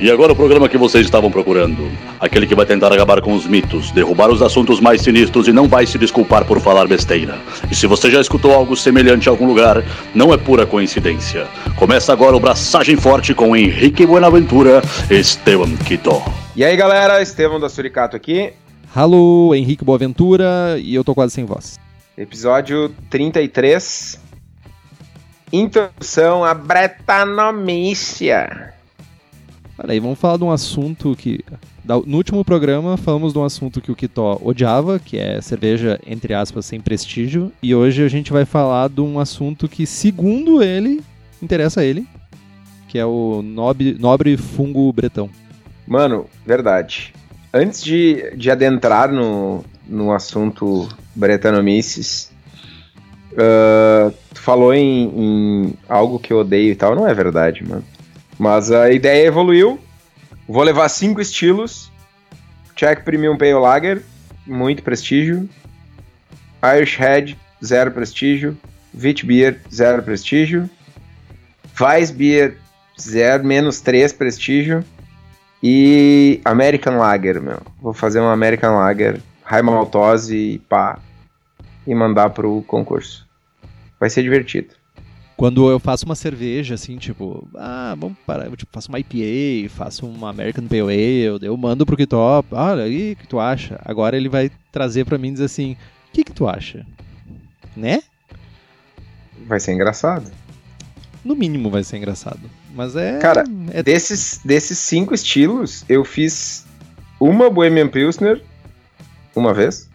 E 0.00 0.10
agora 0.10 0.32
o 0.32 0.36
programa 0.36 0.66
que 0.66 0.78
vocês 0.78 1.04
estavam 1.04 1.30
procurando. 1.30 1.86
Aquele 2.18 2.46
que 2.46 2.54
vai 2.54 2.64
tentar 2.64 2.90
acabar 2.90 3.20
com 3.20 3.34
os 3.34 3.46
mitos, 3.46 3.90
derrubar 3.90 4.30
os 4.30 4.40
assuntos 4.40 4.80
mais 4.80 5.02
sinistros 5.02 5.46
e 5.46 5.52
não 5.52 5.68
vai 5.68 5.84
se 5.84 5.98
desculpar 5.98 6.46
por 6.46 6.58
falar 6.58 6.88
besteira. 6.88 7.38
E 7.70 7.74
se 7.74 7.86
você 7.86 8.10
já 8.10 8.18
escutou 8.18 8.54
algo 8.54 8.74
semelhante 8.74 9.26
em 9.26 9.28
algum 9.28 9.46
lugar, 9.46 9.84
não 10.14 10.32
é 10.32 10.38
pura 10.38 10.64
coincidência. 10.64 11.46
Começa 11.76 12.14
agora 12.14 12.34
o 12.34 12.40
Braçagem 12.40 12.96
Forte 12.96 13.34
com 13.34 13.54
Henrique 13.54 14.06
Buenaventura 14.06 14.80
e 15.10 15.18
Esteban 15.18 15.76
Quito. 15.86 16.22
E 16.56 16.64
aí 16.64 16.74
galera, 16.78 17.20
Estevão 17.20 17.60
da 17.60 17.68
Suricato 17.68 18.16
aqui. 18.16 18.54
Alô, 18.94 19.54
Henrique 19.54 19.84
Boaventura 19.84 20.78
e 20.82 20.94
eu 20.94 21.04
tô 21.04 21.14
quase 21.14 21.34
sem 21.34 21.44
voz. 21.44 21.78
Episódio 22.16 22.90
33. 23.10 24.18
Introdução 25.52 26.42
à 26.42 26.54
bretanomícia. 26.54 28.79
Olha 29.82 29.94
aí, 29.94 30.00
vamos 30.00 30.18
falar 30.18 30.36
de 30.36 30.44
um 30.44 30.50
assunto 30.50 31.16
que. 31.16 31.40
No 32.06 32.18
último 32.18 32.44
programa 32.44 32.98
falamos 32.98 33.32
de 33.32 33.38
um 33.38 33.44
assunto 33.44 33.80
que 33.80 33.90
o 33.90 33.96
Kitó 33.96 34.38
odiava, 34.44 34.98
que 34.98 35.16
é 35.16 35.40
cerveja, 35.40 35.98
entre 36.06 36.34
aspas, 36.34 36.66
sem 36.66 36.78
prestígio. 36.78 37.50
E 37.62 37.74
hoje 37.74 38.04
a 38.04 38.08
gente 38.08 38.30
vai 38.30 38.44
falar 38.44 38.90
de 38.90 39.00
um 39.00 39.18
assunto 39.18 39.66
que, 39.66 39.86
segundo 39.86 40.62
ele, 40.62 41.02
interessa 41.42 41.80
a 41.80 41.84
ele, 41.84 42.06
que 42.88 42.98
é 42.98 43.06
o 43.06 43.40
nobre, 43.42 43.96
nobre 43.98 44.36
fungo 44.36 44.92
bretão. 44.92 45.30
Mano, 45.86 46.26
verdade. 46.44 47.14
Antes 47.52 47.82
de, 47.82 48.36
de 48.36 48.50
adentrar 48.50 49.10
no, 49.10 49.64
no 49.88 50.12
assunto 50.12 50.88
Bretanomices, 51.14 52.30
uh, 53.32 54.12
tu 54.34 54.40
falou 54.42 54.74
em, 54.74 55.10
em 55.16 55.74
algo 55.88 56.18
que 56.18 56.34
eu 56.34 56.40
odeio 56.40 56.70
e 56.70 56.76
tal. 56.76 56.94
Não 56.94 57.08
é 57.08 57.14
verdade, 57.14 57.66
mano. 57.66 57.82
Mas 58.40 58.70
a 58.70 58.90
ideia 58.90 59.26
evoluiu. 59.26 59.78
Vou 60.48 60.62
levar 60.62 60.88
cinco 60.88 61.20
estilos. 61.20 61.92
Czech 62.74 63.02
Premium 63.02 63.36
Pale 63.36 63.52
Lager, 63.52 64.02
muito 64.46 64.82
prestígio. 64.82 65.46
Irish 66.62 66.96
Head, 66.96 67.36
zero 67.62 67.90
prestígio. 67.90 68.56
Witbier, 68.94 69.60
zero 69.70 70.02
prestígio. 70.02 70.70
Weissbier, 71.78 72.56
zero, 72.98 73.44
menos 73.44 73.82
três 73.82 74.10
prestígio. 74.10 74.82
E 75.62 76.40
American 76.42 76.96
Lager, 76.96 77.42
meu. 77.42 77.60
Vou 77.78 77.92
fazer 77.92 78.20
um 78.20 78.28
American 78.30 78.74
Lager, 78.74 79.20
high 79.44 79.62
maltose 79.62 80.34
e 80.34 80.58
pá. 80.60 80.98
E 81.86 81.94
mandar 81.94 82.30
pro 82.30 82.62
concurso. 82.66 83.28
Vai 83.98 84.08
ser 84.08 84.22
divertido. 84.22 84.79
Quando 85.40 85.70
eu 85.70 85.80
faço 85.80 86.04
uma 86.04 86.14
cerveja, 86.14 86.74
assim, 86.74 86.98
tipo, 86.98 87.48
ah, 87.56 87.96
vamos 87.98 88.18
parar, 88.26 88.44
eu 88.44 88.54
tipo, 88.54 88.70
faço 88.70 88.90
uma 88.90 88.98
IPA, 89.00 89.70
faço 89.74 90.06
uma 90.06 90.28
American 90.28 90.66
Pale 90.66 90.82
Ale, 90.82 91.46
eu 91.46 91.56
mando 91.56 91.86
pro 91.86 91.96
Kitop, 91.96 92.46
olha 92.52 92.82
aí, 92.82 93.12
o 93.12 93.16
que 93.16 93.26
tu 93.26 93.40
acha? 93.40 93.80
Agora 93.82 94.18
ele 94.18 94.28
vai 94.28 94.50
trazer 94.70 95.06
para 95.06 95.16
mim 95.16 95.28
e 95.28 95.32
dizer 95.32 95.46
assim, 95.46 95.72
o 95.72 96.12
que 96.12 96.24
que 96.24 96.32
tu 96.34 96.46
acha? 96.46 96.86
Né? 97.74 98.02
Vai 99.46 99.58
ser 99.58 99.72
engraçado. 99.72 100.30
No 101.24 101.34
mínimo 101.34 101.70
vai 101.70 101.84
ser 101.84 101.96
engraçado. 101.96 102.42
Mas 102.74 102.94
é. 102.94 103.18
Cara, 103.18 103.44
é... 103.72 103.82
desses, 103.82 104.42
desses 104.44 104.76
cinco 104.76 105.14
estilos, 105.14 105.86
eu 105.88 106.04
fiz 106.04 106.66
uma 107.18 107.48
Bohemian 107.48 107.88
Pilsner 107.88 108.42
uma 109.34 109.54
vez. 109.54 109.88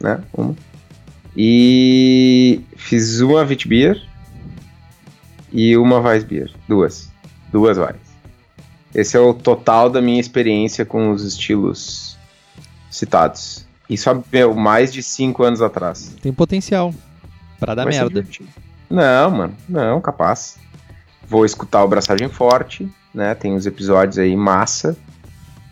Né? 0.00 0.24
Uma. 0.32 0.56
E 1.36 2.62
fiz 2.78 3.20
uma 3.20 3.42
Witbier 3.42 4.10
e 5.52 5.76
uma 5.76 6.00
Weissbier. 6.00 6.50
Duas. 6.66 7.10
Duas 7.52 7.76
Weiss. 7.76 8.12
Esse 8.94 9.16
é 9.16 9.20
o 9.20 9.32
total 9.34 9.88
da 9.88 10.00
minha 10.00 10.20
experiência 10.20 10.84
com 10.84 11.10
os 11.10 11.24
estilos 11.24 12.16
citados. 12.90 13.66
Isso 13.88 14.10
há 14.10 14.22
meu, 14.32 14.54
mais 14.54 14.92
de 14.92 15.02
cinco 15.02 15.42
anos 15.42 15.60
atrás. 15.60 16.14
Tem 16.20 16.32
potencial 16.32 16.94
para 17.60 17.74
dar 17.74 17.84
Vai 17.84 17.92
merda. 17.92 18.26
Não, 18.88 19.30
mano. 19.30 19.56
Não, 19.68 20.00
capaz. 20.00 20.58
Vou 21.26 21.44
escutar 21.44 21.84
o 21.84 21.88
Braçagem 21.88 22.28
Forte, 22.28 22.90
né? 23.14 23.34
Tem 23.34 23.54
os 23.54 23.66
episódios 23.66 24.18
aí 24.18 24.36
massa. 24.36 24.96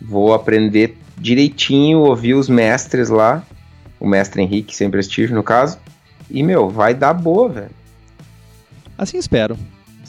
Vou 0.01 0.33
aprender 0.33 0.97
direitinho, 1.17 1.99
ouvir 1.99 2.33
os 2.33 2.49
mestres 2.49 3.09
lá. 3.09 3.43
O 3.99 4.07
mestre 4.07 4.41
Henrique, 4.41 4.75
sem 4.75 4.89
prestígio 4.89 5.35
no 5.35 5.43
caso. 5.43 5.77
E, 6.29 6.41
meu, 6.41 6.69
vai 6.69 6.93
dar 6.93 7.13
boa, 7.13 7.49
velho. 7.49 7.71
Assim 8.97 9.17
espero. 9.17 9.57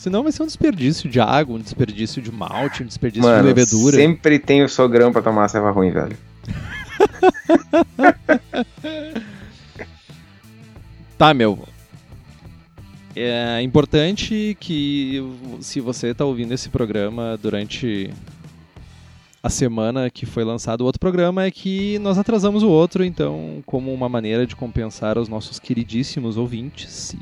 Senão 0.02 0.24
vai 0.24 0.32
ser 0.32 0.42
um 0.42 0.46
desperdício 0.46 1.08
de 1.08 1.20
água, 1.20 1.54
um 1.54 1.60
desperdício 1.60 2.20
de 2.20 2.32
malte, 2.32 2.82
um 2.82 2.86
desperdício 2.86 3.22
Mano, 3.22 3.46
de 3.46 3.54
bebedura. 3.54 3.96
Sempre 3.96 4.36
tem 4.36 4.64
o 4.64 4.68
sogrão 4.68 5.12
pra 5.12 5.22
tomar 5.22 5.46
ceva 5.46 5.70
ruim, 5.70 5.92
velho. 5.92 6.16
tá, 11.16 11.32
meu. 11.32 11.68
É 13.14 13.62
importante 13.62 14.56
que 14.58 15.22
se 15.60 15.78
você 15.78 16.08
está 16.08 16.24
ouvindo 16.24 16.52
esse 16.52 16.68
programa 16.68 17.38
durante 17.40 18.10
a 19.40 19.48
semana 19.48 20.10
que 20.10 20.26
foi 20.26 20.42
lançado 20.42 20.80
o 20.80 20.84
outro 20.84 20.98
programa 20.98 21.44
é 21.44 21.50
que 21.52 22.00
nós 22.00 22.18
atrasamos 22.18 22.64
o 22.64 22.68
outro, 22.68 23.04
então 23.04 23.62
como 23.64 23.94
uma 23.94 24.08
maneira 24.08 24.48
de 24.48 24.56
compensar 24.56 25.16
os 25.16 25.28
nossos 25.28 25.60
queridíssimos 25.60 26.36
ouvintes, 26.36 27.14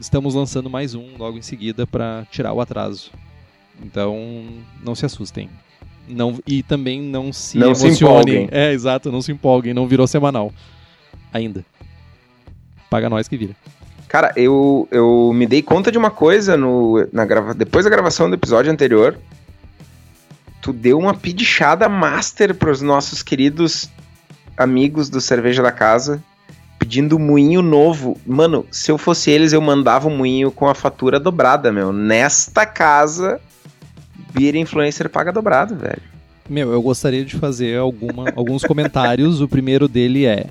estamos 0.00 0.34
lançando 0.34 0.68
mais 0.68 0.94
um 0.94 1.16
logo 1.18 1.38
em 1.38 1.42
seguida 1.42 1.86
para 1.86 2.26
tirar 2.30 2.52
o 2.52 2.60
atraso. 2.60 3.10
Então, 3.82 4.44
não 4.82 4.94
se 4.94 5.04
assustem. 5.04 5.48
Não, 6.08 6.38
e 6.46 6.62
também 6.62 7.00
não 7.00 7.32
se 7.32 7.58
não 7.58 7.68
emocionem. 7.68 8.48
Se 8.48 8.54
é, 8.54 8.72
exato, 8.72 9.10
não 9.10 9.22
se 9.22 9.32
empolguem, 9.32 9.72
não 9.72 9.88
virou 9.88 10.06
semanal. 10.06 10.52
Ainda. 11.32 11.64
Paga 12.90 13.08
nós 13.08 13.26
que 13.26 13.36
vira. 13.36 13.56
Cara, 14.06 14.32
eu, 14.36 14.86
eu 14.90 15.32
me 15.34 15.46
dei 15.46 15.62
conta 15.62 15.90
de 15.90 15.98
uma 15.98 16.10
coisa 16.10 16.56
no, 16.56 17.08
na 17.12 17.24
grava, 17.24 17.54
depois 17.54 17.84
da 17.84 17.90
gravação 17.90 18.28
do 18.28 18.34
episódio 18.34 18.70
anterior. 18.70 19.18
Tu 20.60 20.72
deu 20.72 20.98
uma 20.98 21.14
pedichada 21.14 21.88
master 21.88 22.54
pros 22.54 22.80
nossos 22.80 23.22
queridos 23.22 23.90
amigos 24.56 25.08
do 25.08 25.20
Cerveja 25.20 25.62
da 25.62 25.72
Casa 25.72 26.22
pedindo 26.84 27.18
moinho 27.18 27.62
novo. 27.62 28.20
Mano, 28.26 28.66
se 28.70 28.92
eu 28.92 28.98
fosse 28.98 29.30
eles, 29.30 29.54
eu 29.54 29.60
mandava 29.62 30.06
um 30.06 30.14
moinho 30.14 30.50
com 30.50 30.68
a 30.68 30.74
fatura 30.74 31.18
dobrada, 31.18 31.72
meu. 31.72 31.94
Nesta 31.94 32.66
casa, 32.66 33.40
Beer 34.34 34.54
Influencer 34.54 35.08
paga 35.08 35.32
dobrado, 35.32 35.74
velho. 35.74 36.02
Meu, 36.46 36.72
eu 36.72 36.82
gostaria 36.82 37.24
de 37.24 37.36
fazer 37.36 37.78
alguma, 37.78 38.30
alguns 38.36 38.62
comentários. 38.64 39.40
O 39.40 39.48
primeiro 39.48 39.88
dele 39.88 40.26
é: 40.26 40.48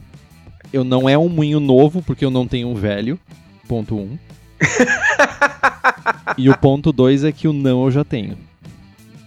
Eu 0.74 0.84
não 0.84 1.08
é 1.08 1.16
um 1.16 1.30
moinho 1.30 1.60
novo, 1.60 2.02
porque 2.02 2.26
eu 2.26 2.32
não 2.32 2.48
tenho 2.48 2.68
um 2.68 2.74
velho. 2.74 3.20
Ponto 3.68 3.96
1. 3.96 4.00
Um. 4.00 4.18
e 6.36 6.50
o 6.50 6.58
ponto 6.58 6.92
2 6.92 7.26
é 7.26 7.32
que 7.32 7.48
o 7.48 7.54
não 7.54 7.86
eu 7.86 7.92
já 7.92 8.04
tenho. 8.04 8.36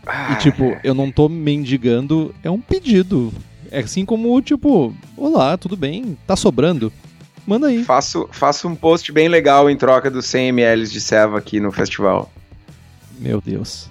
Ah, 0.05 0.33
e 0.33 0.37
tipo, 0.38 0.77
eu 0.83 0.93
não 0.93 1.12
tô 1.12 1.28
mendigando, 1.28 2.34
é 2.43 2.50
um 2.50 2.61
pedido. 2.61 3.33
É 3.71 3.81
assim 3.81 4.04
como, 4.04 4.41
tipo, 4.43 4.94
olá, 5.16 5.56
tudo 5.56 5.77
bem? 5.77 6.16
Tá 6.27 6.37
sobrando? 6.37 6.93
Manda 7.47 7.69
aí. 7.69 7.84
Faço, 7.84 8.28
faço 8.32 8.66
um 8.66 8.75
post 8.75 9.12
bem 9.12 9.28
legal 9.28 9.71
em 9.71 9.77
troca 9.77 10.10
dos 10.10 10.27
100 10.27 10.49
ml 10.49 10.87
de 10.87 11.00
ceva 11.00 11.38
aqui 11.38 11.60
no 11.60 11.71
festival. 11.71 12.31
Meu 13.19 13.41
Deus. 13.41 13.88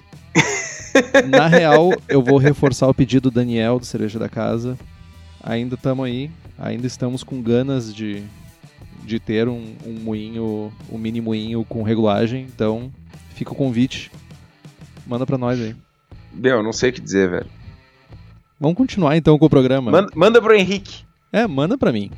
Na 1.28 1.46
real, 1.46 1.92
eu 2.08 2.22
vou 2.22 2.38
reforçar 2.38 2.86
o 2.88 2.94
pedido 2.94 3.30
do 3.30 3.34
Daniel 3.34 3.78
do 3.78 3.86
Cerveja 3.86 4.18
da 4.18 4.28
Casa. 4.28 4.78
Ainda 5.42 5.74
estamos 5.74 6.04
aí, 6.04 6.30
ainda 6.58 6.86
estamos 6.86 7.22
com 7.22 7.40
ganas 7.40 7.94
de, 7.94 8.22
de 9.04 9.18
ter 9.18 9.48
um, 9.48 9.74
um 9.86 9.92
moinho, 9.92 10.72
um 10.90 10.98
mini 10.98 11.20
moinho 11.20 11.64
com 11.64 11.82
regulagem. 11.82 12.42
Então, 12.42 12.92
fica 13.34 13.52
o 13.52 13.56
convite. 13.56 14.10
Manda 15.06 15.24
pra 15.24 15.38
nós 15.38 15.60
aí. 15.60 15.74
Meu, 16.32 16.62
não 16.62 16.72
sei 16.72 16.90
o 16.90 16.92
que 16.92 17.00
dizer, 17.00 17.30
velho. 17.30 17.55
Vamos 18.58 18.76
continuar 18.76 19.16
então 19.16 19.38
com 19.38 19.46
o 19.46 19.50
programa. 19.50 19.90
Manda, 19.90 20.12
manda 20.14 20.42
pro 20.42 20.54
Henrique. 20.54 21.04
É, 21.32 21.46
manda 21.46 21.76
pra 21.76 21.92
mim. 21.92 22.10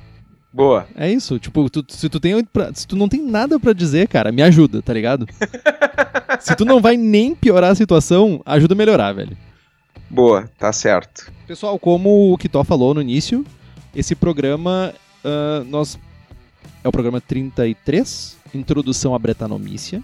Boa. 0.52 0.86
É 0.94 1.10
isso, 1.10 1.38
tipo, 1.38 1.68
tu, 1.68 1.84
se, 1.88 2.08
tu 2.08 2.18
tem, 2.18 2.34
se 2.74 2.86
tu 2.86 2.96
não 2.96 3.08
tem 3.08 3.22
nada 3.22 3.60
para 3.60 3.72
dizer, 3.72 4.08
cara, 4.08 4.32
me 4.32 4.42
ajuda, 4.42 4.80
tá 4.80 4.92
ligado? 4.92 5.26
se 6.40 6.54
tu 6.56 6.64
não 6.64 6.80
vai 6.80 6.96
nem 6.96 7.34
piorar 7.34 7.72
a 7.72 7.74
situação, 7.74 8.40
ajuda 8.46 8.74
a 8.74 8.76
melhorar, 8.76 9.12
velho. 9.12 9.36
Boa, 10.08 10.48
tá 10.58 10.72
certo. 10.72 11.30
Pessoal, 11.46 11.78
como 11.78 12.32
o 12.32 12.38
Kitó 12.38 12.64
falou 12.64 12.94
no 12.94 13.02
início, 13.02 13.44
esse 13.94 14.14
programa, 14.14 14.94
uh, 15.24 15.64
nós 15.64 15.98
é 16.82 16.88
o 16.88 16.92
programa 16.92 17.20
33, 17.20 18.36
Introdução 18.54 19.14
à 19.14 19.18
Bretanomícia. 19.18 20.02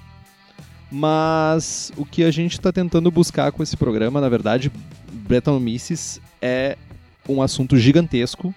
Mas 0.90 1.90
o 1.96 2.04
que 2.04 2.22
a 2.22 2.30
gente 2.30 2.52
está 2.52 2.70
tentando 2.70 3.10
buscar 3.10 3.50
com 3.50 3.62
esse 3.62 3.76
programa, 3.76 4.20
na 4.20 4.28
verdade, 4.28 4.70
Bretanomices 5.10 6.20
é 6.44 6.76
um 7.26 7.41
assunto 7.41 7.79
gigantesco 7.79 8.55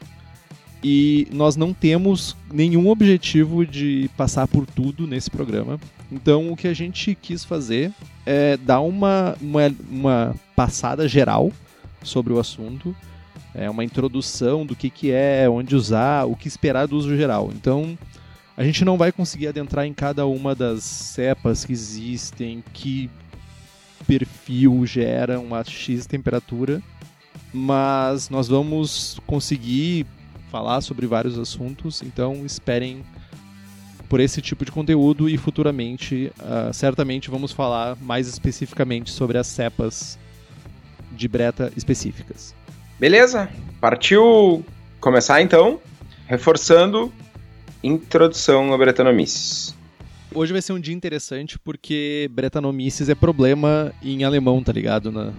E 0.83 1.25
nós 1.31 1.55
não 1.55 1.73
temos 1.73 2.35
nenhum 2.51 2.89
objetivo 2.89 3.65
de 3.65 4.09
passar 4.17 4.45
por 4.45 4.65
tudo 4.65 5.07
nesse 5.07 5.31
programa. 5.31 5.79
Então, 6.11 6.51
o 6.51 6.55
que 6.55 6.67
a 6.67 6.73
gente 6.73 7.15
quis 7.15 7.43
fazer 7.43 7.91
é 8.25 8.57
dar 8.57 8.81
uma, 8.81 9.35
uma, 9.41 9.75
uma 9.89 10.35
passada 10.55 11.07
geral 11.07 11.51
sobre 12.03 12.31
o 12.31 12.39
assunto, 12.39 12.95
é 13.55 13.69
uma 13.69 13.83
introdução 13.83 14.65
do 14.65 14.75
que, 14.75 14.89
que 14.89 15.11
é, 15.11 15.49
onde 15.49 15.75
usar, 15.75 16.25
o 16.25 16.35
que 16.35 16.47
esperar 16.47 16.87
do 16.87 16.95
uso 16.95 17.15
geral. 17.17 17.51
Então, 17.53 17.97
a 18.55 18.63
gente 18.63 18.85
não 18.85 18.97
vai 18.97 19.11
conseguir 19.11 19.47
adentrar 19.47 19.85
em 19.85 19.93
cada 19.93 20.25
uma 20.25 20.53
das 20.53 20.83
cepas 20.83 21.65
que 21.65 21.73
existem, 21.73 22.63
que 22.73 23.09
perfil 24.05 24.85
gera 24.85 25.39
uma 25.39 25.63
X 25.63 26.05
temperatura, 26.05 26.81
mas 27.57 28.29
nós 28.29 28.47
vamos 28.47 29.19
conseguir 29.25 30.05
falar 30.51 30.81
sobre 30.81 31.05
vários 31.07 31.37
assuntos, 31.37 32.01
então 32.01 32.45
esperem 32.45 33.03
por 34.07 34.19
esse 34.19 34.41
tipo 34.41 34.63
de 34.63 34.71
conteúdo 34.71 35.27
e 35.27 35.37
futuramente, 35.37 36.31
uh, 36.39 36.73
certamente 36.73 37.29
vamos 37.29 37.51
falar 37.51 37.97
mais 37.99 38.27
especificamente 38.27 39.11
sobre 39.11 39.37
as 39.37 39.47
cepas 39.47 40.17
de 41.11 41.27
breta 41.27 41.71
específicas. 41.75 42.55
Beleza, 42.99 43.49
partiu 43.81 44.63
começar 44.99 45.41
então, 45.41 45.79
reforçando 46.27 47.11
introdução 47.83 48.73
a 48.73 48.77
Bretanomices. 48.77 49.75
Hoje 50.33 50.51
vai 50.51 50.61
ser 50.61 50.73
um 50.73 50.79
dia 50.79 50.93
interessante 50.93 51.57
porque 51.59 52.29
Bretanomices 52.31 53.09
é 53.09 53.15
problema 53.15 53.91
em 54.03 54.23
alemão, 54.23 54.63
tá 54.63 54.71
ligado? 54.71 55.11
Na, 55.11 55.33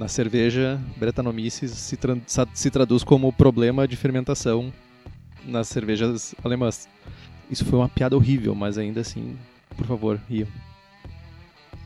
na 0.00 0.08
cerveja, 0.08 0.80
Bretanomices 0.96 1.72
se, 1.72 1.94
tra 1.94 2.16
se 2.54 2.70
traduz 2.70 3.04
como 3.04 3.30
problema 3.30 3.86
de 3.86 3.96
fermentação 3.96 4.72
nas 5.44 5.68
cervejas 5.68 6.34
alemãs. 6.42 6.88
Isso 7.50 7.66
foi 7.66 7.78
uma 7.78 7.88
piada 7.88 8.16
horrível, 8.16 8.54
mas 8.54 8.78
ainda 8.78 9.02
assim, 9.02 9.36
por 9.76 9.86
favor, 9.86 10.18
riam. 10.26 10.48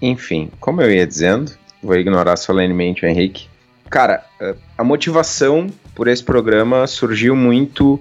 Enfim, 0.00 0.49
como 0.61 0.81
eu 0.81 0.93
ia 0.93 1.05
dizendo, 1.05 1.50
vou 1.82 1.96
ignorar 1.96 2.37
solenemente 2.37 3.05
o 3.05 3.08
Henrique. 3.08 3.49
Cara, 3.90 4.25
eh, 4.40 4.55
a 4.78 4.84
motivação 4.84 5.66
por 5.93 6.06
esse 6.06 6.22
programa 6.22 6.87
surgiu 6.87 7.34
muito 7.34 8.00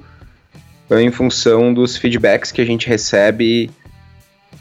eh, 0.91 1.01
em 1.01 1.11
função 1.11 1.73
dos 1.73 1.97
feedbacks 1.97 2.51
que 2.51 2.61
a 2.61 2.65
gente 2.65 2.87
recebe 2.87 3.71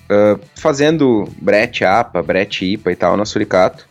uh, 0.09 0.41
fazendo 0.55 1.29
Brett 1.41 1.85
APA, 1.85 2.23
Brett 2.23 2.65
IPA 2.65 2.93
e 2.93 2.97
tal 2.97 3.17
na 3.19 3.27
Suricato. 3.27 3.87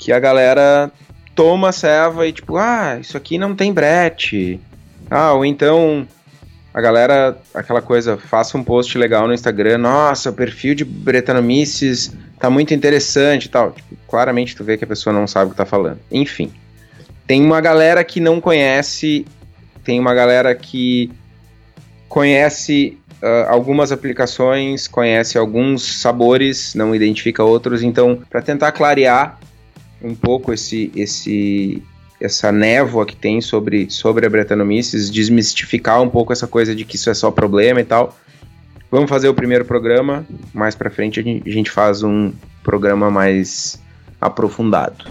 Que 0.00 0.10
a 0.10 0.18
galera 0.18 0.90
toma 1.36 1.68
a 1.68 1.72
ceva 1.72 2.26
e 2.26 2.32
tipo, 2.32 2.56
ah, 2.56 2.98
isso 3.00 3.16
aqui 3.16 3.38
não 3.38 3.54
tem 3.54 3.72
Brett. 3.72 4.58
Ah, 5.10 5.34
ou 5.34 5.44
então 5.44 6.08
a 6.72 6.80
galera, 6.80 7.36
aquela 7.52 7.82
coisa, 7.82 8.16
faça 8.16 8.56
um 8.56 8.62
post 8.62 8.96
legal 8.96 9.26
no 9.26 9.34
Instagram, 9.34 9.78
nossa, 9.78 10.30
o 10.30 10.32
perfil 10.32 10.74
de 10.74 10.84
Bretanomices 10.84 12.12
tá 12.38 12.48
muito 12.48 12.72
interessante 12.72 13.46
e 13.46 13.48
tal. 13.48 13.72
Tipo, 13.72 13.96
claramente 14.08 14.54
tu 14.54 14.62
vê 14.62 14.78
que 14.78 14.84
a 14.84 14.86
pessoa 14.86 15.12
não 15.12 15.26
sabe 15.26 15.48
o 15.48 15.50
que 15.50 15.56
tá 15.56 15.66
falando. 15.66 15.98
Enfim. 16.10 16.52
Tem 17.26 17.44
uma 17.44 17.60
galera 17.60 18.02
que 18.04 18.20
não 18.20 18.40
conhece, 18.40 19.26
tem 19.84 19.98
uma 19.98 20.14
galera 20.14 20.54
que 20.54 21.10
conhece 22.08 22.98
uh, 23.20 23.48
algumas 23.48 23.90
aplicações, 23.90 24.86
conhece 24.86 25.36
alguns 25.36 26.00
sabores, 26.00 26.74
não 26.74 26.94
identifica 26.94 27.42
outros, 27.42 27.82
então 27.82 28.22
para 28.30 28.40
tentar 28.40 28.72
clarear 28.72 29.39
um 30.02 30.14
pouco 30.14 30.52
esse, 30.52 30.90
esse 30.94 31.82
essa 32.20 32.52
névoa 32.52 33.06
que 33.06 33.16
tem 33.16 33.40
sobre, 33.40 33.90
sobre 33.90 34.26
a 34.26 34.30
Bretanomices, 34.30 35.10
desmistificar 35.10 36.02
um 36.02 36.08
pouco 36.08 36.32
essa 36.32 36.46
coisa 36.46 36.74
de 36.74 36.84
que 36.84 36.96
isso 36.96 37.08
é 37.08 37.14
só 37.14 37.30
problema 37.30 37.80
e 37.80 37.84
tal. 37.84 38.16
Vamos 38.90 39.08
fazer 39.08 39.28
o 39.28 39.34
primeiro 39.34 39.64
programa, 39.64 40.26
mais 40.52 40.74
para 40.74 40.90
frente 40.90 41.20
a 41.20 41.50
gente 41.50 41.70
faz 41.70 42.02
um 42.02 42.32
programa 42.62 43.10
mais 43.10 43.80
aprofundado. 44.20 45.04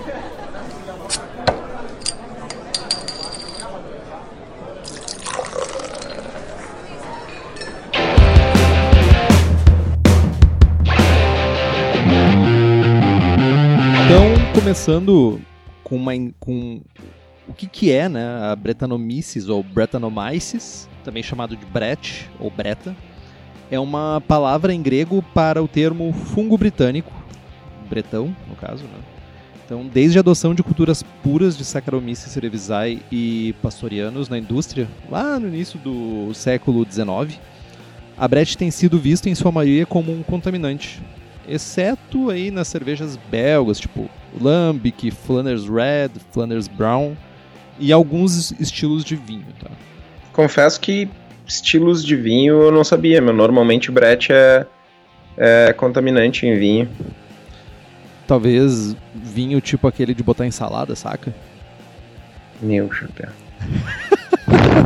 Começando 14.60 15.40
com, 15.86 15.96
uma, 15.96 16.12
com 16.38 16.82
o 17.48 17.54
que, 17.54 17.66
que 17.66 17.94
é 17.94 18.10
né, 18.10 18.26
a 18.52 18.54
Bretanomyces 18.58 19.48
ou 19.48 19.64
Bretanomyces, 19.64 20.90
também 21.02 21.24
chamado 21.24 21.56
de 21.56 21.66
Brett 21.66 22.30
ou 22.38 22.52
Breta. 22.52 22.94
É 23.72 23.80
uma 23.80 24.22
palavra 24.28 24.74
em 24.74 24.82
grego 24.82 25.24
para 25.34 25.64
o 25.64 25.68
termo 25.68 26.12
fungo 26.12 26.58
britânico, 26.58 27.10
bretão, 27.90 28.36
no 28.50 28.56
caso, 28.58 28.84
né? 28.84 29.00
Então, 29.66 29.88
desde 29.88 30.18
a 30.18 30.22
adoção 30.22 30.54
de 30.54 30.62
culturas 30.62 31.04
puras 31.24 31.58
de 31.58 31.64
Saccharomyces 31.64 32.30
cerevisiae 32.30 33.02
e 33.10 33.56
pastorianos 33.62 34.28
na 34.28 34.38
indústria, 34.38 34.90
lá 35.10 35.40
no 35.40 35.48
início 35.48 35.80
do 35.80 36.34
século 36.34 36.86
XIX, 36.86 37.40
a 38.18 38.28
Brett 38.28 38.58
tem 38.58 38.70
sido 38.72 39.00
vista 39.00 39.30
em 39.30 39.36
sua 39.36 39.54
maioria 39.54 39.86
como 39.86 40.12
um 40.12 40.22
contaminante, 40.22 41.02
exceto 41.48 42.30
aí 42.30 42.52
nas 42.52 42.68
cervejas 42.68 43.18
belgas, 43.32 43.80
tipo 43.80 44.10
Lambic, 44.40 45.12
Flanders 45.12 45.68
Red, 45.68 46.12
Flanders 46.32 46.68
Brown 46.68 47.16
e 47.80 47.92
alguns 47.92 48.52
estilos 48.60 49.04
de 49.04 49.16
vinho, 49.16 49.48
tá? 49.60 49.70
Confesso 50.34 50.80
que 50.80 51.10
estilos 51.48 52.04
de 52.04 52.16
vinho 52.16 52.62
eu 52.62 52.72
não 52.72 52.84
sabia, 52.84 53.22
meu. 53.22 53.34
Normalmente 53.34 53.90
o 53.90 53.94
Brett 53.94 54.32
é, 54.32 54.66
é 55.38 55.74
contaminante 55.74 56.46
em 56.46 56.58
vinho. 56.58 56.90
Talvez 58.28 58.96
vinho 59.16 59.60
tipo 59.60 59.88
aquele 59.88 60.14
de 60.14 60.24
botar 60.24 60.46
em 60.46 60.52
salada, 60.52 60.96
saca? 60.96 61.34
Meu 62.62 62.92
chapéu. 62.92 63.30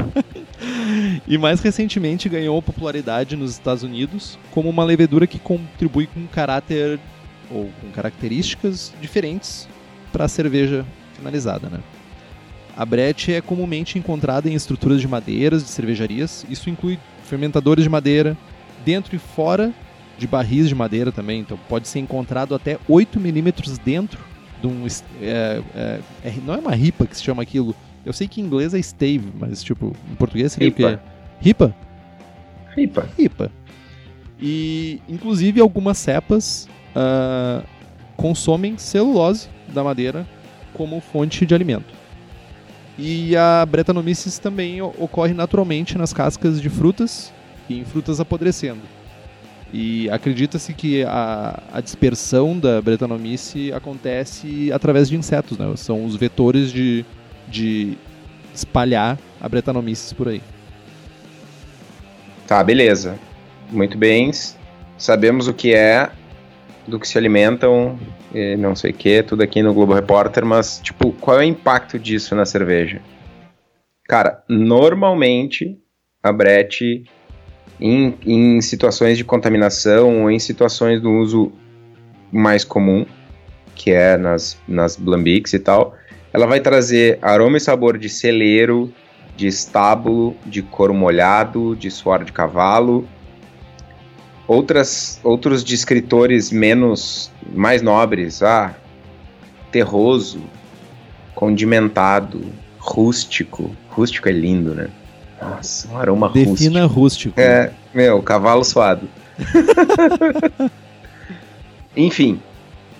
e 1.27 1.37
mais 1.37 1.59
recentemente 1.59 2.29
ganhou 2.29 2.61
popularidade 2.61 3.35
nos 3.35 3.51
Estados 3.51 3.83
Unidos 3.83 4.37
como 4.51 4.69
uma 4.69 4.83
levedura 4.83 5.27
que 5.27 5.39
contribui 5.39 6.07
com 6.07 6.21
um 6.21 6.27
caráter 6.27 6.99
ou 7.53 7.69
com 7.79 7.91
características 7.91 8.93
diferentes 8.99 9.67
para 10.11 10.25
a 10.25 10.27
cerveja 10.27 10.85
finalizada, 11.15 11.69
né? 11.69 11.79
A 12.75 12.85
Brett 12.85 13.31
é 13.31 13.39
comumente 13.39 13.99
encontrada 13.99 14.49
em 14.49 14.55
estruturas 14.55 14.99
de 14.99 15.07
madeiras 15.07 15.63
de 15.63 15.69
cervejarias. 15.69 16.45
Isso 16.49 16.69
inclui 16.69 16.97
fermentadores 17.23 17.83
de 17.83 17.89
madeira, 17.89 18.35
dentro 18.83 19.15
e 19.15 19.19
fora 19.19 19.71
de 20.17 20.27
barris 20.27 20.67
de 20.67 20.75
madeira 20.75 21.11
também. 21.11 21.41
Então 21.41 21.57
pode 21.69 21.87
ser 21.87 21.99
encontrado 21.99 22.55
até 22.55 22.79
8 22.87 23.19
milímetros 23.19 23.77
dentro 23.77 24.19
de 24.59 24.67
um. 24.67 24.87
É, 25.21 25.61
é, 25.75 25.99
é, 26.23 26.33
não 26.43 26.55
é 26.55 26.57
uma 26.57 26.73
ripa 26.75 27.05
que 27.05 27.15
se 27.15 27.23
chama 27.23 27.43
aquilo. 27.43 27.75
Eu 28.05 28.11
sei 28.11 28.27
que 28.27 28.41
em 28.41 28.43
inglês 28.43 28.73
é 28.73 28.81
stave, 28.81 29.31
mas 29.39 29.63
tipo, 29.63 29.95
em 30.11 30.15
português 30.15 30.51
seria 30.51 30.69
ripa. 30.69 30.83
o 30.83 30.91
quê? 30.91 30.99
Ripa? 31.39 31.75
Ripa. 32.75 33.09
Ripa. 33.17 33.51
E 34.41 34.99
inclusive 35.07 35.61
algumas 35.61 35.97
cepas 35.97 36.67
uh, 36.95 37.63
consomem 38.15 38.77
celulose 38.77 39.49
da 39.67 39.83
madeira 39.83 40.25
como 40.73 40.99
fonte 40.99 41.45
de 41.45 41.53
alimento. 41.53 41.93
E 42.97 43.35
a 43.35 43.65
Bretanomyces 43.65 44.37
também 44.37 44.81
ocorre 44.81 45.33
naturalmente 45.33 45.97
nas 45.97 46.13
cascas 46.13 46.61
de 46.61 46.69
frutas 46.69 47.33
e 47.67 47.79
em 47.79 47.85
frutas 47.85 48.19
apodrecendo. 48.19 48.81
E 49.73 50.07
acredita-se 50.11 50.71
que 50.73 51.03
a, 51.03 51.59
a, 51.73 51.81
dispersão 51.81 52.59
da 52.59 52.79
Bretanomyces 52.79 53.73
acontece 53.73 54.71
através 54.71 55.09
de 55.09 55.15
insetos, 55.15 55.57
né? 55.57 55.73
São 55.75 56.05
os 56.05 56.15
vetores 56.15 56.71
de, 56.71 57.03
de 57.47 57.97
espalhar 58.53 59.17
a 59.41 59.49
Bretanomyces 59.49 60.13
por 60.13 60.27
aí. 60.27 60.43
Tá, 62.45 62.63
beleza. 62.63 63.17
Muito 63.71 63.97
bem. 63.97 64.29
Sabemos 64.95 65.47
o 65.47 65.53
que 65.53 65.73
é 65.73 66.11
do 66.87 66.99
que 66.99 67.07
se 67.07 67.17
alimentam, 67.17 67.97
não 68.59 68.75
sei 68.75 68.91
o 68.91 68.93
que, 68.93 69.23
tudo 69.23 69.43
aqui 69.43 69.61
no 69.61 69.73
Globo 69.73 69.93
Repórter, 69.93 70.45
mas, 70.45 70.79
tipo, 70.79 71.11
qual 71.13 71.37
é 71.37 71.39
o 71.41 71.47
impacto 71.47 71.97
disso 71.97 72.35
na 72.35 72.45
cerveja? 72.45 73.01
Cara, 74.07 74.43
normalmente 74.49 75.77
a 76.21 76.31
Brett, 76.31 77.03
em, 77.79 78.15
em 78.25 78.61
situações 78.61 79.17
de 79.17 79.23
contaminação 79.23 80.23
ou 80.23 80.31
em 80.31 80.39
situações 80.39 81.01
do 81.01 81.11
uso 81.11 81.51
mais 82.31 82.63
comum, 82.63 83.05
que 83.75 83.91
é 83.91 84.17
nas, 84.17 84.57
nas 84.67 84.95
Blambics 84.95 85.53
e 85.53 85.59
tal, 85.59 85.95
ela 86.31 86.47
vai 86.47 86.59
trazer 86.59 87.19
aroma 87.21 87.57
e 87.57 87.61
sabor 87.61 87.97
de 87.97 88.09
celeiro, 88.09 88.91
de 89.35 89.47
estábulo, 89.47 90.35
de 90.45 90.61
couro 90.61 90.93
molhado, 90.93 91.75
de 91.75 91.89
suor 91.89 92.23
de 92.23 92.31
cavalo, 92.31 93.07
outras 94.47 95.19
outros 95.23 95.63
de 95.63 95.75
escritores 95.75 96.51
menos 96.51 97.31
mais 97.53 97.81
nobres, 97.81 98.41
ah, 98.43 98.75
terroso, 99.71 100.41
condimentado, 101.33 102.41
rústico. 102.79 103.75
Rústico 103.89 104.29
é 104.29 104.31
lindo, 104.31 104.73
né? 104.73 104.89
Nossa, 105.41 105.87
um 105.89 105.97
aroma 105.97 106.29
Defina 106.29 106.81
rústico. 106.81 106.99
rústico. 106.99 107.39
É, 107.39 107.71
meu, 107.93 108.21
cavalo 108.21 108.63
suado. 108.63 109.07
Enfim, 111.95 112.39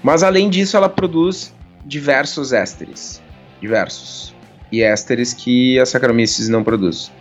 mas 0.01 0.23
além 0.23 0.49
disso 0.49 0.75
ela 0.77 0.89
produz 0.89 1.53
diversos 1.85 2.53
ésteres. 2.53 3.21
Diversos. 3.61 4.33
E 4.71 4.81
ésteres 4.81 5.33
que 5.33 5.79
a 5.79 5.85
Saccharomyces 5.85 6.49
não 6.49 6.63
produz. 6.63 7.11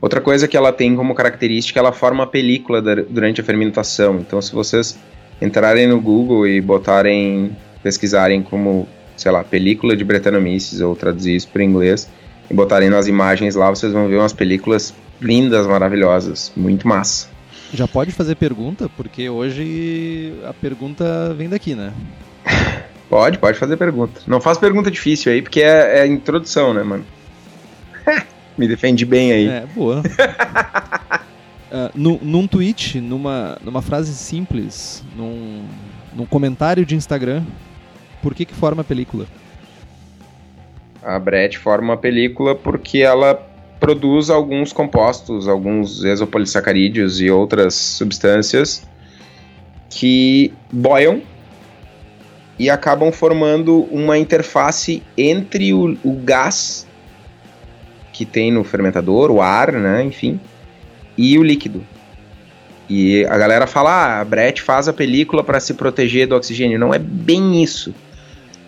Outra 0.00 0.20
coisa 0.20 0.46
que 0.46 0.56
ela 0.56 0.72
tem 0.72 0.94
como 0.94 1.14
característica, 1.14 1.80
ela 1.80 1.92
forma 1.92 2.26
película 2.26 2.82
durante 2.82 3.40
a 3.40 3.44
fermentação. 3.44 4.18
Então, 4.18 4.40
se 4.42 4.52
vocês 4.52 4.98
entrarem 5.40 5.86
no 5.86 6.00
Google 6.00 6.46
e 6.46 6.60
botarem, 6.60 7.56
pesquisarem 7.82 8.42
como, 8.42 8.86
sei 9.16 9.32
lá, 9.32 9.42
película 9.42 9.96
de 9.96 10.04
Brettanomyces 10.04 10.80
ou 10.80 10.94
traduzir 10.94 11.36
isso 11.36 11.48
para 11.48 11.64
inglês 11.64 12.08
e 12.50 12.54
botarem 12.54 12.90
nas 12.90 13.06
imagens 13.06 13.54
lá, 13.54 13.70
vocês 13.70 13.92
vão 13.92 14.08
ver 14.08 14.16
umas 14.16 14.32
películas 14.32 14.94
lindas, 15.20 15.66
maravilhosas, 15.66 16.52
muito 16.54 16.86
massa. 16.86 17.28
Já 17.72 17.88
pode 17.88 18.12
fazer 18.12 18.36
pergunta, 18.36 18.88
porque 18.96 19.28
hoje 19.28 20.34
a 20.44 20.52
pergunta 20.52 21.34
vem 21.34 21.48
daqui, 21.48 21.74
né? 21.74 21.92
Pode, 23.08 23.38
pode 23.38 23.56
fazer 23.56 23.76
pergunta. 23.76 24.20
Não 24.26 24.40
faz 24.40 24.58
pergunta 24.58 24.90
difícil 24.90 25.30
aí, 25.30 25.40
porque 25.40 25.62
é, 25.62 26.00
é 26.00 26.06
introdução, 26.08 26.74
né, 26.74 26.82
mano? 26.82 27.06
Me 28.56 28.66
defendi 28.66 29.04
bem 29.04 29.32
aí. 29.32 29.48
É, 29.48 29.66
boa. 29.74 30.02
uh, 31.70 31.90
no, 31.94 32.18
num 32.22 32.46
tweet, 32.46 33.00
numa, 33.00 33.58
numa 33.62 33.82
frase 33.82 34.14
simples, 34.14 35.04
num, 35.16 35.64
num 36.14 36.26
comentário 36.26 36.84
de 36.86 36.94
Instagram, 36.94 37.44
por 38.22 38.34
que 38.34 38.44
que 38.44 38.54
forma 38.54 38.80
a 38.80 38.84
película? 38.84 39.26
A 41.02 41.18
Brett 41.18 41.58
forma 41.58 41.94
a 41.94 41.96
película 41.96 42.54
porque 42.54 42.98
ela 42.98 43.34
produz 43.78 44.30
alguns 44.30 44.72
compostos, 44.72 45.46
alguns 45.46 46.02
exopolissacarídeos 46.02 47.20
e 47.20 47.30
outras 47.30 47.74
substâncias 47.74 48.86
que 49.90 50.52
boiam 50.72 51.22
e 52.58 52.70
acabam 52.70 53.12
formando 53.12 53.86
uma 53.90 54.18
interface 54.18 55.02
entre 55.16 55.74
o, 55.74 55.96
o 56.02 56.14
gás 56.24 56.85
que 58.16 58.24
tem 58.24 58.50
no 58.50 58.64
fermentador, 58.64 59.30
o 59.30 59.42
ar, 59.42 59.72
né, 59.72 60.02
enfim, 60.02 60.40
e 61.18 61.38
o 61.38 61.42
líquido. 61.42 61.84
E 62.88 63.26
a 63.26 63.36
galera 63.36 63.66
fala, 63.66 63.90
ah, 63.90 64.20
a 64.20 64.24
Brett 64.24 64.62
faz 64.62 64.88
a 64.88 64.92
película 64.92 65.44
para 65.44 65.60
se 65.60 65.74
proteger 65.74 66.26
do 66.26 66.34
oxigênio. 66.34 66.78
Não 66.78 66.94
é 66.94 66.98
bem 66.98 67.62
isso. 67.62 67.94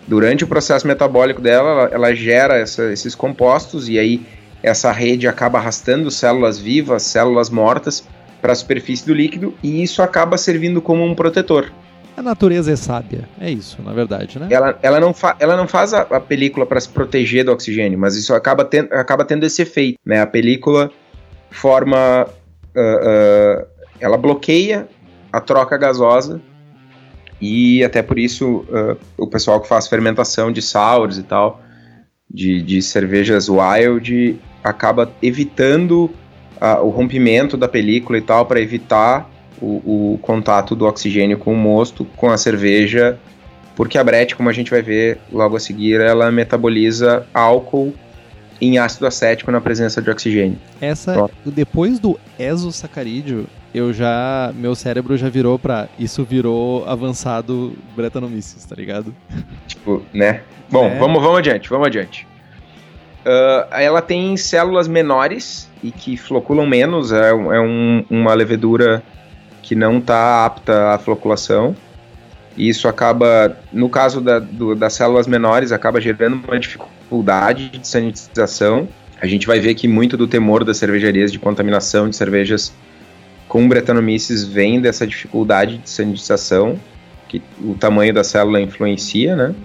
Durante 0.07 0.43
o 0.43 0.47
processo 0.47 0.85
metabólico 0.85 1.41
dela, 1.41 1.89
ela, 1.91 2.13
gera 2.13 2.57
essa, 2.59 2.91
esses 2.91 3.15
compostos 3.15 3.89
e 3.89 3.97
aí 3.97 4.21
essa 4.61 4.91
rede 4.91 5.27
acaba 5.27 5.57
arrastando 5.57 6.11
células 6.11 6.59
vivas, 6.59 7.03
células 7.03 7.49
mortas 7.49 8.07
para 8.41 8.51
a 8.51 8.55
superfície 8.55 9.05
do 9.05 9.15
líquido 9.15 9.55
e 9.63 9.81
isso 9.81 10.03
acaba 10.03 10.37
servindo 10.37 10.79
como 10.79 11.03
um 11.03 11.15
protetor. 11.15 11.71
A 12.19 12.21
natureza 12.21 12.69
é 12.69 12.75
sábia, 12.75 13.29
é 13.39 13.49
isso, 13.49 13.81
na 13.81 13.93
verdade, 13.93 14.37
né? 14.37 14.49
Ela, 14.51 14.77
ela, 14.81 14.99
não, 14.99 15.13
fa 15.13 15.37
ela 15.39 15.55
não 15.55 15.69
faz 15.69 15.93
a, 15.93 16.01
a 16.01 16.19
película 16.19 16.65
para 16.65 16.77
se 16.77 16.89
proteger 16.89 17.45
do 17.45 17.51
oxigênio, 17.53 17.97
mas 17.97 18.17
isso 18.17 18.33
acaba, 18.33 18.65
ten 18.65 18.89
acaba 18.91 19.23
tendo 19.23 19.45
esse 19.45 19.61
efeito. 19.61 19.97
Né? 20.05 20.19
A 20.19 20.27
película 20.27 20.91
forma. 21.49 22.27
Uh, 22.75 23.61
uh, 23.61 23.65
ela 24.01 24.17
bloqueia 24.17 24.85
a 25.31 25.39
troca 25.39 25.77
gasosa 25.77 26.41
e 27.39 27.85
até 27.85 28.01
por 28.01 28.19
isso 28.19 28.65
uh, 28.67 28.97
o 29.17 29.25
pessoal 29.25 29.61
que 29.61 29.67
faz 29.69 29.87
fermentação 29.87 30.51
de 30.51 30.61
sours 30.61 31.17
e 31.17 31.23
tal, 31.23 31.61
de, 32.29 32.61
de 32.61 32.81
cervejas 32.81 33.47
wild, 33.47 34.37
acaba 34.61 35.09
evitando 35.21 36.11
o 36.83 36.89
rompimento 36.89 37.55
da 37.55 37.69
película 37.69 38.17
e 38.17 38.21
tal 38.21 38.45
para 38.45 38.59
evitar 38.59 39.29
o, 39.61 40.13
o, 40.13 40.19
contato 40.21 40.75
do 40.75 40.85
oxigênio 40.85 41.37
com 41.37 41.53
o 41.53 41.57
mosto, 41.57 42.05
com 42.15 42.29
a 42.29 42.37
cerveja, 42.37 43.17
porque 43.75 43.97
a 43.97 44.03
Brett, 44.03 44.35
como 44.35 44.49
a 44.49 44.53
gente 44.53 44.71
vai 44.71 44.81
ver 44.81 45.19
logo 45.31 45.55
a 45.55 45.59
seguir, 45.59 46.01
ela 46.01 46.31
metaboliza 46.31 47.25
álcool 47.33 47.93
em 48.61 48.77
ácido 48.77 49.07
acético 49.07 49.51
na 49.51 49.61
presença 49.61 50.01
de 50.01 50.09
oxigênio. 50.09 50.57
Essa, 50.81 51.29
depois 51.45 51.99
do 51.99 52.19
exosacarídeo, 52.37 53.47
eu 53.73 53.93
já, 53.93 54.51
meu 54.55 54.75
cérebro 54.75 55.15
já 55.15 55.29
virou 55.29 55.57
para 55.57 55.87
isso 55.97 56.23
virou 56.23 56.83
avançado 56.87 57.73
Brettanomyces, 57.95 58.65
tá 58.65 58.75
ligado? 58.75 59.15
Tipo, 59.67 60.03
né? 60.13 60.41
Bom, 60.69 60.87
é. 60.87 60.97
vamos, 60.97 61.21
vamos 61.21 61.39
adiante, 61.39 61.69
vamos 61.69 61.87
adiante. 61.87 62.27
Uh, 63.19 63.67
ela 63.71 64.01
tem 64.01 64.35
células 64.37 64.87
menores 64.87 65.69
e 65.83 65.91
que 65.91 66.17
floculam 66.17 66.65
menos, 66.65 67.11
é, 67.11 67.29
é 67.29 67.61
um, 67.61 68.03
uma 68.09 68.33
levedura 68.33 69.03
que 69.61 69.75
não 69.75 69.99
está 69.99 70.45
apta 70.45 70.93
à 70.93 70.97
floculação. 70.97 71.75
E 72.57 72.67
isso 72.67 72.87
acaba, 72.87 73.57
no 73.71 73.89
caso 73.89 74.19
da, 74.19 74.39
do, 74.39 74.75
das 74.75 74.93
células 74.93 75.27
menores, 75.27 75.71
acaba 75.71 76.01
gerando 76.01 76.41
uma 76.45 76.59
dificuldade 76.59 77.69
de 77.69 77.87
sanitização. 77.87 78.87
A 79.21 79.27
gente 79.27 79.47
vai 79.47 79.59
ver 79.59 79.75
que 79.75 79.87
muito 79.87 80.17
do 80.17 80.27
temor 80.27 80.63
das 80.63 80.77
cervejarias 80.77 81.31
de 81.31 81.39
contaminação 81.39 82.09
de 82.09 82.15
cervejas 82.15 82.73
com 83.47 83.67
Brettanomyces 83.67 84.43
vem 84.43 84.79
dessa 84.79 85.07
dificuldade 85.07 85.77
de 85.77 85.89
sanitização, 85.89 86.79
que 87.27 87.41
o 87.61 87.73
tamanho 87.73 88.13
da 88.13 88.23
célula 88.23 88.61
influencia, 88.61 89.35
né? 89.35 89.55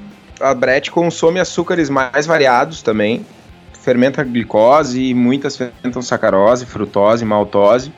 A 0.41 0.55
Brett 0.55 0.91
consome 0.91 1.39
açúcares 1.39 1.91
mais 1.91 2.27
variados 2.27 2.83
também, 2.83 3.25
fermenta 3.73 4.25
glicose 4.25 5.03
e 5.03 5.15
muitas 5.15 5.57
fermentam 5.57 6.01
sacarose, 6.03 6.67
frutose, 6.67 7.25
maltose 7.25 7.93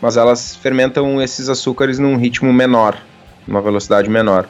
mas 0.00 0.16
elas 0.16 0.56
fermentam 0.56 1.20
esses 1.20 1.48
açúcares 1.48 1.98
num 1.98 2.16
ritmo 2.16 2.52
menor, 2.52 2.96
numa 3.46 3.60
velocidade 3.60 4.08
menor. 4.08 4.48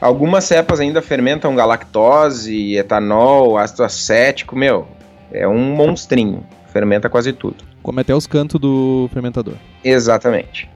Algumas 0.00 0.44
cepas 0.44 0.80
ainda 0.80 1.02
fermentam 1.02 1.54
galactose, 1.56 2.76
etanol, 2.76 3.58
ácido 3.58 3.82
acético, 3.82 4.56
meu, 4.56 4.86
é 5.32 5.46
um 5.46 5.74
monstrinho, 5.74 6.44
fermenta 6.72 7.08
quase 7.08 7.32
tudo. 7.32 7.56
Come 7.82 8.00
até 8.00 8.14
os 8.14 8.26
cantos 8.26 8.60
do 8.60 9.08
fermentador. 9.12 9.54
Exatamente. 9.82 10.70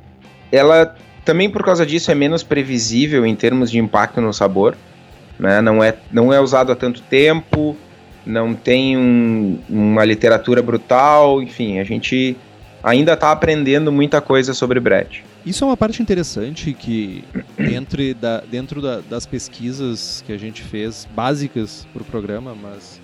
Ela 0.50 0.94
também 1.24 1.48
por 1.48 1.64
causa 1.64 1.86
disso 1.86 2.10
é 2.10 2.14
menos 2.14 2.42
previsível 2.42 3.24
em 3.24 3.34
termos 3.36 3.70
de 3.70 3.78
impacto 3.78 4.20
no 4.20 4.32
sabor, 4.32 4.76
né? 5.38 5.60
Não 5.60 5.82
é 5.82 5.94
não 6.10 6.32
é 6.32 6.40
usado 6.40 6.72
há 6.72 6.76
tanto 6.76 7.00
tempo, 7.02 7.76
não 8.26 8.54
tem 8.54 8.96
um, 8.96 9.58
uma 9.68 10.04
literatura 10.04 10.62
brutal, 10.62 11.42
enfim, 11.42 11.78
a 11.78 11.84
gente 11.84 12.36
ainda 12.82 13.12
está 13.12 13.30
aprendendo 13.30 13.92
muita 13.92 14.20
coisa 14.20 14.52
sobre 14.52 14.80
Brett. 14.80 15.24
Isso 15.46 15.64
é 15.64 15.66
uma 15.66 15.76
parte 15.76 16.02
interessante 16.02 16.72
que 16.72 17.24
dentro, 17.56 18.14
da, 18.14 18.40
dentro 18.40 18.82
da, 18.82 19.00
das 19.00 19.26
pesquisas 19.26 20.22
que 20.26 20.32
a 20.32 20.38
gente 20.38 20.62
fez, 20.62 21.06
básicas 21.14 21.86
para 21.92 22.02
o 22.02 22.04
programa, 22.04 22.54
mas 22.54 23.00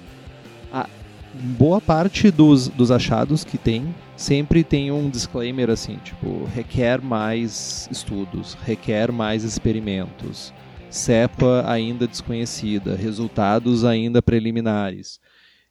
a 0.73 0.89
boa 1.35 1.81
parte 1.81 2.31
dos, 2.31 2.69
dos 2.69 2.91
achados 2.91 3.45
que 3.45 3.59
tem 3.59 3.95
sempre 4.17 4.65
tem 4.65 4.91
um 4.91 5.09
disclaimer 5.09 5.71
assim, 5.71 5.97
tipo, 6.03 6.45
requer 6.55 7.01
mais 7.01 7.89
estudos, 7.91 8.57
requer 8.65 9.13
mais 9.13 9.45
experimentos, 9.45 10.53
cepa 10.91 11.65
ainda 11.67 12.07
desconhecida, 12.07 12.97
resultados 12.97 13.85
ainda 13.85 14.21
preliminares. 14.21 15.21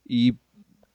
E 0.09 0.33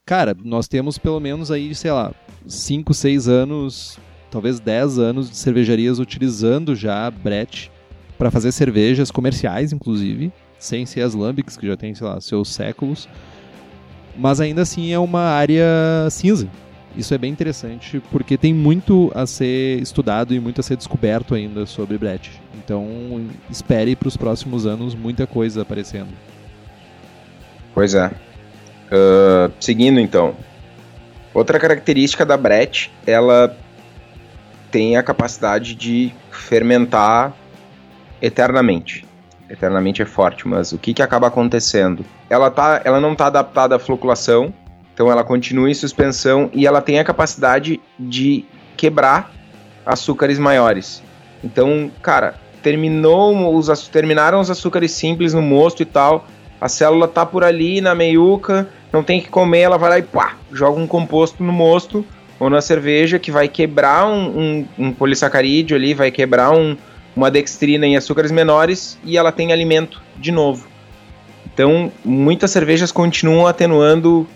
cara, 0.05 0.35
nós 0.43 0.67
temos 0.67 0.97
pelo 0.97 1.19
menos 1.19 1.51
aí, 1.51 1.73
sei 1.73 1.91
lá, 1.91 2.13
5, 2.47 2.93
6 2.93 3.27
anos, 3.27 3.99
talvez 4.29 4.59
10 4.59 4.99
anos 4.99 5.29
de 5.29 5.37
cervejarias 5.37 5.99
utilizando 5.99 6.75
já 6.75 7.09
Brett 7.09 7.71
para 8.17 8.31
fazer 8.31 8.51
cervejas 8.51 9.11
comerciais, 9.11 9.71
inclusive, 9.71 10.31
sem 10.59 10.85
ser 10.85 11.01
as 11.01 11.13
lambics, 11.13 11.57
que 11.57 11.67
já 11.67 11.75
tem, 11.75 11.93
sei 11.93 12.07
lá, 12.07 12.19
seus 12.21 12.49
séculos. 12.53 13.07
Mas 14.15 14.39
ainda 14.39 14.61
assim 14.61 14.91
é 14.91 14.99
uma 14.99 15.21
área 15.21 15.65
cinza. 16.09 16.47
Isso 16.95 17.13
é 17.13 17.17
bem 17.17 17.31
interessante, 17.31 18.01
porque 18.11 18.37
tem 18.37 18.53
muito 18.53 19.11
a 19.15 19.25
ser 19.25 19.81
estudado 19.81 20.33
e 20.33 20.39
muito 20.39 20.59
a 20.59 20.63
ser 20.63 20.77
descoberto 20.77 21.33
ainda 21.33 21.65
sobre 21.65 21.97
Brett. 21.97 22.39
Então, 22.63 22.85
espere 23.49 23.95
para 23.95 24.07
os 24.07 24.15
próximos 24.15 24.67
anos 24.67 24.93
muita 24.93 25.25
coisa 25.25 25.63
aparecendo. 25.63 26.09
Pois 27.73 27.95
é. 27.95 28.11
Uh, 28.93 29.51
seguindo 29.59 29.99
então. 29.99 30.35
Outra 31.33 31.59
característica 31.59 32.23
da 32.23 32.37
Brett, 32.37 32.91
ela 33.07 33.57
tem 34.69 34.97
a 34.97 35.01
capacidade 35.01 35.73
de 35.73 36.13
fermentar 36.29 37.33
eternamente. 38.21 39.03
Eternamente 39.49 40.01
é 40.01 40.05
forte, 40.05 40.47
mas 40.47 40.71
o 40.71 40.77
que, 40.77 40.93
que 40.93 41.01
acaba 41.01 41.27
acontecendo? 41.27 42.05
Ela, 42.29 42.51
tá, 42.51 42.81
ela 42.83 42.99
não 42.99 43.13
está 43.13 43.27
adaptada 43.27 43.75
à 43.75 43.79
floculação, 43.79 44.53
então 44.93 45.11
ela 45.11 45.23
continua 45.23 45.69
em 45.69 45.73
suspensão 45.73 46.51
e 46.53 46.67
ela 46.67 46.81
tem 46.81 46.99
a 46.99 47.03
capacidade 47.03 47.81
de 47.99 48.45
quebrar 48.77 49.31
açúcares 49.83 50.37
maiores. 50.37 51.01
Então, 51.43 51.91
cara, 52.01 52.35
terminou 52.61 53.55
os, 53.55 53.87
terminaram 53.87 54.39
os 54.39 54.51
açúcares 54.51 54.91
simples 54.91 55.33
no 55.33 55.41
mosto 55.41 55.81
e 55.81 55.85
tal, 55.85 56.27
a 56.61 56.69
célula 56.69 57.07
tá 57.07 57.25
por 57.25 57.43
ali 57.43 57.81
na 57.81 57.93
meiuca, 57.93 58.69
não 58.93 59.03
tem 59.03 59.19
que 59.19 59.27
comer, 59.27 59.61
ela 59.61 59.77
vai 59.77 59.89
lá 59.89 59.99
e 59.99 60.03
pá, 60.03 60.37
joga 60.51 60.79
um 60.79 60.85
composto 60.85 61.43
no 61.43 61.51
mosto 61.51 62.05
ou 62.39 62.47
na 62.47 62.61
cerveja 62.61 63.17
que 63.17 63.31
vai 63.31 63.47
quebrar 63.47 64.07
um, 64.07 64.39
um, 64.39 64.67
um 64.77 64.93
polissacarídeo 64.93 65.75
ali, 65.75 65.95
vai 65.95 66.11
quebrar 66.11 66.51
um, 66.51 66.77
uma 67.15 67.31
dextrina 67.31 67.87
em 67.87 67.97
açúcares 67.97 68.31
menores 68.31 68.99
e 69.03 69.17
ela 69.17 69.31
tem 69.31 69.51
alimento 69.51 69.99
de 70.15 70.31
novo. 70.31 70.67
Então, 71.51 71.91
muitas 72.05 72.51
cervejas 72.51 72.91
continuam 72.91 73.47
atenuando, 73.47 74.27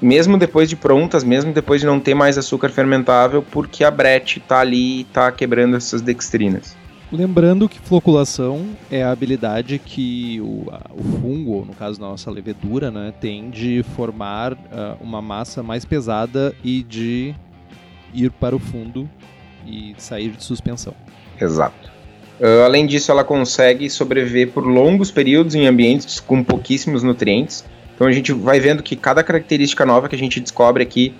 mesmo 0.00 0.36
depois 0.36 0.68
de 0.68 0.76
prontas, 0.76 1.22
mesmo 1.22 1.52
depois 1.52 1.80
de 1.80 1.86
não 1.86 2.00
ter 2.00 2.14
mais 2.14 2.36
açúcar 2.36 2.68
fermentável, 2.68 3.44
porque 3.48 3.84
a 3.84 3.90
brete 3.90 4.38
está 4.38 4.60
ali 4.60 4.98
e 4.98 5.00
está 5.02 5.30
quebrando 5.30 5.76
essas 5.76 6.00
dextrinas. 6.00 6.76
Lembrando 7.12 7.68
que 7.68 7.78
floculação 7.78 8.70
é 8.90 9.02
a 9.02 9.10
habilidade 9.10 9.78
que 9.78 10.40
o, 10.40 10.64
o 10.96 11.02
fungo, 11.20 11.52
ou 11.52 11.66
no 11.66 11.74
caso 11.74 12.00
nossa 12.00 12.30
levedura, 12.30 12.90
né, 12.90 13.12
tem 13.20 13.50
de 13.50 13.84
formar 13.94 14.54
uh, 14.54 14.56
uma 14.98 15.20
massa 15.20 15.62
mais 15.62 15.84
pesada 15.84 16.54
e 16.64 16.82
de 16.82 17.34
ir 18.14 18.30
para 18.30 18.56
o 18.56 18.58
fundo 18.58 19.06
e 19.66 19.94
sair 19.98 20.30
de 20.30 20.42
suspensão. 20.42 20.94
Exato. 21.38 21.92
Uh, 22.40 22.64
além 22.64 22.86
disso, 22.86 23.12
ela 23.12 23.22
consegue 23.22 23.90
sobreviver 23.90 24.50
por 24.50 24.66
longos 24.66 25.10
períodos 25.10 25.54
em 25.54 25.66
ambientes 25.66 26.18
com 26.18 26.42
pouquíssimos 26.42 27.02
nutrientes. 27.02 27.62
Então 27.94 28.06
a 28.06 28.12
gente 28.12 28.32
vai 28.32 28.58
vendo 28.58 28.82
que 28.82 28.96
cada 28.96 29.22
característica 29.22 29.84
nova 29.84 30.08
que 30.08 30.16
a 30.16 30.18
gente 30.18 30.40
descobre 30.40 30.82
aqui 30.82 31.14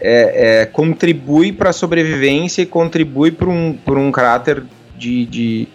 é, 0.00 0.60
é, 0.60 0.66
contribui 0.66 1.52
para 1.52 1.70
a 1.70 1.72
sobrevivência 1.74 2.62
e 2.62 2.66
contribui 2.66 3.30
para 3.30 3.50
um, 3.50 3.78
um 3.86 4.10
caráter 4.10 4.64
de, 4.96 5.26
de 5.26 5.68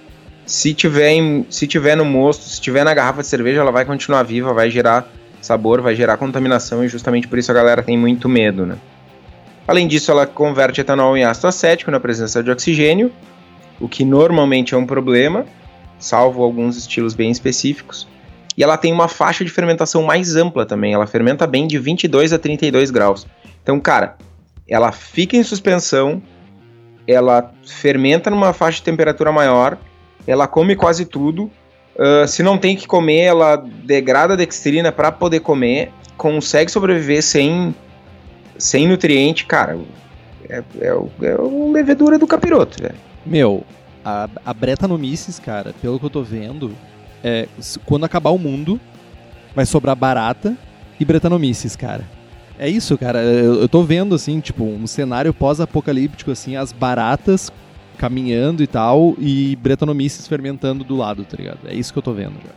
se 0.46 0.74
tiver 0.74 1.12
em, 1.12 1.46
se 1.50 1.68
tiver 1.68 1.96
no 1.96 2.06
mosto, 2.06 2.44
se 2.44 2.60
tiver 2.60 2.84
na 2.84 2.94
garrafa 2.94 3.22
de 3.22 3.28
cerveja, 3.28 3.62
ela 3.62 3.72
vai 3.72 3.86
continuar 3.86 4.24
viva, 4.24 4.54
vai 4.54 4.70
gerar 4.70 5.08
sabor, 5.42 5.82
vai 5.82 5.96
gerar 5.96 6.18
contaminação 6.18 6.84
e 6.84 6.88
justamente 6.88 7.28
por 7.28 7.40
isso 7.40 7.52
a 7.52 7.54
galera 7.54 7.82
tem 7.82 7.98
muito 7.98 8.30
medo, 8.30 8.66
né? 8.66 8.78
Além 9.68 9.88
disso, 9.88 10.12
ela 10.12 10.26
converte 10.26 10.82
etanol 10.82 11.16
em 11.16 11.24
ácido 11.24 11.48
acético 11.48 11.92
na 11.92 12.00
presença 12.00 12.44
de 12.44 12.52
oxigênio, 12.52 13.12
o 13.80 13.88
que 13.88 14.04
normalmente 14.04 14.74
é 14.74 14.78
um 14.78 14.86
problema, 14.86 15.46
salvo 15.98 16.44
alguns 16.44 16.78
estilos 16.78 17.14
bem 17.14 17.32
específicos. 17.32 18.08
E 18.58 18.64
ela 18.64 18.76
tem 18.76 18.92
uma 18.92 19.08
faixa 19.08 19.46
de 19.46 19.52
fermentação 19.52 20.04
mais 20.04 20.36
ampla 20.36 20.66
também, 20.66 20.94
ela 20.94 21.08
fermenta 21.08 21.48
bem 21.48 21.68
de 21.68 21.80
22 21.80 22.34
a 22.34 22.40
32 22.40 22.92
graus. 22.92 23.26
Então, 23.64 23.80
cara, 23.80 24.18
ela 24.68 24.92
fica 24.92 25.38
em 25.38 25.44
suspensão, 25.44 26.22
ela 27.08 27.52
fermenta 27.66 28.30
numa 28.30 28.54
faixa 28.54 28.78
de 28.78 28.84
temperatura 28.84 29.32
maior, 29.32 29.78
ela 30.28 30.48
come 30.48 30.76
quase 30.76 31.06
tudo. 31.06 31.50
Uh, 31.96 32.28
se 32.28 32.42
não 32.42 32.58
tem 32.58 32.76
que 32.76 32.88
comer, 32.88 33.22
ela 33.22 33.56
degrada 33.56 34.34
a 34.34 34.38
dextrina 34.38 34.92
para 34.92 35.12
poder 35.12 35.42
comer, 35.42 35.92
consegue 36.18 36.72
sobreviver 36.72 37.22
sem, 37.22 37.76
sem 38.58 38.88
nutriente, 38.88 39.46
cara. 39.46 39.78
É, 40.50 40.64
é, 40.80 40.88
é 40.88 41.36
o 41.36 41.72
levedura 41.72 42.18
do 42.18 42.28
capiroto, 42.28 42.82
velho. 42.82 42.96
Meu, 43.26 43.64
a, 44.04 44.30
a 44.46 44.54
Bretanomices, 44.54 45.40
cara, 45.40 45.74
pelo 45.82 46.00
que 46.00 46.06
eu 46.06 46.10
tô 46.10 46.24
vendo, 46.24 46.76
é, 47.24 47.48
quando 47.86 48.04
acabar 48.04 48.32
o 48.32 48.38
mundo, 48.38 48.80
vai 49.56 49.66
sobrar 49.66 49.96
barata 49.96 50.56
e 51.00 51.06
Bretanomices, 51.06 51.76
cara. 51.76 52.04
É 52.62 52.70
isso, 52.70 52.96
cara. 52.96 53.24
Eu, 53.24 53.62
eu 53.62 53.68
tô 53.68 53.82
vendo, 53.82 54.14
assim, 54.14 54.40
tipo, 54.40 54.64
um 54.64 54.86
cenário 54.86 55.34
pós-apocalíptico, 55.34 56.30
assim, 56.30 56.56
as 56.56 56.72
baratas 56.72 57.52
caminhando 57.98 58.62
e 58.62 58.68
tal, 58.68 59.16
e 59.18 59.56
Bretanomices 59.56 60.28
fermentando 60.28 60.84
do 60.84 60.96
lado, 60.96 61.26
tá 61.26 61.36
ligado? 61.38 61.58
É 61.66 61.74
isso 61.74 61.92
que 61.92 61.98
eu 61.98 62.04
tô 62.04 62.14
vendo, 62.14 62.36
já. 62.36 62.52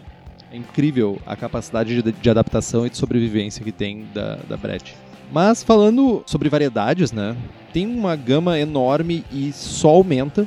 É 0.52 0.58
incrível 0.58 1.18
a 1.24 1.34
capacidade 1.34 2.02
de, 2.02 2.12
de 2.12 2.30
adaptação 2.30 2.86
e 2.86 2.90
de 2.90 2.98
sobrevivência 2.98 3.64
que 3.64 3.72
tem 3.72 4.04
da, 4.12 4.36
da 4.46 4.58
Brett. 4.58 4.94
Mas 5.32 5.62
falando 5.62 6.22
sobre 6.26 6.50
variedades, 6.50 7.10
né? 7.10 7.34
Tem 7.72 7.86
uma 7.86 8.14
gama 8.14 8.58
enorme 8.58 9.24
e 9.32 9.52
só 9.54 9.88
aumenta, 9.88 10.46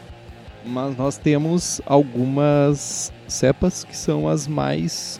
mas 0.64 0.96
nós 0.96 1.18
temos 1.18 1.82
algumas 1.84 3.12
cepas 3.28 3.84
que 3.84 3.98
são 3.98 4.28
as 4.28 4.48
mais 4.48 5.20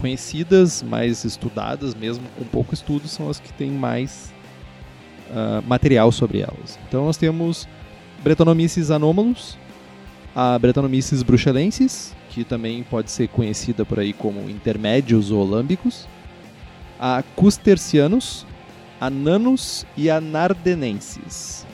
conhecidas, 0.00 0.82
mais 0.82 1.24
estudadas, 1.24 1.94
mesmo 1.94 2.24
com 2.36 2.44
pouco 2.44 2.74
estudo, 2.74 3.06
são 3.06 3.28
as 3.28 3.38
que 3.38 3.52
têm 3.52 3.70
mais 3.70 4.32
uh, 5.30 5.66
material 5.66 6.10
sobre 6.10 6.40
elas. 6.40 6.78
Então 6.88 7.04
nós 7.04 7.16
temos 7.16 7.68
Brettanomyces 8.22 8.90
anomalus, 8.90 9.56
a 10.34 10.58
Brettanomyces 10.58 11.22
bruxelensis, 11.22 12.14
que 12.30 12.44
também 12.44 12.82
pode 12.82 13.10
ser 13.10 13.28
conhecida 13.28 13.84
por 13.84 13.98
aí 13.98 14.12
como 14.12 14.48
intermédios 14.48 15.30
ou 15.30 15.44
lâmbicos, 15.44 16.06
a 16.98 17.22
Custercianus, 17.34 18.46
a 19.00 19.08
Nanus 19.08 19.86
e 19.96 20.10
a 20.10 20.20
Nardenensis. 20.20 21.66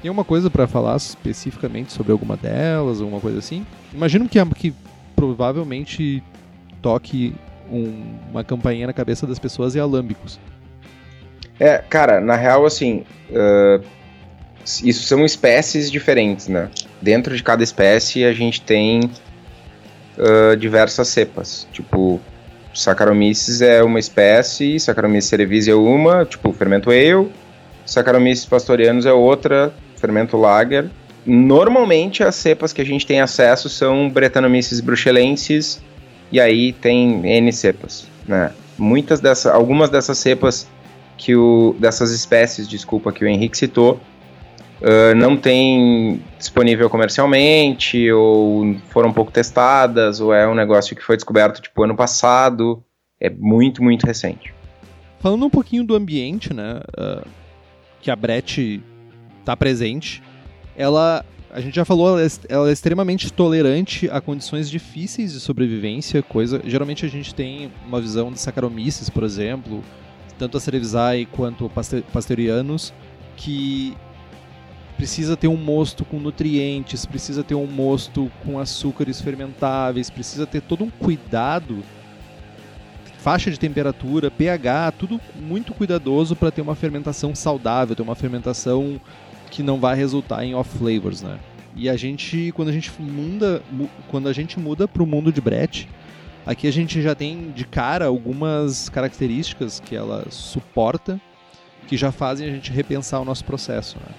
Tem 0.00 0.08
alguma 0.08 0.24
coisa 0.24 0.50
para 0.50 0.66
falar 0.66 0.96
especificamente 0.96 1.92
sobre 1.92 2.12
alguma 2.12 2.36
delas, 2.36 3.00
alguma 3.00 3.20
coisa 3.20 3.38
assim? 3.38 3.66
Imagino 3.92 4.28
que, 4.28 4.44
que 4.54 4.74
provavelmente 5.14 6.22
toque 6.86 7.34
um, 7.68 8.14
uma 8.30 8.44
campainha 8.44 8.86
na 8.86 8.92
cabeça 8.92 9.26
das 9.26 9.40
pessoas 9.40 9.74
e 9.74 9.80
alâmbicos. 9.80 10.38
É, 11.58 11.78
cara, 11.78 12.20
na 12.20 12.36
real, 12.36 12.64
assim, 12.64 13.02
uh, 13.28 13.84
isso 14.84 15.02
são 15.02 15.24
espécies 15.24 15.90
diferentes, 15.90 16.46
né? 16.46 16.70
Dentro 17.02 17.36
de 17.36 17.42
cada 17.42 17.64
espécie 17.64 18.24
a 18.24 18.32
gente 18.32 18.60
tem 18.60 19.10
uh, 20.16 20.56
diversas 20.56 21.08
cepas. 21.08 21.66
Tipo, 21.72 22.20
Saccharomyces 22.72 23.62
é 23.62 23.82
uma 23.82 23.98
espécie, 23.98 24.78
Saccharomyces 24.78 25.28
cerevisiae 25.28 25.72
é 25.72 25.76
uma, 25.76 26.24
tipo, 26.24 26.52
fermento 26.52 26.90
ale. 26.90 27.28
Saccharomyces 27.84 28.46
pastorianus 28.46 29.06
é 29.06 29.12
outra, 29.12 29.74
fermento 29.96 30.36
lager. 30.36 30.88
Normalmente 31.24 32.22
as 32.22 32.36
cepas 32.36 32.72
que 32.72 32.80
a 32.80 32.84
gente 32.84 33.04
tem 33.04 33.20
acesso 33.20 33.68
são 33.68 34.08
Brettanomyces 34.08 34.78
bruxelensis 34.80 35.80
e 36.30 36.40
aí 36.40 36.72
tem 36.72 37.26
N 37.26 37.52
cepas, 37.52 38.06
né? 38.26 38.52
Muitas 38.78 39.20
dessas, 39.20 39.52
algumas 39.52 39.88
dessas 39.90 40.18
cepas 40.18 40.68
que 41.16 41.34
o 41.34 41.74
dessas 41.78 42.10
espécies, 42.10 42.68
desculpa, 42.68 43.12
que 43.12 43.24
o 43.24 43.28
Henrique 43.28 43.56
citou, 43.56 44.00
uh, 44.80 45.14
não 45.16 45.36
tem 45.36 46.22
disponível 46.38 46.90
comercialmente, 46.90 48.10
ou 48.12 48.76
foram 48.88 49.12
pouco 49.12 49.32
testadas, 49.32 50.20
ou 50.20 50.34
é 50.34 50.46
um 50.46 50.54
negócio 50.54 50.94
que 50.94 51.02
foi 51.02 51.16
descoberto 51.16 51.60
tipo 51.60 51.82
ano 51.82 51.96
passado. 51.96 52.82
É 53.18 53.30
muito, 53.30 53.82
muito 53.82 54.04
recente. 54.04 54.52
Falando 55.20 55.46
um 55.46 55.50
pouquinho 55.50 55.84
do 55.84 55.94
ambiente, 55.94 56.52
né? 56.52 56.80
Uh, 56.98 57.26
que 58.02 58.10
a 58.10 58.16
Brett 58.16 58.82
está 59.40 59.56
presente, 59.56 60.22
ela 60.76 61.24
a 61.56 61.60
gente 61.62 61.74
já 61.74 61.86
falou, 61.86 62.10
ela 62.10 62.22
é, 62.22 62.28
ela 62.50 62.68
é, 62.68 62.72
extremamente 62.72 63.32
tolerante 63.32 64.10
a 64.10 64.20
condições 64.20 64.68
difíceis 64.68 65.32
de 65.32 65.40
sobrevivência, 65.40 66.22
coisa. 66.22 66.60
Geralmente 66.62 67.06
a 67.06 67.08
gente 67.08 67.34
tem 67.34 67.72
uma 67.88 67.98
visão 67.98 68.30
de 68.30 68.38
Saccharomyces, 68.38 69.08
por 69.08 69.24
exemplo, 69.24 69.82
tanto 70.38 70.58
a 70.58 70.60
Cerevisiae 70.60 71.24
quanto 71.24 71.70
Pasteurianos, 72.12 72.92
que 73.38 73.96
precisa 74.98 75.34
ter 75.34 75.48
um 75.48 75.56
mosto 75.56 76.04
com 76.04 76.18
nutrientes, 76.18 77.06
precisa 77.06 77.42
ter 77.42 77.54
um 77.54 77.66
mosto 77.66 78.30
com 78.44 78.58
açúcares 78.58 79.22
fermentáveis, 79.22 80.10
precisa 80.10 80.46
ter 80.46 80.60
todo 80.60 80.84
um 80.84 80.90
cuidado, 80.90 81.82
faixa 83.16 83.50
de 83.50 83.58
temperatura, 83.58 84.30
pH, 84.30 84.92
tudo 84.92 85.18
muito 85.34 85.72
cuidadoso 85.72 86.36
para 86.36 86.50
ter 86.50 86.60
uma 86.60 86.74
fermentação 86.74 87.34
saudável, 87.34 87.96
ter 87.96 88.02
uma 88.02 88.14
fermentação 88.14 89.00
que 89.56 89.62
não 89.62 89.80
vai 89.80 89.96
resultar 89.96 90.44
em 90.44 90.54
off 90.54 90.76
flavors, 90.76 91.22
né? 91.22 91.38
E 91.74 91.88
a 91.88 91.96
gente, 91.96 92.52
quando 92.54 92.68
a 92.68 92.72
gente 92.72 92.92
muda, 93.00 93.62
quando 94.08 94.28
a 94.28 94.32
gente 94.32 94.60
muda 94.60 94.86
para 94.86 95.02
o 95.02 95.06
mundo 95.06 95.32
de 95.32 95.40
Brett, 95.40 95.88
aqui 96.44 96.68
a 96.68 96.70
gente 96.70 97.00
já 97.00 97.14
tem 97.14 97.52
de 97.52 97.64
cara 97.64 98.04
algumas 98.04 98.90
características 98.90 99.80
que 99.80 99.96
ela 99.96 100.26
suporta 100.28 101.18
que 101.88 101.96
já 101.96 102.12
fazem 102.12 102.46
a 102.46 102.50
gente 102.50 102.70
repensar 102.70 103.18
o 103.18 103.24
nosso 103.24 103.46
processo. 103.46 103.96
Né? 103.96 104.14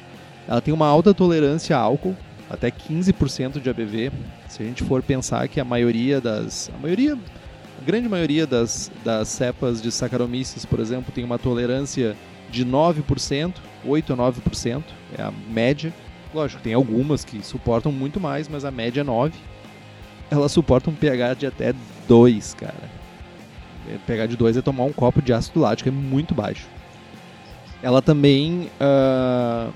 Ela 0.48 0.62
tem 0.62 0.74
uma 0.74 0.88
alta 0.88 1.14
tolerância 1.14 1.78
a 1.78 1.80
álcool, 1.80 2.16
até 2.50 2.72
15% 2.72 3.62
de 3.62 3.70
ABV. 3.70 4.12
Se 4.48 4.64
a 4.64 4.66
gente 4.66 4.84
for 4.84 5.04
pensar 5.04 5.48
que 5.48 5.60
a 5.60 5.66
maioria 5.66 6.20
das. 6.20 6.72
A 6.76 6.82
maioria. 6.82 7.14
A 7.80 7.86
grande 7.86 8.10
maioria 8.10 8.48
das, 8.48 8.92
das 9.06 9.28
cepas 9.28 9.80
de 9.84 9.92
Saccharomyces, 9.92 10.66
por 10.66 10.80
exemplo, 10.80 11.12
tem 11.14 11.24
uma 11.24 11.38
tolerância 11.38 12.16
de 12.50 12.66
9%, 12.66 13.56
8 13.86 14.14
a 14.14 14.18
9%, 14.18 14.84
é 15.18 15.22
a 15.22 15.32
média. 15.50 15.94
Lógico, 16.34 16.62
tem 16.62 16.74
algumas 16.74 17.24
que 17.24 17.44
suportam 17.46 17.92
muito 17.92 18.20
mais, 18.20 18.48
mas 18.48 18.66
a 18.66 18.72
média 18.72 19.02
é 19.02 19.04
9. 19.04 19.34
Ela 20.30 20.50
suporta 20.50 20.90
um 20.90 20.96
pH 20.96 21.36
de 21.36 21.46
até 21.46 21.74
2, 22.08 22.54
cara. 22.56 22.90
pH 24.06 24.28
de 24.28 24.36
2 24.38 24.58
é 24.58 24.62
tomar 24.62 24.84
um 24.84 24.94
copo 24.94 25.22
de 25.22 25.34
ácido 25.34 25.60
lático, 25.60 25.90
é 25.90 25.92
muito 25.92 26.36
baixo. 26.36 26.68
Ela 27.82 28.02
também 28.02 28.70
uh, 28.82 29.72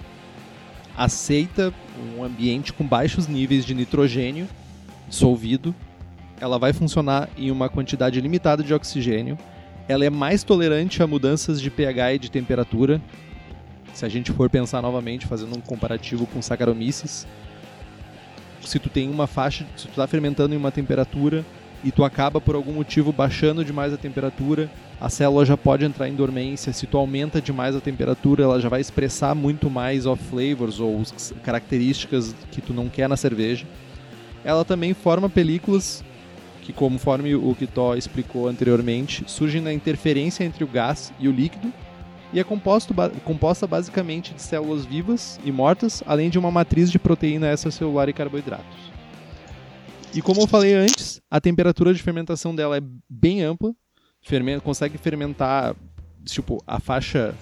aceita 0.97 1.73
um 2.17 2.23
ambiente 2.23 2.73
com 2.73 2.83
baixos 2.83 3.27
níveis 3.27 3.65
de 3.65 3.73
nitrogênio 3.73 4.47
dissolvido. 5.07 5.75
Ela 6.39 6.57
vai 6.57 6.73
funcionar 6.73 7.29
em 7.37 7.51
uma 7.51 7.69
quantidade 7.69 8.19
limitada 8.19 8.63
de 8.63 8.73
oxigênio. 8.73 9.37
Ela 9.91 10.05
é 10.05 10.09
mais 10.09 10.41
tolerante 10.41 11.03
a 11.03 11.07
mudanças 11.07 11.61
de 11.61 11.69
pH 11.69 12.13
e 12.13 12.19
de 12.19 12.31
temperatura. 12.31 13.01
Se 13.93 14.05
a 14.05 14.09
gente 14.09 14.31
for 14.31 14.49
pensar 14.49 14.81
novamente, 14.81 15.27
fazendo 15.27 15.57
um 15.57 15.59
comparativo 15.59 16.25
com 16.27 16.41
Saccharomyces, 16.41 17.27
se 18.61 18.79
tu 18.79 18.87
tem 18.87 19.09
uma 19.09 19.27
faixa, 19.27 19.65
se 19.75 19.87
tu 19.87 19.89
está 19.89 20.07
fermentando 20.07 20.55
em 20.55 20.57
uma 20.57 20.71
temperatura 20.71 21.45
e 21.83 21.91
tu 21.91 22.05
acaba 22.05 22.39
por 22.39 22.55
algum 22.55 22.71
motivo 22.71 23.11
baixando 23.11 23.65
demais 23.65 23.91
a 23.91 23.97
temperatura, 23.97 24.71
a 24.99 25.09
célula 25.09 25.43
já 25.45 25.57
pode 25.57 25.83
entrar 25.83 26.07
em 26.07 26.15
dormência. 26.15 26.71
Se 26.71 26.87
tu 26.87 26.97
aumenta 26.97 27.41
demais 27.41 27.75
a 27.75 27.81
temperatura, 27.81 28.43
ela 28.43 28.61
já 28.61 28.69
vai 28.69 28.79
expressar 28.79 29.35
muito 29.35 29.69
mais 29.69 30.05
off 30.05 30.23
flavors 30.23 30.79
ou 30.79 31.03
características 31.43 32.33
que 32.49 32.61
tu 32.61 32.73
não 32.73 32.87
quer 32.87 33.09
na 33.09 33.17
cerveja. 33.17 33.65
Ela 34.41 34.63
também 34.63 34.93
forma 34.93 35.29
películas 35.29 36.01
que, 36.61 36.71
conforme 36.71 37.35
o 37.35 37.53
Kitó 37.55 37.95
explicou 37.95 38.47
anteriormente, 38.47 39.23
surgem 39.27 39.61
na 39.61 39.73
interferência 39.73 40.43
entre 40.43 40.63
o 40.63 40.67
gás 40.67 41.11
e 41.19 41.27
o 41.27 41.31
líquido 41.31 41.73
e 42.33 42.39
é 42.39 42.43
composto, 42.43 42.93
composta 43.25 43.67
basicamente 43.67 44.33
de 44.33 44.41
células 44.41 44.85
vivas 44.85 45.39
e 45.43 45.51
mortas, 45.51 46.01
além 46.05 46.29
de 46.29 46.39
uma 46.39 46.49
matriz 46.49 46.89
de 46.89 46.97
proteína 46.97 47.51
extracelular 47.51 48.07
e 48.07 48.13
carboidratos. 48.13 48.91
E 50.13 50.21
como 50.21 50.41
eu 50.41 50.47
falei 50.47 50.73
antes, 50.73 51.21
a 51.29 51.41
temperatura 51.41 51.93
de 51.93 52.01
fermentação 52.01 52.55
dela 52.55 52.77
é 52.77 52.81
bem 53.09 53.43
ampla, 53.43 53.73
fermenta, 54.21 54.61
consegue 54.61 54.97
fermentar, 54.97 55.75
tipo, 56.23 56.63
a 56.65 56.79
faixa 56.79 57.35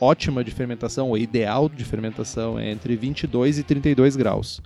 ótima 0.00 0.42
de 0.42 0.50
fermentação, 0.50 1.08
ou 1.08 1.18
ideal 1.18 1.68
de 1.68 1.84
fermentação, 1.84 2.58
é 2.58 2.70
entre 2.70 2.96
22 2.96 3.58
e 3.58 3.62
32 3.62 4.16
graus, 4.16 4.62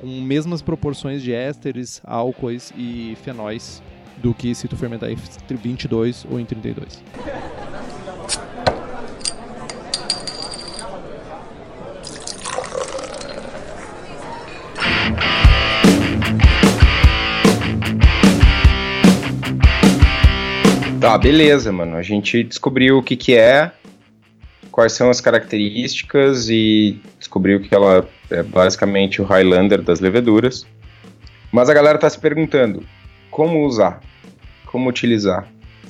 com 0.00 0.06
mesmas 0.20 0.62
proporções 0.62 1.22
de 1.22 1.32
ésteres, 1.32 2.00
álcoois 2.04 2.72
e 2.76 3.16
fenóis 3.22 3.82
do 4.18 4.34
que 4.34 4.54
se 4.54 4.68
tu 4.68 4.76
fermentar 4.76 5.10
entre 5.10 5.56
22 5.56 6.26
ou 6.30 6.40
em 6.40 6.44
32. 6.44 7.02
Tá, 21.00 21.16
beleza, 21.16 21.70
mano. 21.70 21.96
A 21.96 22.02
gente 22.02 22.42
descobriu 22.42 22.98
o 22.98 23.02
que 23.02 23.16
que 23.16 23.36
é, 23.36 23.70
quais 24.72 24.92
são 24.92 25.08
as 25.08 25.20
características 25.20 26.48
e 26.48 26.98
descobriu 27.26 27.60
que 27.60 27.74
ela 27.74 28.08
é 28.30 28.42
basicamente 28.42 29.20
o 29.20 29.24
Highlander 29.24 29.82
das 29.82 29.98
leveduras. 30.00 30.64
Mas 31.50 31.68
a 31.68 31.74
galera 31.74 31.98
tá 31.98 32.08
se 32.08 32.18
perguntando 32.18 32.84
como 33.30 33.66
usar, 33.66 34.00
como 34.66 34.88
utilizar, 34.88 35.46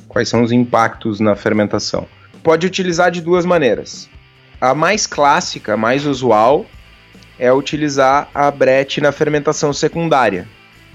quais 0.09 0.29
são 0.29 0.43
os 0.43 0.51
impactos 0.51 1.21
na 1.21 1.37
fermentação. 1.37 2.07
Pode 2.43 2.67
utilizar 2.67 3.11
de 3.11 3.21
duas 3.21 3.45
maneiras. 3.45 4.09
A 4.61 4.75
mais 4.75 5.07
clássica, 5.07 5.75
a 5.75 5.77
mais 5.77 6.07
usual, 6.07 6.65
é 7.39 7.53
utilizar 7.53 8.29
a 8.35 8.51
brete 8.51 9.01
na 9.01 9.13
fermentação 9.13 9.73
secundária. 9.73 10.49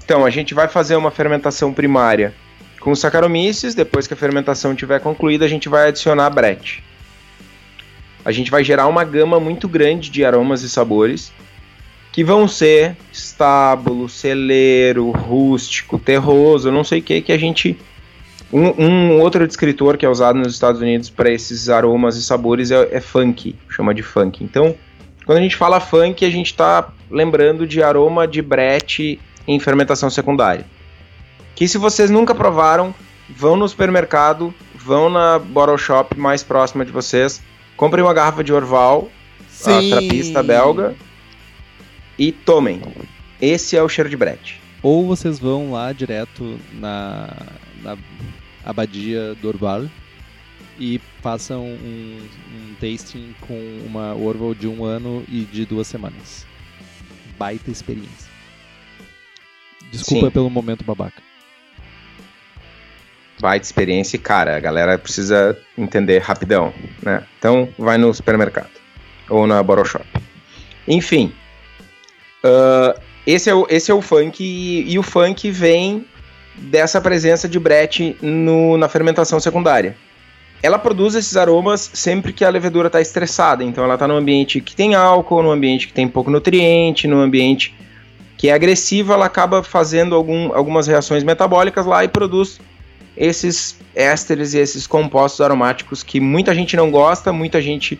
Então, 0.04 0.24
a 0.24 0.30
gente 0.30 0.52
vai 0.54 0.66
fazer 0.66 0.96
uma 0.96 1.12
fermentação 1.12 1.72
primária 1.72 2.34
com 2.80 2.94
Saccharomyces, 2.94 3.76
depois 3.76 4.08
que 4.08 4.14
a 4.14 4.16
fermentação 4.16 4.72
estiver 4.72 4.98
concluída, 4.98 5.44
a 5.44 5.48
gente 5.48 5.68
vai 5.68 5.88
adicionar 5.88 6.28
brete. 6.30 6.82
A 8.24 8.32
gente 8.32 8.50
vai 8.50 8.62
gerar 8.62 8.86
uma 8.86 9.04
gama 9.04 9.38
muito 9.40 9.68
grande 9.68 10.10
de 10.10 10.24
aromas 10.24 10.62
e 10.62 10.68
sabores, 10.68 11.32
que 12.12 12.22
vão 12.22 12.46
ser 12.46 12.96
estábulo, 13.12 14.08
celeiro, 14.08 15.10
rústico, 15.10 15.98
terroso, 15.98 16.70
não 16.70 16.84
sei 16.84 17.00
o 17.00 17.02
que, 17.02 17.20
que 17.20 17.32
a 17.32 17.38
gente... 17.38 17.78
Um, 18.52 18.84
um, 18.84 19.20
outro 19.20 19.46
descritor 19.46 19.96
que 19.96 20.04
é 20.04 20.08
usado 20.08 20.38
nos 20.38 20.52
Estados 20.52 20.82
Unidos 20.82 21.08
para 21.08 21.30
esses 21.30 21.70
aromas 21.70 22.16
e 22.16 22.22
sabores 22.22 22.70
é, 22.70 22.96
é 22.96 23.00
funk, 23.00 23.56
chama 23.70 23.94
de 23.94 24.02
funk. 24.02 24.44
Então, 24.44 24.74
quando 25.24 25.38
a 25.38 25.40
gente 25.40 25.56
fala 25.56 25.80
funk, 25.80 26.22
a 26.22 26.30
gente 26.30 26.48
está 26.48 26.92
lembrando 27.10 27.66
de 27.66 27.82
aroma 27.82 28.28
de 28.28 28.42
brete 28.42 29.18
em 29.48 29.58
fermentação 29.58 30.10
secundária 30.10 30.66
que 31.54 31.68
se 31.68 31.78
vocês 31.78 32.10
nunca 32.10 32.34
provaram, 32.34 32.94
vão 33.28 33.56
no 33.56 33.68
supermercado, 33.68 34.54
vão 34.74 35.08
na 35.08 35.38
bottle 35.38 35.78
shop 35.78 36.18
mais 36.18 36.42
próxima 36.42 36.84
de 36.84 36.90
vocês, 36.90 37.42
comprem 37.82 38.04
uma 38.04 38.14
garrafa 38.14 38.44
de 38.44 38.52
Orval, 38.52 39.10
Sim. 39.48 39.92
a 39.92 39.98
trapista 39.98 40.40
belga, 40.40 40.94
e 42.16 42.30
tomem. 42.30 42.80
Esse 43.40 43.76
é 43.76 43.82
o 43.82 43.88
cheiro 43.88 44.08
de 44.08 44.16
brete. 44.16 44.60
Ou 44.80 45.04
vocês 45.04 45.40
vão 45.40 45.72
lá 45.72 45.92
direto 45.92 46.60
na, 46.74 47.36
na 47.82 47.98
abadia 48.64 49.34
do 49.34 49.48
Orval 49.48 49.86
e 50.78 51.00
façam 51.20 51.64
um, 51.66 52.20
um 52.54 52.74
tasting 52.74 53.34
com 53.40 53.58
uma 53.84 54.14
Orval 54.14 54.54
de 54.54 54.68
um 54.68 54.84
ano 54.84 55.24
e 55.28 55.40
de 55.40 55.66
duas 55.66 55.88
semanas. 55.88 56.46
Baita 57.36 57.68
experiência. 57.68 58.30
Desculpa 59.90 60.26
Sim. 60.26 60.30
pelo 60.30 60.48
momento 60.48 60.84
babaca 60.84 61.20
baita 63.42 63.66
experiência 63.66 64.14
e, 64.14 64.20
cara, 64.20 64.56
a 64.56 64.60
galera 64.60 64.96
precisa 64.96 65.58
entender 65.76 66.20
rapidão, 66.20 66.72
né? 67.02 67.24
Então, 67.36 67.68
vai 67.76 67.98
no 67.98 68.14
supermercado 68.14 68.70
ou 69.28 69.48
na 69.48 69.60
bottle 69.60 69.84
shop. 69.84 70.06
Enfim, 70.86 71.32
uh, 72.44 73.00
esse, 73.26 73.50
é 73.50 73.54
o, 73.54 73.66
esse 73.68 73.90
é 73.90 73.94
o 73.94 74.00
funk 74.00 74.44
e, 74.44 74.92
e, 74.92 74.96
o 74.96 75.02
funk 75.02 75.50
vem 75.50 76.06
dessa 76.56 77.00
presença 77.00 77.48
de 77.48 77.58
brete 77.58 78.16
no, 78.22 78.76
na 78.76 78.88
fermentação 78.88 79.40
secundária. 79.40 79.96
Ela 80.62 80.78
produz 80.78 81.16
esses 81.16 81.36
aromas 81.36 81.90
sempre 81.92 82.32
que 82.32 82.44
a 82.44 82.50
levedura 82.50 82.86
está 82.86 83.00
estressada, 83.00 83.64
então 83.64 83.82
ela 83.82 83.94
está 83.94 84.06
num 84.06 84.16
ambiente 84.16 84.60
que 84.60 84.76
tem 84.76 84.94
álcool, 84.94 85.42
num 85.42 85.50
ambiente 85.50 85.88
que 85.88 85.92
tem 85.92 86.06
pouco 86.06 86.30
nutriente, 86.30 87.08
num 87.08 87.18
ambiente 87.18 87.74
que 88.38 88.48
é 88.48 88.52
agressivo, 88.52 89.12
ela 89.12 89.26
acaba 89.26 89.64
fazendo 89.64 90.14
algum, 90.14 90.54
algumas 90.54 90.86
reações 90.86 91.24
metabólicas 91.24 91.86
lá 91.86 92.04
e 92.04 92.08
produz 92.08 92.60
esses 93.16 93.76
ésteres 93.94 94.54
e 94.54 94.58
esses 94.58 94.86
compostos 94.86 95.40
aromáticos 95.40 96.02
que 96.02 96.20
muita 96.20 96.54
gente 96.54 96.76
não 96.76 96.90
gosta, 96.90 97.32
muita 97.32 97.60
gente 97.60 97.98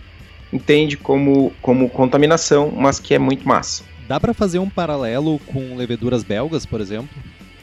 entende 0.52 0.96
como, 0.96 1.52
como 1.62 1.88
contaminação, 1.88 2.70
mas 2.70 2.98
que 2.98 3.14
é 3.14 3.18
muito 3.18 3.46
massa. 3.46 3.84
Dá 4.06 4.20
para 4.20 4.34
fazer 4.34 4.58
um 4.58 4.68
paralelo 4.68 5.38
com 5.46 5.76
leveduras 5.76 6.22
belgas, 6.22 6.66
por 6.66 6.80
exemplo, 6.80 7.16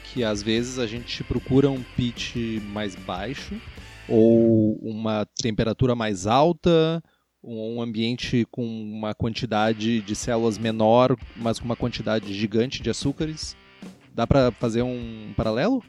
que 0.06 0.24
às 0.24 0.42
vezes 0.42 0.80
a 0.80 0.88
gente 0.88 1.24
procura 1.24 1.70
um 1.70 1.84
pitch 1.96 2.36
mais 2.72 2.96
baixo 2.96 3.54
ou 4.08 4.76
uma 4.82 5.28
temperatura 5.40 5.96
mais 5.96 6.26
alta, 6.26 7.04
um 7.44 7.82
ambiente 7.82 8.48
com 8.50 8.66
uma 8.66 9.14
quantidade 9.14 10.02
de 10.02 10.16
células 10.16 10.58
menor, 10.58 11.16
mas 11.36 11.60
com 11.60 11.66
uma 11.66 11.76
quantidade 11.76 12.34
gigante 12.34 12.82
de 12.82 12.90
açúcares. 12.90 13.56
Dá 14.14 14.26
para 14.26 14.52
fazer 14.52 14.82
um 14.82 15.32
paralelo? 15.38 15.84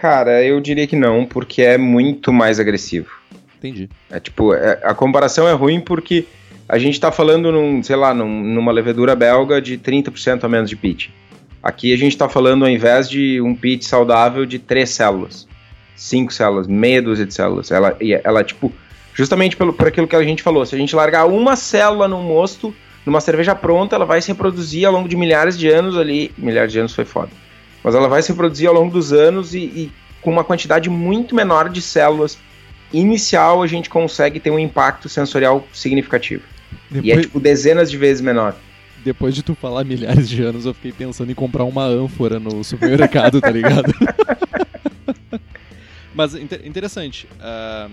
Cara, 0.00 0.44
eu 0.44 0.60
diria 0.60 0.86
que 0.86 0.94
não, 0.94 1.26
porque 1.26 1.60
é 1.60 1.76
muito 1.76 2.32
mais 2.32 2.60
agressivo. 2.60 3.10
Entendi. 3.56 3.90
É 4.08 4.20
tipo, 4.20 4.54
é, 4.54 4.80
a 4.84 4.94
comparação 4.94 5.48
é 5.48 5.52
ruim 5.52 5.80
porque 5.80 6.24
a 6.68 6.78
gente 6.78 7.00
tá 7.00 7.10
falando 7.10 7.50
num, 7.50 7.82
sei 7.82 7.96
lá, 7.96 8.14
num, 8.14 8.28
numa 8.44 8.70
levedura 8.70 9.16
belga 9.16 9.60
de 9.60 9.76
30% 9.76 10.44
a 10.44 10.48
menos 10.48 10.70
de 10.70 10.76
pitch. 10.76 11.08
Aqui 11.60 11.92
a 11.92 11.96
gente 11.96 12.16
tá 12.16 12.28
falando, 12.28 12.64
ao 12.64 12.70
invés 12.70 13.10
de 13.10 13.40
um 13.40 13.56
pitch 13.56 13.82
saudável, 13.82 14.46
de 14.46 14.60
três 14.60 14.90
células. 14.90 15.48
Cinco 15.96 16.32
células, 16.32 16.68
meia 16.68 17.02
dúzia 17.02 17.26
de 17.26 17.34
células. 17.34 17.72
Ela, 17.72 17.96
ela 18.22 18.44
tipo, 18.44 18.72
justamente 19.12 19.56
pelo, 19.56 19.72
por 19.72 19.88
aquilo 19.88 20.06
que 20.06 20.14
a 20.14 20.22
gente 20.22 20.44
falou, 20.44 20.64
se 20.64 20.76
a 20.76 20.78
gente 20.78 20.94
largar 20.94 21.26
uma 21.26 21.56
célula 21.56 22.06
no 22.06 22.22
mosto, 22.22 22.72
numa 23.04 23.20
cerveja 23.20 23.52
pronta, 23.56 23.96
ela 23.96 24.04
vai 24.04 24.22
se 24.22 24.28
reproduzir 24.28 24.86
ao 24.86 24.92
longo 24.92 25.08
de 25.08 25.16
milhares 25.16 25.58
de 25.58 25.68
anos 25.68 25.98
ali. 25.98 26.30
Milhares 26.38 26.70
de 26.70 26.78
anos 26.78 26.94
foi 26.94 27.04
foda 27.04 27.30
mas 27.82 27.94
ela 27.94 28.08
vai 28.08 28.22
se 28.22 28.30
reproduzir 28.30 28.68
ao 28.68 28.74
longo 28.74 28.92
dos 28.92 29.12
anos 29.12 29.54
e, 29.54 29.58
e 29.58 29.92
com 30.20 30.30
uma 30.30 30.44
quantidade 30.44 30.90
muito 30.90 31.34
menor 31.34 31.68
de 31.68 31.80
células 31.80 32.38
inicial 32.92 33.62
a 33.62 33.66
gente 33.66 33.90
consegue 33.90 34.40
ter 34.40 34.50
um 34.50 34.58
impacto 34.58 35.08
sensorial 35.08 35.66
significativo. 35.72 36.42
Depois... 36.90 37.04
E 37.04 37.12
é 37.12 37.20
tipo 37.20 37.38
dezenas 37.38 37.90
de 37.90 37.96
vezes 37.96 38.20
menor. 38.20 38.56
Depois 39.04 39.34
de 39.34 39.42
tu 39.42 39.54
falar 39.54 39.84
milhares 39.84 40.28
de 40.28 40.42
anos, 40.42 40.66
eu 40.66 40.74
fiquei 40.74 40.92
pensando 40.92 41.30
em 41.30 41.34
comprar 41.34 41.64
uma 41.64 41.84
ânfora 41.84 42.40
no 42.40 42.64
supermercado, 42.64 43.40
tá 43.40 43.50
ligado? 43.50 43.92
Mas 46.14 46.34
interessante. 46.34 47.28
Uh, 47.36 47.90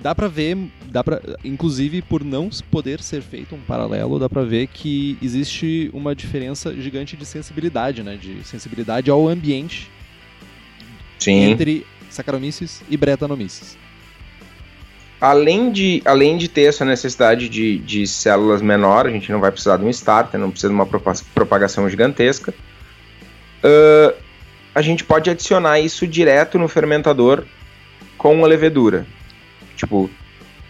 dá 0.00 0.14
pra 0.14 0.28
ver, 0.28 0.56
dá 0.86 1.02
pra, 1.02 1.20
inclusive 1.44 2.02
por 2.02 2.24
não 2.24 2.48
poder 2.70 3.00
ser 3.02 3.20
feito 3.22 3.54
um 3.54 3.60
paralelo, 3.60 4.18
dá 4.18 4.28
pra 4.28 4.42
ver 4.42 4.68
que 4.68 5.18
existe 5.20 5.90
uma 5.92 6.14
diferença 6.14 6.74
gigante 6.74 7.16
de 7.16 7.26
sensibilidade, 7.26 8.02
né? 8.02 8.16
De 8.16 8.44
sensibilidade 8.44 9.10
ao 9.10 9.28
ambiente 9.28 9.90
Sim. 11.18 11.50
entre 11.50 11.86
Saccharomyces 12.10 12.82
e 12.88 12.96
Brettanomyces. 12.96 13.76
Além 15.20 15.72
de, 15.72 16.00
além 16.04 16.38
de 16.38 16.46
ter 16.46 16.62
essa 16.62 16.84
necessidade 16.84 17.48
de, 17.48 17.78
de 17.78 18.06
células 18.06 18.62
menores, 18.62 19.10
a 19.10 19.14
gente 19.14 19.32
não 19.32 19.40
vai 19.40 19.50
precisar 19.50 19.76
de 19.76 19.84
um 19.84 19.90
starter, 19.90 20.38
não 20.38 20.50
precisa 20.50 20.68
de 20.68 20.74
uma 20.74 20.86
propagação 20.86 21.90
gigantesca. 21.90 22.54
Uh, 23.64 24.14
a 24.72 24.80
gente 24.80 25.02
pode 25.02 25.28
adicionar 25.28 25.80
isso 25.80 26.06
direto 26.06 26.56
no 26.56 26.68
fermentador 26.68 27.42
com 28.16 28.44
a 28.44 28.46
levedura. 28.46 29.04
Tipo, 29.78 30.10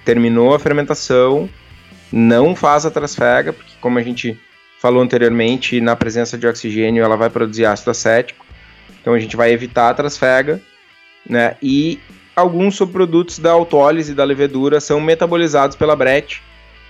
terminou 0.05 0.55
a 0.55 0.59
fermentação, 0.59 1.49
não 2.13 2.55
faz 2.55 2.85
a 2.85 2.91
trasfega, 2.91 3.55
porque 3.55 3.73
como 3.81 3.99
a 3.99 4.03
gente 4.03 4.39
falou 4.79 5.03
anteriormente, 5.03 5.81
na 5.81 5.97
presença 5.97 6.37
de 6.37 6.47
oxigênio 6.47 7.03
ela 7.03 7.17
vai 7.17 7.31
produzir 7.31 7.65
ácido 7.65 7.91
acético. 7.91 8.47
Então 9.01 9.15
a 9.15 9.19
gente 9.19 9.35
vai 9.35 9.51
evitar 9.51 9.89
a 9.89 9.95
trasfega, 9.95 10.61
né? 11.29 11.57
E 11.63 11.99
alguns 12.37 12.77
subprodutos 12.77 13.39
da 13.39 13.51
autólise 13.51 14.15
da 14.15 14.25
levedura 14.25 14.79
são 14.79 15.01
metabolizados 15.01 15.75
pela 15.75 15.97
brete 15.97 16.43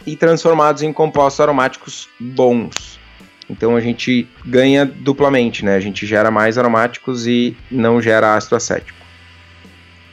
e 0.05 0.17
transformados 0.17 0.83
em 0.83 0.93
compostos 0.93 1.41
aromáticos 1.41 2.09
bons. 2.19 2.99
Então 3.49 3.77
a 3.77 3.81
gente 3.81 4.29
ganha 4.45 4.85
duplamente, 4.85 5.65
né? 5.65 5.77
A 5.77 5.81
gente 5.81 6.05
gera 6.05 6.31
mais 6.33 6.59
aromáticos 6.59 7.27
e 7.27 7.57
não 7.71 8.03
gera 8.03 8.35
ácido 8.35 8.57
acético. 8.57 8.99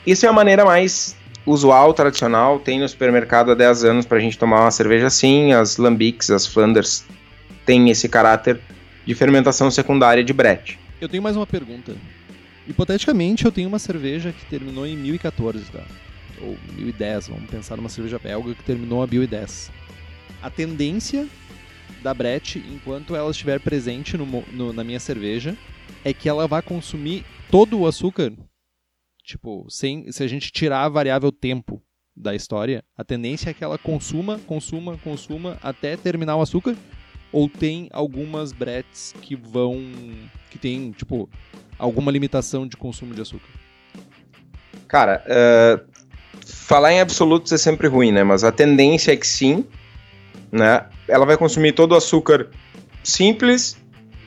Isso 0.06 0.24
é 0.24 0.28
a 0.28 0.32
maneira 0.32 0.64
mais 0.64 1.16
usual, 1.46 1.94
tradicional. 1.94 2.58
Tem 2.58 2.80
no 2.80 2.88
supermercado 2.88 3.52
há 3.52 3.54
10 3.54 3.84
anos 3.84 4.06
para 4.06 4.18
a 4.18 4.20
gente 4.20 4.36
tomar 4.36 4.62
uma 4.62 4.70
cerveja 4.70 5.06
assim. 5.06 5.52
As 5.52 5.76
lambics, 5.76 6.30
as 6.30 6.46
Flanders 6.46 7.04
têm 7.64 7.88
esse 7.88 8.08
caráter 8.08 8.60
de 9.06 9.14
fermentação 9.14 9.70
secundária 9.70 10.24
de 10.24 10.32
brete. 10.32 10.78
Eu 11.00 11.08
tenho 11.08 11.22
mais 11.22 11.36
uma 11.36 11.46
pergunta. 11.46 11.94
Hipoteticamente, 12.66 13.44
eu 13.44 13.52
tenho 13.52 13.68
uma 13.68 13.78
cerveja 13.78 14.32
que 14.32 14.44
terminou 14.46 14.86
em 14.86 14.96
1014, 14.96 15.64
tá? 15.66 15.84
Ou 16.40 16.56
1010, 16.76 17.28
vamos 17.28 17.48
pensar 17.48 17.76
numa 17.76 17.88
cerveja 17.88 18.18
belga 18.18 18.54
que 18.54 18.62
terminou 18.64 19.02
a 19.02 19.06
1010. 19.06 19.70
A 20.42 20.50
tendência 20.50 21.26
da 22.02 22.12
Brett, 22.12 22.58
enquanto 22.58 23.14
ela 23.14 23.30
estiver 23.30 23.60
presente 23.60 24.16
no, 24.16 24.44
no, 24.52 24.72
na 24.72 24.82
minha 24.82 25.00
cerveja, 25.00 25.56
é 26.04 26.12
que 26.12 26.28
ela 26.28 26.46
vai 26.46 26.62
consumir 26.62 27.24
todo 27.50 27.78
o 27.78 27.86
açúcar. 27.86 28.32
Tipo, 29.26 29.66
sem, 29.68 30.12
se 30.12 30.22
a 30.22 30.28
gente 30.28 30.52
tirar 30.52 30.84
a 30.84 30.88
variável 30.88 31.32
tempo 31.32 31.82
da 32.16 32.32
história, 32.32 32.84
a 32.96 33.02
tendência 33.02 33.50
é 33.50 33.52
que 33.52 33.64
ela 33.64 33.76
consuma, 33.76 34.38
consuma, 34.46 34.96
consuma 34.98 35.58
até 35.60 35.96
terminar 35.96 36.36
o 36.36 36.42
açúcar. 36.42 36.76
Ou 37.32 37.48
tem 37.48 37.88
algumas 37.92 38.52
Bretts 38.52 39.12
que 39.20 39.34
vão. 39.34 39.82
que 40.48 40.58
tem, 40.58 40.92
tipo, 40.92 41.28
alguma 41.76 42.12
limitação 42.12 42.68
de 42.68 42.76
consumo 42.76 43.14
de 43.14 43.20
açúcar? 43.20 43.48
Cara, 44.86 45.24
uh, 45.26 45.84
falar 46.46 46.92
em 46.92 47.00
absolutos 47.00 47.50
é 47.50 47.58
sempre 47.58 47.88
ruim, 47.88 48.12
né? 48.12 48.22
Mas 48.22 48.44
a 48.44 48.52
tendência 48.52 49.10
é 49.10 49.16
que 49.16 49.26
sim, 49.26 49.66
né? 50.52 50.86
Ela 51.08 51.26
vai 51.26 51.36
consumir 51.36 51.72
todo 51.72 51.92
o 51.92 51.96
açúcar 51.96 52.48
simples 53.02 53.76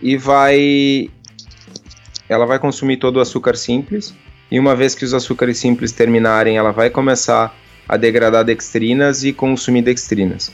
e 0.01 0.17
vai 0.17 1.09
ela 2.27 2.45
vai 2.45 2.59
consumir 2.59 2.97
todo 2.97 3.15
o 3.15 3.21
açúcar 3.21 3.55
simples 3.55 4.13
e 4.51 4.59
uma 4.59 4.75
vez 4.75 4.95
que 4.95 5.05
os 5.05 5.13
açúcares 5.13 5.57
simples 5.57 5.91
terminarem, 5.91 6.57
ela 6.57 6.71
vai 6.71 6.89
começar 6.89 7.55
a 7.87 7.97
degradar 7.97 8.43
dextrinas 8.43 9.23
e 9.23 9.31
consumir 9.33 9.81
dextrinas. 9.81 10.49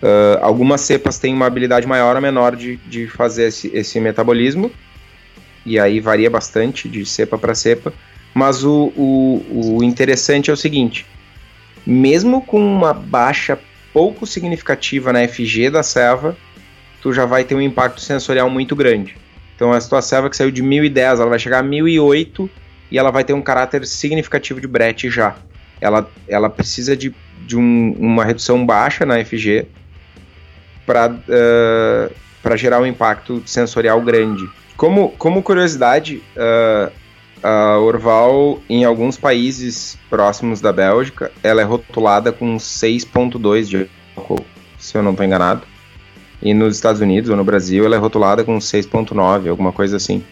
Uh, 0.00 0.38
algumas 0.40 0.80
cepas 0.82 1.18
têm 1.18 1.34
uma 1.34 1.46
habilidade 1.46 1.86
maior 1.86 2.14
ou 2.14 2.22
menor 2.22 2.54
de, 2.54 2.76
de 2.76 3.08
fazer 3.08 3.48
esse, 3.48 3.70
esse 3.74 3.98
metabolismo, 4.00 4.70
e 5.66 5.78
aí 5.78 6.00
varia 6.00 6.30
bastante 6.30 6.88
de 6.88 7.04
cepa 7.04 7.36
para 7.36 7.54
cepa. 7.54 7.92
Mas 8.34 8.64
o, 8.64 8.92
o, 8.96 9.78
o 9.78 9.84
interessante 9.84 10.50
é 10.50 10.52
o 10.52 10.56
seguinte: 10.56 11.04
mesmo 11.86 12.40
com 12.42 12.60
uma 12.60 12.92
baixa 12.92 13.58
pouco 13.92 14.26
significativa 14.26 15.12
na 15.12 15.26
FG 15.26 15.70
da 15.70 15.82
selva, 15.82 16.36
tu 17.00 17.12
já 17.12 17.24
vai 17.24 17.44
ter 17.44 17.54
um 17.54 17.60
impacto 17.60 18.00
sensorial 18.00 18.48
muito 18.48 18.76
grande. 18.76 19.16
Então 19.56 19.72
a 19.72 19.80
tua 19.80 20.02
selva 20.02 20.30
que 20.30 20.36
saiu 20.36 20.52
de 20.52 20.62
1010, 20.62 21.20
ela 21.20 21.30
vai 21.30 21.38
chegar 21.38 21.58
a 21.58 21.62
1008 21.62 22.48
e 22.90 22.98
ela 22.98 23.10
vai 23.10 23.24
ter 23.24 23.32
um 23.32 23.42
caráter 23.42 23.86
significativo 23.86 24.60
de 24.60 24.66
brete 24.66 25.10
já. 25.10 25.36
Ela, 25.80 26.10
ela 26.26 26.50
precisa 26.50 26.96
de, 26.96 27.14
de 27.46 27.56
um, 27.56 27.94
uma 27.98 28.24
redução 28.24 28.64
baixa 28.64 29.06
na 29.06 29.22
FG 29.24 29.66
para 30.86 31.10
uh, 31.10 32.56
gerar 32.56 32.80
um 32.80 32.86
impacto 32.86 33.42
sensorial 33.46 34.00
grande. 34.00 34.48
Como, 34.76 35.10
como 35.18 35.42
curiosidade, 35.42 36.22
uh, 36.36 36.90
a 37.42 37.78
Orval, 37.78 38.60
em 38.68 38.84
alguns 38.84 39.16
países 39.16 39.98
próximos 40.08 40.60
da 40.60 40.72
Bélgica, 40.72 41.30
ela 41.42 41.60
é 41.60 41.64
rotulada 41.64 42.32
com 42.32 42.56
6,2 42.56 43.64
de 43.64 43.90
álcool, 44.16 44.44
se 44.78 44.96
eu 44.96 45.02
não 45.02 45.12
estou 45.12 45.26
enganado. 45.26 45.62
E 46.40 46.54
nos 46.54 46.76
Estados 46.76 47.00
Unidos 47.00 47.30
ou 47.30 47.36
no 47.36 47.44
Brasil, 47.44 47.84
ela 47.84 47.96
é 47.96 47.98
rotulada 47.98 48.44
com 48.44 48.58
6,9, 48.58 49.50
alguma 49.50 49.72
coisa 49.72 49.96
assim. 49.96 50.24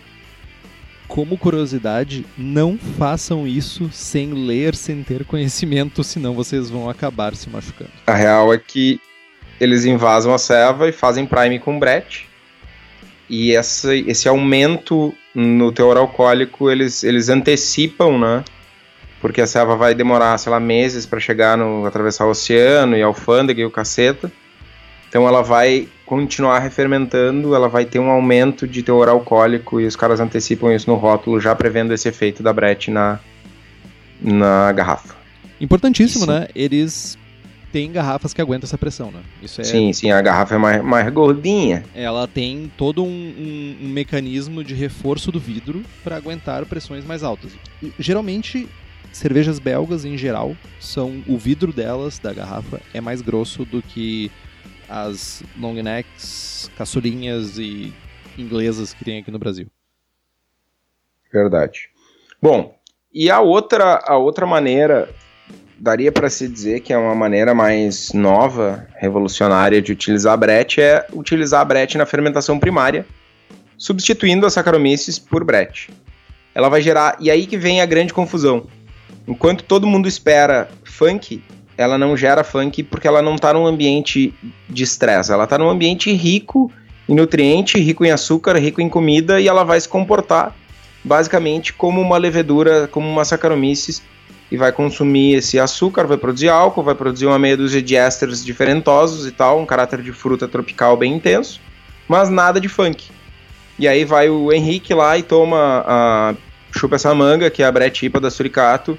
Como 1.08 1.38
curiosidade, 1.38 2.26
não 2.36 2.76
façam 2.98 3.46
isso 3.46 3.88
sem 3.92 4.32
ler, 4.32 4.74
sem 4.74 5.02
ter 5.02 5.24
conhecimento, 5.24 6.02
senão 6.02 6.34
vocês 6.34 6.68
vão 6.68 6.90
acabar 6.90 7.34
se 7.34 7.48
machucando. 7.48 7.90
A 8.06 8.14
real 8.14 8.52
é 8.52 8.58
que 8.58 9.00
eles 9.60 9.84
invasam 9.84 10.34
a 10.34 10.38
serva 10.38 10.88
e 10.88 10.92
fazem 10.92 11.24
prime 11.24 11.58
com 11.58 11.78
brete 11.78 12.28
e 13.28 13.54
essa, 13.54 13.94
esse 13.94 14.28
aumento 14.28 15.14
no 15.34 15.72
teor 15.72 15.96
alcoólico 15.96 16.70
eles, 16.70 17.02
eles 17.02 17.28
antecipam, 17.28 18.18
né? 18.18 18.44
Porque 19.20 19.40
a 19.40 19.46
selva 19.46 19.76
vai 19.76 19.94
demorar, 19.94 20.38
sei 20.38 20.52
lá, 20.52 20.60
meses 20.60 21.06
para 21.06 21.18
chegar 21.18 21.56
no 21.56 21.84
atravessar 21.84 22.26
o 22.26 22.30
oceano 22.30 22.96
e 22.96 23.02
a 23.02 23.06
alfândega 23.06 23.60
e 23.60 23.64
o 23.64 23.70
caceta. 23.70 24.30
Então 25.08 25.26
ela 25.26 25.42
vai 25.42 25.88
continuar 26.04 26.58
refermentando, 26.60 27.54
ela 27.54 27.68
vai 27.68 27.84
ter 27.84 27.98
um 27.98 28.10
aumento 28.10 28.66
de 28.66 28.82
teor 28.82 29.08
alcoólico 29.08 29.80
e 29.80 29.86
os 29.86 29.96
caras 29.96 30.20
antecipam 30.20 30.74
isso 30.74 30.88
no 30.88 30.96
rótulo, 30.96 31.40
já 31.40 31.54
prevendo 31.54 31.92
esse 31.92 32.08
efeito 32.08 32.42
da 32.42 32.52
brete 32.52 32.90
na, 32.90 33.18
na 34.20 34.72
garrafa. 34.72 35.14
Importantíssimo, 35.60 36.24
Sim. 36.24 36.30
né? 36.30 36.48
Eles 36.54 37.18
tem 37.72 37.90
garrafas 37.90 38.32
que 38.32 38.40
aguentam 38.40 38.66
essa 38.66 38.78
pressão, 38.78 39.10
né? 39.10 39.20
Isso 39.42 39.60
é... 39.60 39.64
Sim, 39.64 39.92
sim, 39.92 40.10
a 40.10 40.22
garrafa 40.22 40.54
é 40.54 40.58
mais, 40.58 40.82
mais 40.82 41.12
gordinha. 41.12 41.84
Ela 41.94 42.26
tem 42.26 42.70
todo 42.76 43.02
um, 43.02 43.06
um, 43.06 43.76
um 43.82 43.88
mecanismo 43.88 44.62
de 44.62 44.74
reforço 44.74 45.32
do 45.32 45.40
vidro 45.40 45.82
para 46.02 46.16
aguentar 46.16 46.64
pressões 46.64 47.04
mais 47.04 47.22
altas. 47.22 47.52
E, 47.82 47.92
geralmente, 47.98 48.68
cervejas 49.12 49.58
belgas 49.58 50.04
em 50.04 50.16
geral 50.16 50.56
são 50.80 51.22
o 51.26 51.36
vidro 51.36 51.72
delas 51.72 52.18
da 52.18 52.32
garrafa 52.32 52.80
é 52.94 53.00
mais 53.00 53.20
grosso 53.20 53.64
do 53.64 53.82
que 53.82 54.30
as 54.88 55.42
long 55.58 55.74
necks, 55.82 56.70
caçulinhas 56.76 57.58
e 57.58 57.92
inglesas 58.38 58.92
que 58.92 59.04
tem 59.04 59.20
aqui 59.20 59.30
no 59.30 59.38
Brasil. 59.38 59.66
Verdade. 61.32 61.90
Bom, 62.40 62.78
e 63.12 63.30
a 63.30 63.40
outra 63.40 64.02
a 64.06 64.16
outra 64.16 64.46
maneira 64.46 65.08
daria 65.78 66.10
para 66.10 66.30
se 66.30 66.48
dizer 66.48 66.80
que 66.80 66.92
é 66.92 66.98
uma 66.98 67.14
maneira 67.14 67.54
mais 67.54 68.12
nova, 68.12 68.86
revolucionária 68.96 69.82
de 69.82 69.92
utilizar 69.92 70.32
a 70.32 70.36
brete 70.36 70.80
é 70.80 71.06
utilizar 71.12 71.60
a 71.60 71.64
brete 71.64 71.98
na 71.98 72.06
fermentação 72.06 72.58
primária, 72.58 73.06
substituindo 73.76 74.46
a 74.46 74.50
Saccharomyces 74.50 75.18
por 75.18 75.44
brete. 75.44 75.90
Ela 76.54 76.68
vai 76.68 76.80
gerar 76.80 77.16
e 77.20 77.30
aí 77.30 77.46
que 77.46 77.58
vem 77.58 77.80
a 77.80 77.86
grande 77.86 78.14
confusão. 78.14 78.66
Enquanto 79.28 79.64
todo 79.64 79.86
mundo 79.86 80.08
espera 80.08 80.68
funk, 80.84 81.42
ela 81.76 81.98
não 81.98 82.16
gera 82.16 82.42
funk 82.42 82.82
porque 82.82 83.06
ela 83.06 83.22
não 83.22 83.34
está 83.34 83.52
num 83.52 83.66
ambiente 83.66 84.32
de 84.68 84.82
estresse, 84.82 85.32
ela 85.32 85.44
está 85.44 85.58
num 85.58 85.68
ambiente 85.68 86.12
rico 86.12 86.70
em 87.08 87.14
nutriente, 87.14 87.78
rico 87.78 88.04
em 88.04 88.10
açúcar, 88.10 88.56
rico 88.58 88.80
em 88.80 88.88
comida 88.88 89.40
e 89.40 89.48
ela 89.48 89.64
vai 89.64 89.80
se 89.80 89.88
comportar 89.88 90.54
basicamente 91.04 91.72
como 91.72 92.00
uma 92.00 92.18
levedura, 92.18 92.88
como 92.88 93.08
uma 93.08 93.24
Saccharomyces 93.24 94.02
e 94.50 94.56
vai 94.56 94.72
consumir 94.72 95.34
esse 95.34 95.58
açúcar, 95.58 96.04
vai 96.04 96.16
produzir 96.16 96.48
álcool, 96.48 96.82
vai 96.82 96.94
produzir 96.94 97.26
uma 97.26 97.38
meia 97.38 97.56
dúzia 97.56 97.82
de 97.82 97.96
ésteres 97.96 98.44
diferentosos 98.44 99.26
e 99.26 99.30
tal, 99.30 99.60
um 99.60 99.66
caráter 99.66 100.02
de 100.02 100.12
fruta 100.12 100.46
tropical 100.46 100.96
bem 100.96 101.14
intenso, 101.14 101.60
mas 102.08 102.28
nada 102.28 102.60
de 102.60 102.68
funk. 102.68 103.08
E 103.78 103.86
aí 103.86 104.04
vai 104.04 104.28
o 104.28 104.52
Henrique 104.52 104.94
lá 104.94 105.18
e 105.18 105.22
toma 105.22 105.84
a 105.86 106.34
chupa 106.72 106.96
essa 106.96 107.14
manga, 107.14 107.50
que 107.50 107.62
é 107.62 107.66
a 107.66 107.72
bretipa 107.72 108.20
da 108.20 108.30
Suricato, 108.30 108.98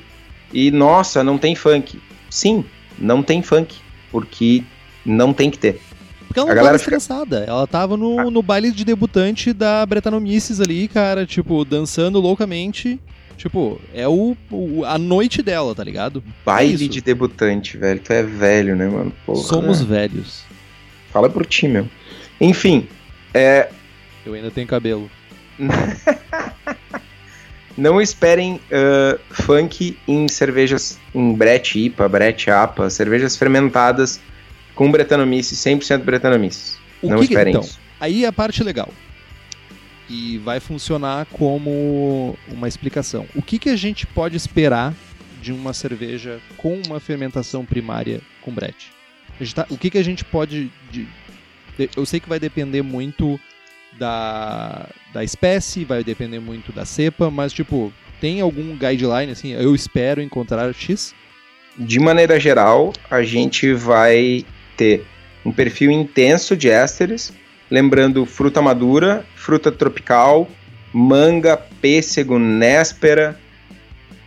e 0.53 0.71
nossa, 0.71 1.23
não 1.23 1.37
tem 1.37 1.55
funk. 1.55 1.99
Sim, 2.29 2.65
não 2.97 3.23
tem 3.23 3.41
funk, 3.41 3.75
porque 4.11 4.63
não 5.05 5.33
tem 5.33 5.49
que 5.49 5.57
ter. 5.57 5.81
Porque 6.27 6.39
ela 6.39 6.53
não 6.53 6.61
a 6.61 6.65
tava 6.65 6.75
estressada. 6.75 7.39
Fica... 7.39 7.51
Ela 7.51 7.67
tava 7.67 7.97
no, 7.97 8.19
ah. 8.19 8.31
no 8.31 8.41
baile 8.41 8.71
de 8.71 8.83
debutante 8.83 9.53
da 9.53 9.85
Bretanomices 9.85 10.59
ali, 10.59 10.87
cara, 10.87 11.25
tipo, 11.25 11.63
dançando 11.63 12.19
loucamente. 12.19 12.99
Tipo, 13.37 13.79
é 13.93 14.07
o, 14.07 14.35
o, 14.51 14.83
a 14.83 14.97
noite 14.97 15.43
dela, 15.43 15.75
tá 15.75 15.83
ligado? 15.83 16.23
Baile 16.43 16.85
é 16.85 16.87
de 16.87 17.01
debutante, 17.01 17.77
velho. 17.77 17.99
Tu 17.99 18.11
é 18.11 18.23
velho, 18.23 18.75
né, 18.75 18.87
mano? 18.87 19.13
Porra, 19.25 19.43
Somos 19.43 19.81
né? 19.81 19.87
velhos. 19.87 20.43
Fala 21.11 21.29
por 21.29 21.45
ti, 21.45 21.67
meu. 21.67 21.87
Enfim, 22.41 22.87
é. 23.33 23.69
Eu 24.25 24.33
ainda 24.33 24.49
tenho 24.49 24.67
cabelo. 24.67 25.09
Não 27.77 28.01
esperem 28.01 28.55
uh, 28.55 29.19
funk 29.29 29.97
em 30.07 30.27
cervejas 30.27 30.99
em 31.13 31.33
Brett 31.33 31.77
IPA, 31.77 32.09
Brett 32.09 32.49
APA, 32.49 32.89
cervejas 32.89 33.35
fermentadas 33.35 34.19
com 34.73 34.91
Brettanomyces, 34.91 35.59
100% 35.59 35.99
Brettanomyces. 35.99 36.77
Não 37.03 37.19
que 37.19 37.25
esperem 37.25 37.53
que, 37.53 37.59
então, 37.59 37.69
isso. 37.69 37.79
Aí 37.99 38.25
é 38.25 38.27
a 38.27 38.33
parte 38.33 38.63
legal 38.63 38.91
e 40.09 40.37
vai 40.37 40.59
funcionar 40.59 41.25
como 41.25 42.37
uma 42.47 42.67
explicação. 42.67 43.25
O 43.35 43.41
que, 43.41 43.59
que 43.59 43.69
a 43.69 43.75
gente 43.75 44.07
pode 44.07 44.37
esperar 44.37 44.93
de 45.41 45.51
uma 45.51 45.73
cerveja 45.73 46.39
com 46.55 46.81
uma 46.87 46.99
fermentação 46.99 47.65
primária 47.65 48.21
com 48.41 48.51
brete? 48.51 48.91
Tá, 49.53 49.67
o 49.69 49.77
que, 49.77 49.89
que 49.89 49.97
a 49.97 50.03
gente 50.03 50.25
pode. 50.25 50.71
De, 50.91 51.07
eu 51.95 52.05
sei 52.05 52.19
que 52.19 52.29
vai 52.29 52.39
depender 52.39 52.81
muito 52.81 53.39
da, 53.97 54.87
da 55.13 55.23
espécie, 55.23 55.83
vai 55.83 56.03
depender 56.03 56.39
muito 56.39 56.71
da 56.71 56.85
cepa, 56.85 57.29
mas 57.29 57.53
tipo, 57.53 57.91
tem 58.19 58.41
algum 58.41 58.75
guideline 58.75 59.31
assim? 59.31 59.53
Eu 59.53 59.73
espero 59.75 60.21
encontrar 60.21 60.73
X? 60.73 61.13
De 61.77 61.99
maneira 61.99 62.39
geral, 62.39 62.93
a 63.09 63.21
gente 63.21 63.73
vai 63.73 64.45
ter 64.75 65.05
um 65.45 65.51
perfil 65.51 65.91
intenso 65.91 66.55
de 66.55 66.69
ésteres, 66.69 67.31
lembrando 67.69 68.25
fruta 68.25 68.61
madura, 68.61 69.25
fruta 69.35 69.71
tropical, 69.71 70.47
manga, 70.91 71.57
pêssego, 71.57 72.39
néspera, 72.39 73.39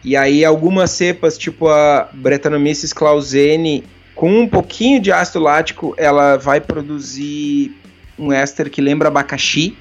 e 0.02 0.16
aí 0.16 0.44
algumas 0.44 0.90
cepas, 0.92 1.36
tipo 1.36 1.68
a 1.68 2.08
Brettanomyces 2.12 2.92
clausene, 2.92 3.84
com 4.14 4.40
um 4.40 4.48
pouquinho 4.48 5.00
de 5.00 5.12
ácido 5.12 5.40
lático, 5.40 5.94
ela 5.96 6.36
vai 6.36 6.60
produzir 6.60 7.74
um 8.20 8.32
éster 8.32 8.70
que 8.70 8.80
lembra 8.80 9.08
abacaxi. 9.08 9.76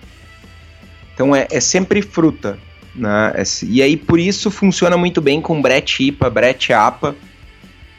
Então 1.14 1.36
é, 1.36 1.48
é 1.52 1.60
sempre 1.60 2.02
fruta. 2.02 2.58
Né? 2.96 3.34
É, 3.36 3.44
e 3.64 3.82
aí 3.82 3.98
por 3.98 4.20
isso 4.20 4.50
funciona 4.50 4.98
muito 4.98 5.22
bem 5.22 5.42
com 5.42 5.62
Brett 5.62 6.04
IPA, 6.04 6.30
Brett 6.30 6.74
APA, 6.74 7.16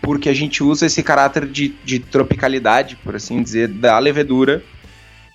porque 0.01 0.29
a 0.29 0.35
gente 0.35 0.63
usa 0.63 0.87
esse 0.87 1.03
caráter 1.03 1.47
de, 1.47 1.75
de 1.85 1.99
tropicalidade, 1.99 2.97
por 2.97 3.15
assim 3.15 3.43
dizer, 3.43 3.69
da 3.69 3.99
levedura 3.99 4.63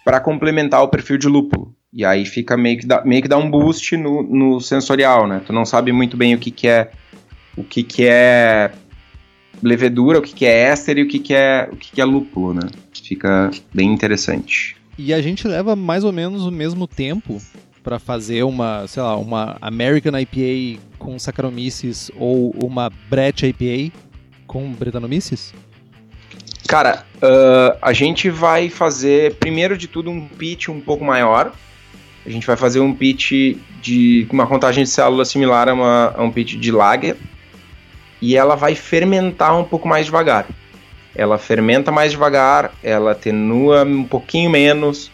para 0.04 0.20
complementar 0.20 0.82
o 0.84 0.88
perfil 0.88 1.18
de 1.18 1.28
lúpulo. 1.28 1.74
E 1.94 2.04
aí 2.04 2.26
fica 2.26 2.58
meio 2.58 2.80
que 2.80 2.86
dá, 2.86 3.04
meio 3.06 3.22
que 3.22 3.28
dá 3.28 3.38
um 3.38 3.50
boost 3.50 3.96
no, 3.96 4.22
no 4.22 4.60
sensorial, 4.60 5.28
né? 5.28 5.41
Tu 5.46 5.54
não 5.54 5.65
sabe 5.65 5.91
muito 5.91 6.18
bem 6.18 6.36
o 6.36 6.38
que, 6.38 6.52
que 6.52 6.68
é 6.68 6.91
o 7.56 7.63
que, 7.63 7.84
que 7.84 8.06
é 8.06 8.72
levedura, 9.63 10.20
o 10.20 10.22
que, 10.22 10.34
que 10.34 10.46
é 10.46 10.72
éster 10.72 10.98
e 10.98 11.04
o 11.04 11.08
que, 11.08 11.20
que 11.20 11.34
é 11.34 11.70
o 11.72 11.76
que, 11.76 11.91
que 11.94 12.02
é 12.02 12.06
lúpulo, 12.06 12.54
né? 12.54 12.70
Fica 12.91 13.50
bem 13.74 13.94
interessante. 13.94 14.76
E 14.98 15.14
a 15.14 15.22
gente 15.22 15.48
leva 15.48 15.76
mais 15.76 16.04
ou 16.04 16.12
menos 16.12 16.46
o 16.46 16.52
mesmo 16.52 16.88
tempo 16.88 17.42
para 17.84 18.00
fazer 18.00 18.44
uma, 18.44 18.88
sei 18.88 19.04
lá, 19.04 19.16
uma 19.16 19.58
American 19.62 20.18
IPA 20.18 20.82
com 20.98 21.20
Saccharomyces 21.20 22.10
ou 22.18 22.52
uma 22.64 22.90
Brett 23.10 23.46
IPA 23.46 23.96
com 24.48 24.72
Brettanomyces? 24.72 25.54
Cara, 26.68 27.06
uh, 27.18 27.78
a 27.82 27.94
gente 27.94 28.30
vai 28.30 28.70
fazer, 28.70 29.36
primeiro 29.36 29.78
de 29.78 29.88
tudo, 29.88 30.10
um 30.10 30.28
pitch 30.28 30.70
um 30.70 30.82
pouco 30.82 31.06
maior. 31.06 31.52
A 32.26 32.30
gente 32.30 32.48
vai 32.48 32.56
fazer 32.56 32.80
um 32.80 32.92
pitch 32.94 33.58
de 33.82 34.28
uma 34.32 34.48
contagem 34.48 34.84
de 34.84 34.90
células 34.90 35.28
similar 35.28 35.70
a, 35.70 35.74
uma, 35.74 36.14
a 36.18 36.24
um 36.24 36.32
pitch 36.32 36.56
de 36.56 36.72
lager. 36.72 37.18
E 38.20 38.36
ela 38.36 38.56
vai 38.56 38.74
fermentar 38.74 39.56
um 39.60 39.64
pouco 39.64 39.88
mais 39.88 40.06
devagar. 40.06 40.48
Ela 41.15 41.38
fermenta 41.38 41.91
mais 41.91 42.12
devagar, 42.12 42.73
ela 42.84 43.12
atenua 43.12 43.84
um 43.84 44.04
pouquinho 44.04 44.49
menos. 44.49 45.10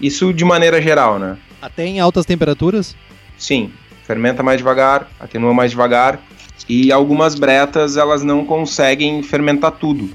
Isso 0.00 0.32
de 0.32 0.44
maneira 0.44 0.80
geral, 0.80 1.18
né? 1.18 1.36
Até 1.60 1.86
em 1.86 2.00
altas 2.00 2.24
temperaturas? 2.24 2.96
Sim, 3.38 3.70
fermenta 4.04 4.42
mais 4.42 4.58
devagar, 4.58 5.08
atenua 5.20 5.52
mais 5.52 5.70
devagar 5.70 6.20
e 6.68 6.90
algumas 6.90 7.34
bretas 7.34 7.96
elas 7.96 8.22
não 8.22 8.44
conseguem 8.44 9.22
fermentar 9.22 9.72
tudo. 9.72 10.10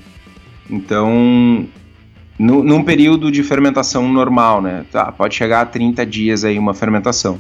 Então, 0.69 1.67
no, 2.37 2.63
num 2.63 2.83
período 2.83 3.31
de 3.31 3.43
fermentação 3.43 4.07
normal, 4.07 4.61
né? 4.61 4.85
Tá, 4.91 5.11
pode 5.11 5.35
chegar 5.35 5.61
a 5.61 5.65
30 5.65 6.05
dias 6.05 6.43
aí 6.43 6.57
uma 6.59 6.73
fermentação. 6.73 7.39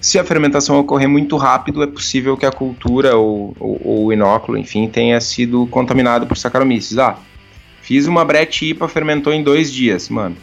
Se 0.00 0.18
a 0.18 0.24
fermentação 0.24 0.78
ocorrer 0.78 1.08
muito 1.08 1.36
rápido, 1.36 1.82
é 1.82 1.86
possível 1.86 2.36
que 2.36 2.46
a 2.46 2.52
cultura 2.52 3.16
ou, 3.16 3.54
ou, 3.58 3.80
ou 3.84 4.04
o 4.06 4.12
inóculo, 4.12 4.56
enfim, 4.56 4.88
tenha 4.88 5.20
sido 5.20 5.66
contaminado 5.66 6.26
por 6.26 6.36
Saccharomyces. 6.36 6.98
Ah, 6.98 7.18
fiz 7.82 8.06
uma 8.06 8.24
brete 8.24 8.66
IPA, 8.66 8.88
fermentou 8.88 9.32
em 9.32 9.42
dois 9.42 9.72
dias. 9.72 10.08
Mano, 10.08 10.36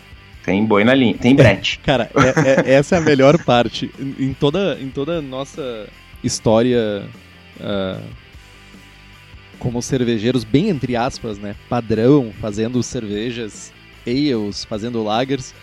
tem 0.44 0.63
boi 0.65 0.84
na 0.84 0.94
linha, 0.94 1.15
tem 1.15 1.34
brete. 1.34 1.80
Cara, 1.86 2.10
é, 2.15 2.72
é, 2.72 2.74
essa 2.76 2.96
é 2.96 2.98
a 3.00 3.02
melhor 3.02 3.38
parte. 3.44 3.89
Em 4.20 4.34
toda, 4.34 4.78
em 4.82 4.89
toda 4.89 5.20
a 5.20 5.22
nossa 5.22 5.88
história 6.24 7.04
uh, 7.60 8.04
como 9.58 9.82
cervejeiros, 9.82 10.44
bem 10.44 10.70
entre 10.70 10.96
aspas, 10.96 11.38
né? 11.38 11.56
Padrão, 11.70 12.32
fazendo 12.41 12.84
cervejas, 12.84 13.72
ales, 14.06 14.65
fazendo 14.65 15.04
lagers. 15.04 15.54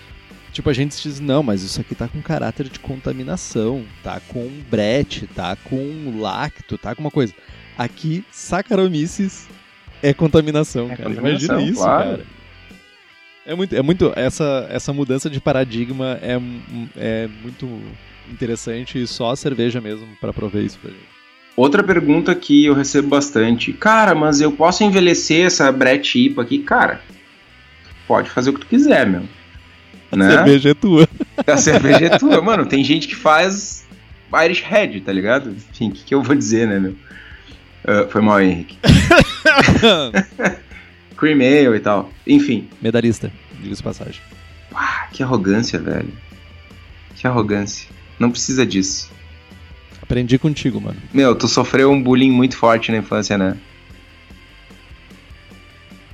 Tipo, 0.52 0.68
a 0.68 0.72
gente 0.74 1.00
diz, 1.02 1.18
não, 1.18 1.42
mas 1.42 1.62
isso 1.62 1.80
aqui 1.80 1.94
tá 1.94 2.06
com 2.06 2.20
caráter 2.20 2.68
de 2.68 2.78
contaminação, 2.78 3.84
tá 4.02 4.20
com 4.28 4.50
brete, 4.70 5.26
tá 5.26 5.56
com 5.56 6.20
lacto, 6.20 6.76
tá 6.76 6.94
com 6.94 7.00
uma 7.00 7.10
coisa. 7.10 7.32
Aqui, 7.76 8.22
Saccharomyces 8.30 9.48
é 10.02 10.12
contaminação, 10.12 10.90
é 10.90 10.96
cara. 10.96 11.08
Contaminação, 11.08 11.46
Imagina 11.56 11.70
isso, 11.70 11.82
claro. 11.82 12.10
cara. 12.10 12.26
É 13.46 13.54
muito, 13.54 13.74
é 13.74 13.82
muito 13.82 14.12
essa, 14.14 14.66
essa 14.70 14.92
mudança 14.92 15.28
de 15.30 15.40
paradigma 15.40 16.18
é, 16.22 16.38
é 16.96 17.28
muito 17.42 17.80
interessante 18.30 19.02
e 19.02 19.06
só 19.06 19.30
a 19.30 19.36
cerveja 19.36 19.80
mesmo 19.80 20.06
para 20.20 20.32
prover 20.32 20.64
isso 20.64 20.78
pra 20.78 20.90
gente. 20.90 21.12
Outra 21.56 21.82
pergunta 21.82 22.34
que 22.34 22.64
eu 22.64 22.74
recebo 22.74 23.08
bastante, 23.08 23.72
cara, 23.72 24.14
mas 24.14 24.40
eu 24.40 24.52
posso 24.52 24.84
envelhecer 24.84 25.46
essa 25.46 25.70
Brett 25.72 26.18
IPA 26.18 26.42
aqui? 26.42 26.58
Cara, 26.58 27.00
pode 28.06 28.30
fazer 28.30 28.50
o 28.50 28.54
que 28.54 28.60
tu 28.60 28.66
quiser, 28.66 29.06
meu. 29.06 29.22
A 30.12 30.16
né? 30.16 30.30
cerveja 30.30 30.70
é 30.70 30.74
tua. 30.74 31.08
A 31.46 31.56
cerveja 31.56 32.06
é 32.06 32.10
tua, 32.18 32.42
mano. 32.42 32.66
Tem 32.66 32.84
gente 32.84 33.08
que 33.08 33.16
faz 33.16 33.86
Irish 34.44 34.62
Red, 34.62 35.00
tá 35.00 35.10
ligado? 35.10 35.50
Enfim, 35.50 35.88
o 35.88 35.92
que, 35.92 36.04
que, 36.04 36.14
eu 36.14 36.22
vou 36.22 36.36
dizer, 36.36 36.68
né, 36.68 36.78
meu? 36.78 36.92
Uh, 36.92 38.08
foi 38.10 38.20
mal, 38.20 38.40
Henrique. 38.40 38.78
Cream 41.16 41.38
Ale 41.38 41.76
e 41.76 41.80
tal. 41.80 42.12
Enfim. 42.26 42.68
Medalhista, 42.80 43.32
diga-se 43.60 43.82
passagem. 43.82 44.20
Uau, 44.70 44.84
que 45.12 45.22
arrogância, 45.22 45.78
velho. 45.78 46.12
Que 47.16 47.26
arrogância. 47.26 47.88
Não 48.18 48.30
precisa 48.30 48.66
disso. 48.66 49.10
Aprendi 50.02 50.38
contigo, 50.38 50.80
mano. 50.80 50.98
Meu, 51.12 51.34
tu 51.34 51.48
sofreu 51.48 51.90
um 51.90 52.02
bullying 52.02 52.30
muito 52.30 52.56
forte 52.56 52.92
na 52.92 52.98
infância, 52.98 53.38
né? 53.38 53.56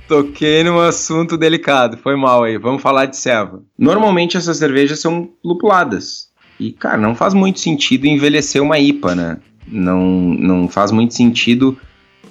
Toquei 0.09 0.63
num 0.63 0.79
assunto 0.79 1.37
delicado, 1.37 1.95
foi 1.95 2.15
mal 2.15 2.43
aí. 2.43 2.57
Vamos 2.57 2.81
falar 2.81 3.05
de 3.05 3.15
ceva. 3.15 3.61
Normalmente 3.77 4.37
essas 4.37 4.57
cervejas 4.57 4.99
são 4.99 5.29
lupuladas. 5.45 6.29
E, 6.59 6.71
cara, 6.71 6.97
não 6.97 7.13
faz 7.13 7.35
muito 7.35 7.59
sentido 7.59 8.07
envelhecer 8.07 8.59
uma 8.59 8.79
IPA, 8.79 9.13
né? 9.13 9.37
Não, 9.67 10.01
não 10.01 10.67
faz 10.67 10.91
muito 10.91 11.13
sentido. 11.13 11.77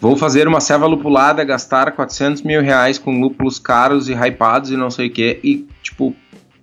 Vou 0.00 0.16
fazer 0.16 0.48
uma 0.48 0.60
ceva 0.60 0.86
lupulada, 0.86 1.44
gastar 1.44 1.92
400 1.92 2.42
mil 2.42 2.60
reais 2.60 2.98
com 2.98 3.20
lúpulos 3.20 3.60
caros 3.60 4.08
e 4.08 4.12
hypados 4.12 4.72
e 4.72 4.76
não 4.76 4.90
sei 4.90 5.06
o 5.06 5.10
que, 5.10 5.38
e, 5.44 5.64
tipo, 5.80 6.16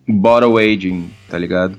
bottle 0.06 0.58
aging, 0.58 1.10
tá 1.30 1.38
ligado? 1.38 1.78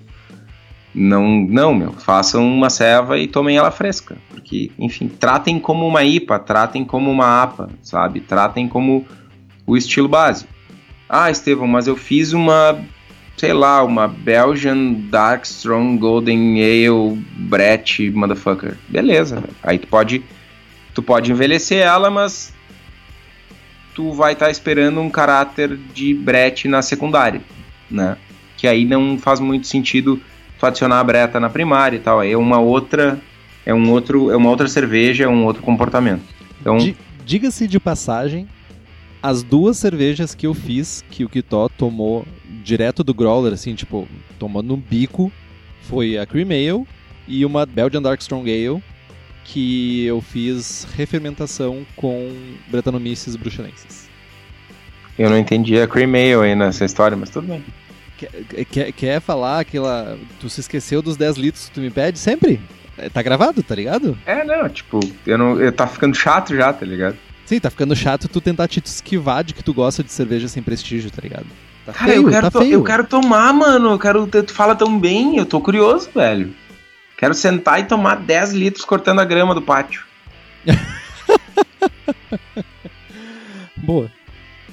Não, 0.95 1.29
não, 1.29 1.75
meu, 1.75 1.93
façam 1.93 2.43
uma 2.43 2.71
ceva 2.71 3.19
e 3.19 3.27
tomem 3.27 3.59
ela 3.59 3.71
fresca, 3.71 4.17
porque, 4.31 4.71
enfim, 4.79 5.09
tratem 5.09 5.59
como 5.59 5.87
uma 5.87 6.03
IPA, 6.05 6.39
tratem 6.39 6.87
como 6.87 7.11
uma 7.11 7.43
APA, 7.43 7.69
sabe? 7.83 8.21
Tratem 8.21 8.67
como 8.67 9.07
o 9.67 9.77
estilo 9.77 10.09
base. 10.09 10.47
Ah, 11.09 11.31
Estevão, 11.31 11.67
mas 11.67 11.87
eu 11.87 11.97
fiz 11.97 12.33
uma, 12.33 12.79
sei 13.37 13.53
lá, 13.53 13.83
uma 13.83 14.09
Belgian 14.09 14.93
Dark 15.11 15.45
Strong 15.45 15.99
Golden 15.99 16.63
Ale 16.63 17.17
Brett 17.37 18.11
motherfucker. 18.11 18.77
Beleza, 18.89 19.43
aí 19.63 19.79
tu 19.79 19.87
pode 19.87 20.23
tu 20.95 21.03
pode 21.03 21.31
envelhecer 21.31 21.79
ela, 21.79 22.11
mas 22.11 22.55
tu 23.95 24.13
vai 24.13 24.33
estar 24.33 24.47
tá 24.47 24.51
esperando 24.51 25.01
um 25.01 25.11
caráter 25.11 25.79
de 25.95 26.15
Brett 26.15 26.67
na 26.69 26.81
secundária, 26.81 27.43
né? 27.91 28.17
Que 28.57 28.67
aí 28.67 28.85
não 28.85 29.19
faz 29.19 29.39
muito 29.39 29.67
sentido 29.67 30.21
tu 30.59 30.67
adicionar 30.67 31.01
a 31.01 31.05
breta 31.05 31.39
na 31.39 31.51
primária 31.51 31.97
e 31.97 32.01
tal. 32.01 32.23
É 32.23 32.37
uma 32.37 32.59
outra, 32.59 33.21
é 33.65 33.75
um 33.75 33.91
outro, 33.91 34.31
é 34.31 34.37
uma 34.37 34.49
outra 34.49 34.69
cerveja, 34.69 35.25
é 35.25 35.29
um 35.29 35.45
outro 35.45 35.63
comportamento. 35.63 36.23
Então, 36.61 36.79
diga-se 37.25 37.69
de 37.69 37.79
passagem, 37.79 38.49
as 39.27 39.43
duas 39.43 39.77
cervejas 39.77 40.37
que 40.37 40.47
eu 40.47 40.55
fiz 40.55 41.05
que 41.11 41.25
o 41.25 41.29
Kitó 41.29 41.69
tomou 41.69 42.25
direto 42.63 43.03
do 43.03 43.13
growler, 43.13 43.53
assim, 43.53 43.75
tipo, 43.75 44.07
tomando 44.39 44.73
um 44.73 44.77
bico, 44.77 45.33
foi 45.83 46.17
a 46.17 46.25
Cream 46.25 46.51
Ale 46.51 46.87
e 47.27 47.45
uma 47.45 47.67
Belgian 47.67 48.01
Dark 48.01 48.21
Strong 48.21 48.49
Ale 48.49 48.81
que 49.45 50.07
eu 50.07 50.21
fiz 50.21 50.87
refermentação 50.97 51.85
com 51.97 52.33
Brettanomyces 52.69 53.35
bruxelensis. 53.35 54.09
Eu 55.19 55.29
não 55.29 55.39
entendi 55.39 55.77
a 55.81 55.89
Cream 55.89 56.11
Ale 56.11 56.47
aí 56.47 56.55
nessa 56.55 56.85
história, 56.85 57.17
mas 57.17 57.29
tudo 57.29 57.49
bem. 57.49 57.65
Quer, 58.17 58.65
quer, 58.65 58.93
quer 58.93 59.21
falar 59.21 59.59
aquela. 59.59 60.17
Tu 60.39 60.49
se 60.49 60.61
esqueceu 60.61 61.03
dos 61.03 61.17
10 61.17 61.37
litros 61.37 61.69
que 61.69 61.75
tu 61.75 61.81
me 61.81 61.91
pede 61.91 62.19
sempre? 62.19 62.61
É, 62.97 63.09
tá 63.09 63.23
gravado, 63.23 63.61
tá 63.61 63.75
ligado? 63.75 64.17
É, 64.25 64.45
não, 64.45 64.69
tipo, 64.69 65.01
eu 65.27 65.37
não. 65.37 65.61
Eu 65.61 65.73
tá 65.73 65.87
ficando 65.87 66.17
chato 66.17 66.55
já, 66.55 66.73
tá 66.73 66.87
ligado? 66.87 67.17
Sim, 67.47 67.61
tá 67.61 67.71
ficando 67.71 67.95
chato 67.95 68.29
tu 68.29 68.41
tentar 68.41 68.67
te 68.67 68.83
esquivar 68.85 69.45
de 69.45 69.55
que 69.55 69.63
tu 69.63 69.73
gosta 69.73 70.03
de 70.03 70.13
cerveja 70.13 70.49
sem 70.49 70.63
prestígio, 70.63 71.11
tá 71.13 71.23
ligado? 71.23 71.47
Tá 71.87 71.93
Cara, 71.93 72.11
feio, 72.11 72.23
eu, 72.23 72.31
quero 72.31 72.51
tá 72.51 72.65
eu 72.65 72.85
quero 72.85 73.05
tomar, 73.05 73.53
mano. 73.53 73.93
Eu 73.93 73.99
quero. 73.99 74.27
Tu 74.27 74.53
fala 74.53 74.75
tão 74.75 74.99
bem, 74.99 75.37
eu 75.37 75.47
tô 75.47 75.61
curioso, 75.61 76.11
velho. 76.13 76.53
Quero 77.17 77.33
sentar 77.33 77.81
e 77.81 77.85
tomar 77.85 78.17
10 78.17 78.53
litros 78.53 78.85
cortando 78.85 79.21
a 79.21 79.25
grama 79.25 79.55
do 79.55 79.63
pátio. 79.63 80.05
Boa. 83.79 84.11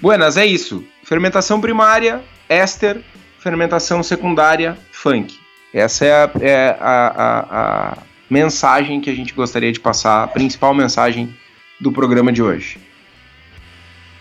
Buenas, 0.02 0.36
é 0.36 0.46
isso. 0.46 0.84
Fermentação 1.04 1.62
primária, 1.62 2.22
éster, 2.50 3.02
fermentação 3.40 4.02
secundária, 4.02 4.78
funk. 4.92 5.38
Essa 5.72 6.06
é 6.06 6.12
a, 6.12 6.32
é 6.42 6.78
a, 6.80 7.08
a, 7.08 7.92
a 7.92 7.98
mensagem 8.30 9.00
que 9.00 9.10
a 9.10 9.16
gente 9.16 9.34
gostaria 9.34 9.72
de 9.72 9.80
passar, 9.80 10.24
a 10.24 10.28
principal 10.28 10.74
mensagem 10.74 11.34
do 11.80 11.92
programa 11.92 12.32
de 12.32 12.42
hoje. 12.42 12.80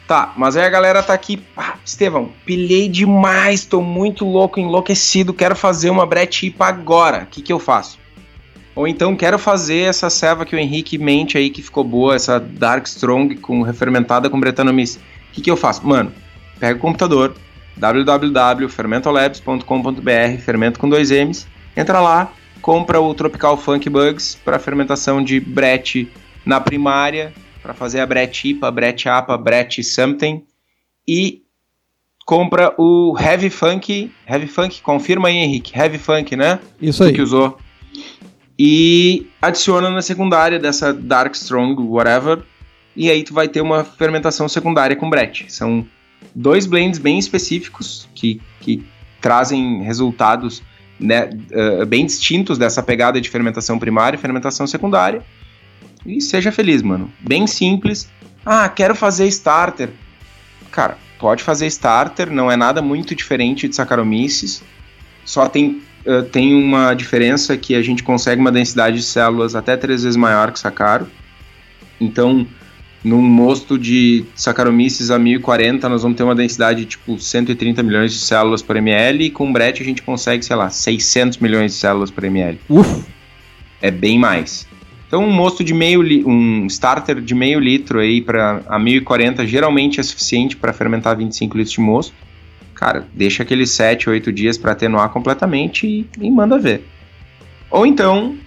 Tá, 0.07 0.33
mas 0.37 0.57
aí 0.57 0.65
a 0.65 0.69
galera 0.69 1.03
tá 1.03 1.15
aqui. 1.15 1.43
Ah, 1.57 1.77
Estevão, 1.85 2.31
pilhei 2.45 2.89
demais, 2.89 3.65
tô 3.65 3.81
muito 3.81 4.25
louco, 4.25 4.61
enlouquecido, 4.61 5.33
quero 5.33 5.57
fazer 5.57 5.91
uma 5.91 6.05
Brett 6.05 6.47
IPA 6.47 6.67
agora. 6.67 7.23
O 7.23 7.27
que, 7.27 7.41
que 7.41 7.53
eu 7.53 7.59
faço? 7.59 7.99
Ou 8.75 8.89
então 8.89 9.15
quero 9.15 9.39
fazer 9.39 9.89
essa 9.89 10.11
ceva 10.11 10.45
que 10.45 10.57
o 10.57 10.59
Henrique 10.59 10.99
mente 10.99 11.39
aí 11.39 11.51
que 11.51 11.63
ficou 11.63 11.85
boa, 11.85 12.15
essa 12.15 12.41
Dark 12.41 12.87
Strong 12.87 13.37
com 13.37 13.63
refermentada 13.63 14.29
com 14.29 14.41
Brettanomyces. 14.41 14.97
O 14.97 15.01
que, 15.33 15.43
que 15.43 15.51
eu 15.51 15.57
faço? 15.57 15.87
Mano, 15.87 16.13
pega 16.59 16.77
o 16.77 16.81
computador, 16.81 17.35
www.fermentolabs.com.br, 17.77 20.43
fermento 20.45 20.79
com 20.79 20.89
dois 20.89 21.11
M's, 21.11 21.47
entra 21.77 22.01
lá, 22.01 22.33
compra 22.61 23.01
o 23.01 23.15
Tropical 23.15 23.57
Funk 23.57 23.89
Bugs 23.89 24.37
para 24.43 24.59
fermentação 24.59 25.23
de 25.23 25.39
Brett 25.39 26.11
na 26.45 26.61
primária, 26.61 27.33
para 27.63 27.75
fazer 27.75 28.01
a 28.01 28.07
Brett 28.07 28.49
IPA, 28.49 28.71
Brett 28.71 29.09
APA, 29.09 29.39
Brett 29.39 29.83
Something 29.83 30.43
e 31.07 31.43
compra 32.25 32.75
o 32.79 33.17
Heavy 33.19 33.51
Funk, 33.51 34.11
Heavy 34.27 34.47
Funk, 34.47 34.81
confirma 34.83 35.29
aí 35.29 35.37
Henrique, 35.37 35.77
Heavy 35.77 35.99
Funk, 35.99 36.37
né? 36.37 36.59
Isso 36.81 37.03
aí. 37.05 37.13
que 37.13 37.23
usou. 37.23 37.59
E 38.59 39.27
adiciona 39.41 39.91
na 39.91 40.03
secundária 40.03 40.59
dessa 40.59 40.93
Dark 40.93 41.35
Strong, 41.35 41.83
whatever, 41.83 42.43
e 42.95 43.11
aí 43.11 43.23
tu 43.23 43.33
vai 43.33 43.49
ter 43.49 43.61
uma 43.61 43.85
fermentação 43.85 44.49
secundária 44.49 44.95
com 44.95 45.09
Brett. 45.09 45.53
São 45.53 45.87
dois 46.35 46.67
blends 46.67 46.99
bem 46.99 47.19
específicos 47.19 48.09
que, 48.15 48.41
que 48.61 48.85
trazem 49.21 49.83
resultados 49.83 50.63
né, 51.01 51.31
uh, 51.81 51.87
bem 51.87 52.07
distintos 52.07 52.59
dessa 52.59 52.83
pegada 52.83 53.21
de 53.21 53.29
fermentação 53.29 53.79
primária 53.79 54.17
e 54.17 54.21
fermentação 54.21 54.67
secundária. 54.67 55.23
E 56.05 56.21
seja 56.21 56.51
feliz, 56.51 56.83
mano. 56.83 57.13
Bem 57.21 57.47
simples. 57.47 58.09
Ah, 58.45 58.69
quero 58.69 58.95
fazer 58.95 59.27
starter. 59.29 59.91
Cara, 60.71 60.99
pode 61.19 61.43
fazer 61.43 61.67
starter, 61.67 62.31
não 62.31 62.51
é 62.51 62.57
nada 62.57 62.83
muito 62.83 63.15
diferente 63.15 63.69
de 63.69 63.77
Saccharomyces. 63.77 64.63
Só 65.25 65.49
tem, 65.49 65.83
uh, 66.05 66.23
tem 66.25 66.55
uma 66.55 66.95
diferença 66.95 67.57
que 67.57 67.75
a 67.75 67.83
gente 67.83 68.03
consegue 68.03 68.41
uma 68.41 68.51
densidade 68.51 68.97
de 68.97 69.05
células 69.05 69.55
até 69.55 69.77
três 69.77 70.03
vezes 70.03 70.17
maior 70.17 70.51
que 70.51 70.59
Saccaro. 70.59 71.07
Então, 72.01 72.45
num 73.05 73.23
mosto 73.23 73.79
de 73.79 74.25
Saccharomyces 74.35 75.11
a 75.11 75.19
1040, 75.19 75.89
nós 75.89 76.03
vamos 76.03 76.17
ter 76.17 76.25
uma 76.25 76.35
densidade 76.35 76.81
de 76.81 76.87
tipo 76.87 77.19
130 77.19 77.83
milhões 77.83 78.13
de 78.13 78.19
células 78.19 78.63
por 78.63 78.77
ml, 78.77 79.25
e 79.25 79.31
com 79.31 79.53
Brett 79.53 79.81
a 79.83 79.85
gente 79.85 80.03
consegue, 80.03 80.45
sei 80.45 80.57
lá, 80.57 80.71
600 80.71 81.39
milhões 81.39 81.73
de 81.73 81.79
células 81.79 82.11
por 82.11 82.25
ml. 82.25 82.59
Uf! 82.69 83.05
É 83.81 83.91
bem 83.91 84.19
mais. 84.19 84.67
Então, 85.13 85.25
um 85.27 85.31
mosto 85.31 85.63
de 85.63 85.75
meio 85.75 86.01
um 86.27 86.65
starter 86.69 87.21
de 87.21 87.35
meio 87.35 87.61
litro 87.61 87.99
aí 87.99 88.23
para 88.23 88.63
a 88.67 88.79
1040 88.79 89.47
geralmente 89.47 90.01
é 90.01 90.03
suficiente 90.03 90.57
para 90.57 90.73
fermentar 90.73 91.15
25 91.15 91.55
litros 91.55 91.75
de 91.75 91.83
mosto. 91.83 92.15
Cara, 92.75 93.07
deixa 93.13 93.43
aqueles 93.43 93.69
7, 93.73 94.09
8 94.09 94.33
dias 94.33 94.57
para 94.57 94.73
atenuar 94.73 95.11
completamente 95.11 95.87
e, 95.87 96.09
e 96.19 96.31
manda 96.31 96.59
ver. 96.59 96.83
Ou 97.71 97.85
então, 97.85 98.39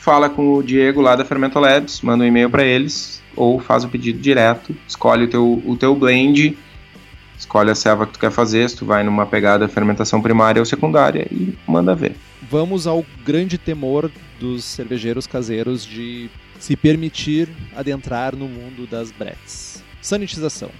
fala 0.00 0.28
com 0.28 0.54
o 0.54 0.60
Diego 0.60 1.00
lá 1.00 1.14
da 1.14 1.24
Fermento 1.24 1.60
Labs, 1.60 2.00
manda 2.00 2.24
um 2.24 2.26
e-mail 2.26 2.50
para 2.50 2.64
eles, 2.64 3.22
ou 3.36 3.60
faz 3.60 3.84
o 3.84 3.88
pedido 3.88 4.18
direto, 4.18 4.74
escolhe 4.88 5.26
o 5.26 5.28
teu, 5.28 5.62
o 5.64 5.76
teu 5.76 5.94
blend, 5.94 6.58
escolhe 7.38 7.70
a 7.70 7.76
selva 7.76 8.06
que 8.06 8.14
tu 8.14 8.18
quer 8.18 8.32
fazer, 8.32 8.68
se 8.68 8.76
tu 8.76 8.84
vai 8.84 9.04
numa 9.04 9.24
pegada 9.24 9.68
fermentação 9.68 10.20
primária 10.20 10.60
ou 10.60 10.66
secundária 10.66 11.28
e 11.30 11.56
manda 11.64 11.94
ver. 11.94 12.16
Vamos 12.50 12.88
ao 12.88 13.06
grande 13.24 13.56
temor 13.56 14.10
dos 14.38 14.64
cervejeiros 14.64 15.26
caseiros 15.26 15.84
de 15.84 16.30
se 16.58 16.76
permitir 16.76 17.48
adentrar 17.74 18.34
no 18.34 18.48
mundo 18.48 18.86
das 18.86 19.10
bretes. 19.10 19.82
Sanitização. 20.00 20.70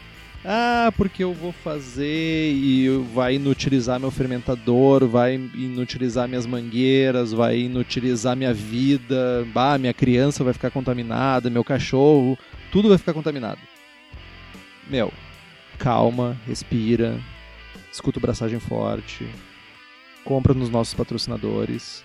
Ah, 0.48 0.92
porque 0.96 1.24
eu 1.24 1.34
vou 1.34 1.50
fazer 1.50 2.52
e 2.52 2.88
vai 3.12 3.34
inutilizar 3.34 3.98
meu 3.98 4.12
fermentador, 4.12 5.04
vai 5.08 5.34
inutilizar 5.34 6.28
minhas 6.28 6.46
mangueiras, 6.46 7.32
vai 7.32 7.58
inutilizar 7.58 8.36
minha 8.36 8.54
vida, 8.54 9.44
bah, 9.52 9.76
minha 9.76 9.92
criança 9.92 10.44
vai 10.44 10.52
ficar 10.52 10.70
contaminada, 10.70 11.50
meu 11.50 11.64
cachorro, 11.64 12.38
tudo 12.70 12.88
vai 12.88 12.96
ficar 12.96 13.12
contaminado. 13.12 13.58
Meu, 14.88 15.12
calma, 15.78 16.36
respira, 16.46 17.18
escuta 17.92 18.20
o 18.20 18.22
braçagem 18.22 18.60
forte, 18.60 19.26
compra 20.24 20.54
nos 20.54 20.70
nossos 20.70 20.94
patrocinadores 20.94 22.04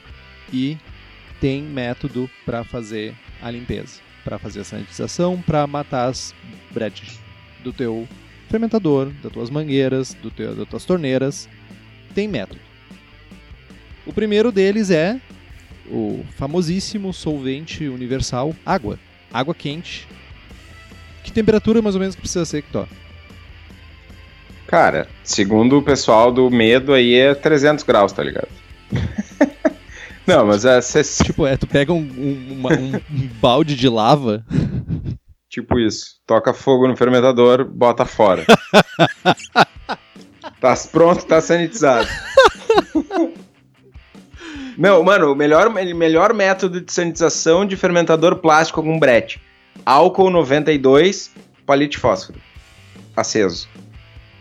e 0.52 0.80
tem 1.42 1.64
método 1.64 2.30
para 2.46 2.64
fazer 2.64 3.16
a 3.42 3.50
limpeza, 3.50 4.00
para 4.24 4.38
fazer 4.38 4.62
a 4.62 4.64
sanitização, 4.64 5.42
para 5.42 5.66
matar 5.66 6.08
as 6.08 6.36
bretes 6.70 7.20
do 7.64 7.74
teu 7.74 8.08
fermentador, 8.48 9.12
das 9.24 9.32
tuas 9.32 9.50
mangueiras, 9.50 10.14
do 10.14 10.30
teu, 10.30 10.56
das 10.56 10.70
tuas 10.70 10.86
torneiras. 10.86 11.50
Tem 12.14 12.28
método. 12.28 12.62
O 14.06 14.14
primeiro 14.14 14.52
deles 14.52 14.92
é 14.92 15.20
o 15.89 16.24
famosíssimo 16.38 17.12
solvente 17.12 17.88
universal 17.88 18.56
água. 18.64 19.00
Água 19.34 19.56
quente. 19.56 20.08
Que 21.24 21.32
temperatura 21.32 21.82
mais 21.82 21.96
ou 21.96 22.02
menos 22.02 22.16
que 22.16 22.22
precisa 22.22 22.46
ser, 22.46 22.62
Kto? 22.64 22.88
Cara, 24.68 25.08
segundo 25.24 25.78
o 25.78 25.82
pessoal 25.82 26.32
do 26.32 26.50
medo 26.50 26.94
aí 26.94 27.16
é 27.16 27.34
300 27.34 27.84
graus, 27.84 28.12
tá 28.12 28.24
ligado? 28.24 28.48
Não, 30.32 30.45
mas 30.45 30.63
é... 30.65 30.79
Cê... 30.82 31.03
Tipo, 31.23 31.45
é, 31.45 31.57
tu 31.57 31.67
pega 31.67 31.91
um, 31.91 31.97
um, 31.97 32.53
uma, 32.53 32.73
um, 32.73 32.95
um 32.95 33.27
balde 33.41 33.75
de 33.75 33.89
lava... 33.89 34.43
Tipo 35.49 35.77
isso. 35.77 36.15
Toca 36.25 36.53
fogo 36.53 36.88
no 36.88 36.95
fermentador, 36.95 37.65
bota 37.65 38.05
fora. 38.05 38.45
tá 40.61 40.73
pronto, 40.89 41.25
tá 41.25 41.41
sanitizado. 41.41 42.07
Não, 44.77 45.03
mano, 45.03 45.34
o 45.34 45.36
melhor, 45.36 45.69
melhor 45.69 46.34
método 46.34 46.79
de 46.79 46.93
sanitização 46.93 47.65
de 47.65 47.75
fermentador 47.75 48.38
plástico 48.38 48.82
com 48.82 48.97
brete. 48.97 49.41
Álcool 49.86 50.29
92, 50.29 51.34
palito 51.65 51.91
de 51.91 51.97
fósforo. 51.97 52.39
Aceso. 53.13 53.67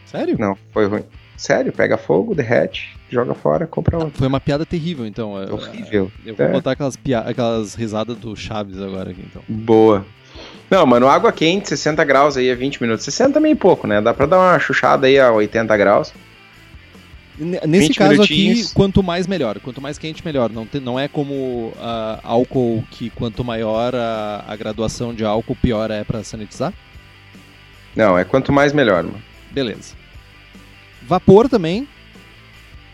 Sério? 0.06 0.36
Não, 0.38 0.56
foi 0.72 0.86
ruim. 0.86 1.02
Sério, 1.40 1.72
pega 1.72 1.96
fogo, 1.96 2.34
derrete, 2.34 2.94
joga 3.08 3.32
fora, 3.32 3.66
compra 3.66 3.96
outro. 3.96 4.18
Foi 4.18 4.28
uma 4.28 4.38
piada 4.38 4.66
terrível, 4.66 5.06
então. 5.06 5.32
Horrível. 5.32 6.12
Eu 6.22 6.34
vou 6.34 6.44
é. 6.44 6.50
botar 6.50 6.72
aquelas, 6.72 6.98
aquelas 7.24 7.74
risadas 7.74 8.14
do 8.18 8.36
Chaves 8.36 8.78
agora 8.78 9.10
aqui, 9.10 9.24
então. 9.24 9.42
Boa. 9.48 10.04
Não, 10.70 10.84
mano, 10.84 11.08
água 11.08 11.32
quente, 11.32 11.70
60 11.70 12.04
graus 12.04 12.36
aí 12.36 12.50
a 12.50 12.54
20 12.54 12.82
minutos. 12.82 13.06
60 13.06 13.32
também 13.32 13.56
pouco, 13.56 13.86
né? 13.86 14.02
Dá 14.02 14.12
pra 14.12 14.26
dar 14.26 14.38
uma 14.38 14.58
chuchada 14.58 15.06
aí 15.06 15.18
a 15.18 15.32
80 15.32 15.74
graus. 15.78 16.12
Nesse 17.38 17.94
caso 17.94 18.20
aqui, 18.20 18.62
quanto 18.74 19.02
mais 19.02 19.26
melhor. 19.26 19.58
Quanto 19.60 19.80
mais 19.80 19.96
quente, 19.96 20.22
melhor. 20.22 20.50
Não, 20.50 20.66
tem, 20.66 20.78
não 20.78 21.00
é 21.00 21.08
como 21.08 21.72
uh, 21.74 22.20
álcool 22.22 22.84
que 22.90 23.08
quanto 23.08 23.42
maior 23.42 23.94
a, 23.94 24.44
a 24.46 24.54
graduação 24.56 25.14
de 25.14 25.24
álcool, 25.24 25.56
pior 25.56 25.90
é 25.90 26.04
para 26.04 26.22
sanitizar? 26.22 26.74
Não, 27.96 28.18
é 28.18 28.26
quanto 28.26 28.52
mais 28.52 28.74
melhor, 28.74 29.04
mano. 29.04 29.22
Beleza. 29.50 29.99
Vapor 31.10 31.48
também? 31.48 31.88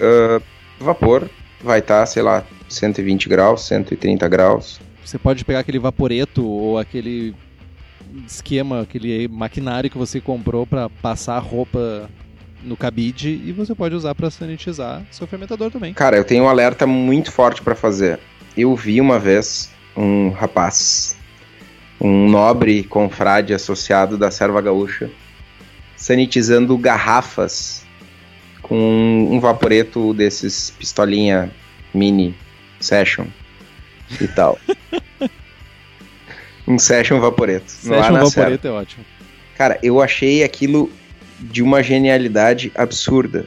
Uh, 0.01 0.43
vapor 0.81 1.29
vai 1.63 1.81
estar, 1.81 2.01
tá, 2.01 2.07
sei 2.07 2.23
lá, 2.23 2.47
120 2.67 3.29
graus, 3.29 3.67
130 3.67 4.27
graus. 4.27 4.81
Você 5.05 5.19
pode 5.19 5.45
pegar 5.45 5.59
aquele 5.59 5.79
vaporeto 5.79 6.43
ou 6.43 6.79
aquele 6.79 7.35
esquema, 8.27 8.81
aquele 8.81 9.29
maquinário 9.29 9.91
que 9.91 9.99
você 9.99 10.19
comprou 10.19 10.67
para 10.67 10.89
passar 10.89 11.37
a 11.37 11.41
roupa 11.41 12.09
no 12.65 12.75
cabide 12.75 13.39
e 13.45 13.53
você 13.53 13.75
pode 13.75 13.95
usar 13.95 14.15
para 14.15 14.31
sanitizar 14.31 15.03
seu 15.11 15.27
fermentador 15.27 15.71
também. 15.71 15.93
Cara, 15.93 16.17
eu 16.17 16.25
tenho 16.25 16.45
um 16.45 16.49
alerta 16.49 16.87
muito 16.87 17.31
forte 17.31 17.61
para 17.61 17.75
fazer. 17.75 18.19
Eu 18.57 18.75
vi 18.75 18.99
uma 18.99 19.19
vez 19.19 19.71
um 19.95 20.31
rapaz, 20.31 21.15
um 22.01 22.31
nobre 22.31 22.83
confrade 22.83 23.53
associado 23.53 24.17
da 24.17 24.31
Serva 24.31 24.63
Gaúcha, 24.63 25.11
sanitizando 25.99 26.79
garrafas 26.79 27.85
com 28.67 29.29
um 29.31 29.39
vaporeto 29.39 30.13
desses 30.13 30.71
pistolinha 30.71 31.49
mini 31.95 32.35
session 32.81 33.27
e 34.21 34.27
tal. 34.27 34.59
um 36.67 36.77
Session 36.77 37.21
Vaporeto. 37.21 37.71
Session 37.71 38.15
Vaporeto 38.15 38.67
é 38.67 38.71
ótimo. 38.71 39.05
Cara, 39.57 39.79
eu 39.85 40.03
achei 40.03 40.43
aquilo 40.43 40.91
de 41.39 41.63
uma 41.63 41.81
genialidade 41.81 42.73
absurda. 42.75 43.47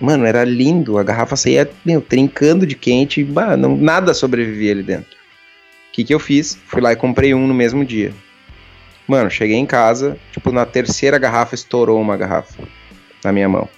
Mano, 0.00 0.24
era 0.24 0.44
lindo. 0.44 0.98
A 0.98 1.02
garrafa 1.02 1.34
saía, 1.34 1.68
meu, 1.84 2.00
trincando 2.00 2.64
de 2.64 2.76
quente. 2.76 3.24
Bah, 3.24 3.56
não, 3.56 3.76
nada 3.76 4.14
sobrevivia 4.14 4.70
ali 4.70 4.84
dentro. 4.84 5.16
O 5.88 5.92
que, 5.92 6.04
que 6.04 6.14
eu 6.14 6.20
fiz? 6.20 6.56
Fui 6.66 6.80
lá 6.80 6.92
e 6.92 6.96
comprei 6.96 7.34
um 7.34 7.44
no 7.44 7.54
mesmo 7.54 7.84
dia. 7.84 8.14
Mano, 9.08 9.28
cheguei 9.28 9.56
em 9.56 9.66
casa, 9.66 10.16
tipo, 10.30 10.52
na 10.52 10.64
terceira 10.64 11.18
garrafa 11.18 11.56
estourou 11.56 12.00
uma 12.00 12.16
garrafa 12.16 12.62
na 13.24 13.32
minha 13.32 13.48
mão. 13.48 13.68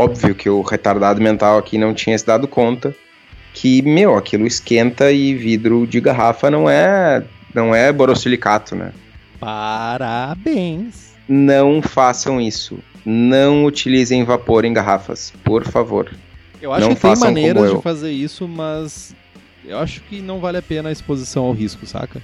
Óbvio 0.00 0.34
que 0.34 0.48
o 0.48 0.62
retardado 0.62 1.20
mental 1.20 1.58
aqui 1.58 1.76
não 1.76 1.92
tinha 1.92 2.16
se 2.16 2.24
dado 2.24 2.48
conta 2.48 2.94
que, 3.52 3.82
meu, 3.82 4.16
aquilo 4.16 4.46
esquenta 4.46 5.12
e 5.12 5.34
vidro 5.34 5.86
de 5.86 6.00
garrafa 6.00 6.50
não 6.50 6.70
é, 6.70 7.22
não 7.54 7.74
é 7.74 7.92
borosilicato, 7.92 8.74
né? 8.74 8.92
Parabéns! 9.38 11.10
Não 11.28 11.82
façam 11.82 12.40
isso. 12.40 12.78
Não 13.04 13.64
utilizem 13.64 14.24
vapor 14.24 14.64
em 14.64 14.72
garrafas, 14.72 15.32
por 15.44 15.64
favor. 15.64 16.10
Eu 16.62 16.72
acho 16.72 16.88
Não 16.88 16.94
que 16.94 17.00
tem 17.02 17.16
maneiras 17.16 17.70
de 17.70 17.82
fazer 17.82 18.10
isso, 18.10 18.48
mas 18.48 19.14
eu 19.66 19.78
acho 19.78 20.00
que 20.02 20.20
não 20.20 20.40
vale 20.40 20.58
a 20.58 20.62
pena 20.62 20.88
a 20.88 20.92
exposição 20.92 21.44
ao 21.44 21.52
risco, 21.52 21.86
saca? 21.86 22.22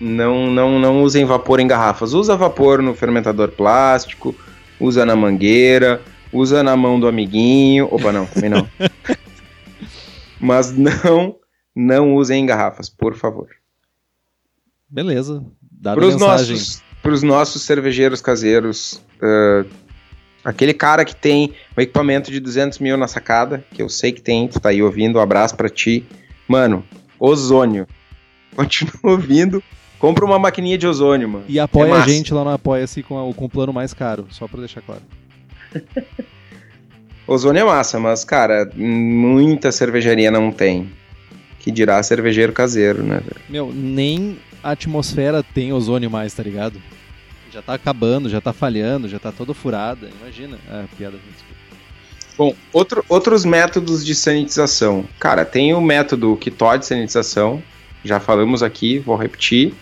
Não, 0.00 0.50
não, 0.50 0.78
não 0.78 1.02
usem 1.02 1.24
vapor 1.24 1.60
em 1.60 1.66
garrafas. 1.66 2.14
Usa 2.14 2.36
vapor 2.36 2.82
no 2.82 2.94
fermentador 2.94 3.48
plástico, 3.48 4.34
usa 4.80 5.06
na 5.06 5.14
mangueira, 5.14 6.00
usa 6.32 6.62
na 6.62 6.76
mão 6.76 6.98
do 6.98 7.06
amiguinho. 7.06 7.88
Opa, 7.90 8.12
não, 8.12 8.26
também 8.26 8.50
não. 8.50 8.68
Mas 10.40 10.72
não, 10.76 11.36
não 11.74 12.14
usem 12.14 12.42
em 12.42 12.46
garrafas, 12.46 12.88
por 12.88 13.14
favor. 13.14 13.48
Beleza. 14.88 15.44
Dada 15.70 15.96
a 15.96 16.00
Para 16.00 16.06
os 16.08 16.14
mensagem. 16.14 16.54
nossos, 16.56 16.82
pros 17.02 17.22
nossos 17.22 17.62
cervejeiros 17.62 18.20
caseiros, 18.20 19.00
ah, 19.20 19.64
aquele 20.44 20.74
cara 20.74 21.04
que 21.04 21.14
tem 21.14 21.54
um 21.76 21.80
equipamento 21.80 22.30
de 22.30 22.40
200 22.40 22.78
mil 22.78 22.96
na 22.96 23.06
sacada, 23.08 23.64
que 23.72 23.80
eu 23.82 23.88
sei 23.88 24.12
que 24.12 24.20
tem, 24.20 24.48
tu 24.48 24.60
tá 24.60 24.68
aí 24.70 24.82
ouvindo, 24.82 25.18
um 25.18 25.22
abraço 25.22 25.56
pra 25.56 25.68
ti. 25.68 26.04
Mano, 26.48 26.84
ozônio. 27.18 27.86
Continua 28.54 29.12
ouvindo, 29.14 29.62
compra 29.98 30.24
uma 30.26 30.38
maquininha 30.38 30.76
de 30.76 30.86
ozônio, 30.86 31.26
mano. 31.28 31.44
E 31.48 31.58
apoia 31.58 31.92
É 31.92 31.96
a 31.96 32.00
gente 32.06 32.34
lá 32.34 32.44
no 32.44 32.50
Apoia-se 32.50 33.02
com, 33.02 33.32
com 33.32 33.44
o 33.46 33.48
plano 33.48 33.72
mais 33.72 33.94
caro, 33.94 34.26
só 34.30 34.46
pra 34.46 34.58
deixar 34.60 34.82
claro. 34.82 35.00
Ozônio 37.26 37.60
é 37.60 37.64
massa, 37.64 37.98
mas, 38.00 38.24
cara, 38.24 38.70
muita 38.74 39.70
cervejaria 39.72 40.30
não 40.30 40.50
tem. 40.50 40.90
Que 41.60 41.70
dirá 41.70 42.02
cervejeiro 42.02 42.52
caseiro, 42.52 43.02
né, 43.02 43.20
velho? 43.20 43.40
Meu, 43.48 43.72
nem 43.72 44.38
a 44.62 44.72
atmosfera 44.72 45.42
tem 45.42 45.72
ozônio 45.72 46.10
mais, 46.10 46.34
tá 46.34 46.42
ligado? 46.42 46.82
Já 47.52 47.62
tá 47.62 47.74
acabando, 47.74 48.28
já 48.28 48.40
tá 48.40 48.52
falhando, 48.52 49.08
já 49.08 49.18
tá 49.18 49.30
toda 49.30 49.54
furada. 49.54 50.08
Imagina. 50.20 50.58
Ah, 50.68 50.84
piada. 50.98 51.16
desculpa. 51.18 51.52
Bom, 52.36 52.54
outro- 52.72 53.04
outros 53.08 53.44
métodos 53.44 54.04
de 54.04 54.14
sanitização. 54.14 55.04
Cara, 55.20 55.44
tem 55.44 55.72
o 55.74 55.80
método 55.80 56.34
Kitó 56.36 56.74
de 56.76 56.86
sanitização, 56.86 57.62
já 58.04 58.18
falamos 58.18 58.62
aqui, 58.62 58.98
vou 58.98 59.14
repetir. 59.16 59.72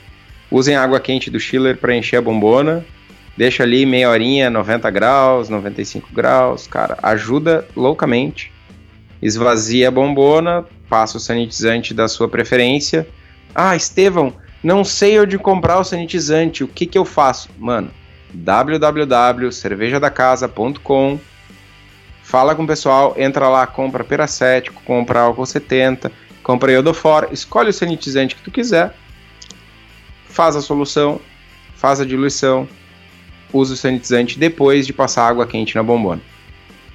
Usem 0.50 0.74
água 0.76 0.98
quente 1.00 1.30
do 1.30 1.38
chiller 1.40 1.76
para 1.78 1.96
encher 1.96 2.16
a 2.16 2.20
bombona. 2.22 2.84
Deixa 3.40 3.62
ali 3.62 3.86
meia 3.86 4.10
horinha, 4.10 4.50
90 4.50 4.90
graus, 4.90 5.48
95 5.48 6.12
graus, 6.12 6.66
cara, 6.66 6.98
ajuda 7.02 7.66
loucamente. 7.74 8.52
Esvazia 9.22 9.88
a 9.88 9.90
bombona, 9.90 10.66
passa 10.90 11.16
o 11.16 11.20
sanitizante 11.20 11.94
da 11.94 12.06
sua 12.06 12.28
preferência. 12.28 13.08
Ah, 13.54 13.74
Estevão, 13.74 14.34
não 14.62 14.84
sei 14.84 15.18
onde 15.18 15.38
comprar 15.38 15.78
o 15.78 15.84
sanitizante, 15.84 16.62
o 16.62 16.68
que 16.68 16.84
que 16.84 16.98
eu 16.98 17.04
faço? 17.06 17.48
Mano, 17.56 17.90
www.cervejadacasa.com 18.34 21.18
Fala 22.22 22.54
com 22.54 22.64
o 22.64 22.66
pessoal, 22.66 23.14
entra 23.16 23.48
lá, 23.48 23.66
compra 23.66 24.04
peracético, 24.04 24.82
compra 24.84 25.20
álcool 25.20 25.46
70, 25.46 26.12
compra 26.42 26.72
iodofor, 26.72 27.28
escolhe 27.32 27.70
o 27.70 27.72
sanitizante 27.72 28.36
que 28.36 28.42
tu 28.42 28.50
quiser, 28.50 28.94
faz 30.28 30.56
a 30.56 30.60
solução, 30.60 31.18
faz 31.74 32.02
a 32.02 32.04
diluição, 32.04 32.68
usa 33.52 33.74
o 33.74 33.76
sanitizante 33.76 34.38
depois 34.38 34.86
de 34.86 34.92
passar 34.92 35.26
água 35.28 35.46
quente 35.46 35.74
na 35.76 35.82
bombona. 35.82 36.20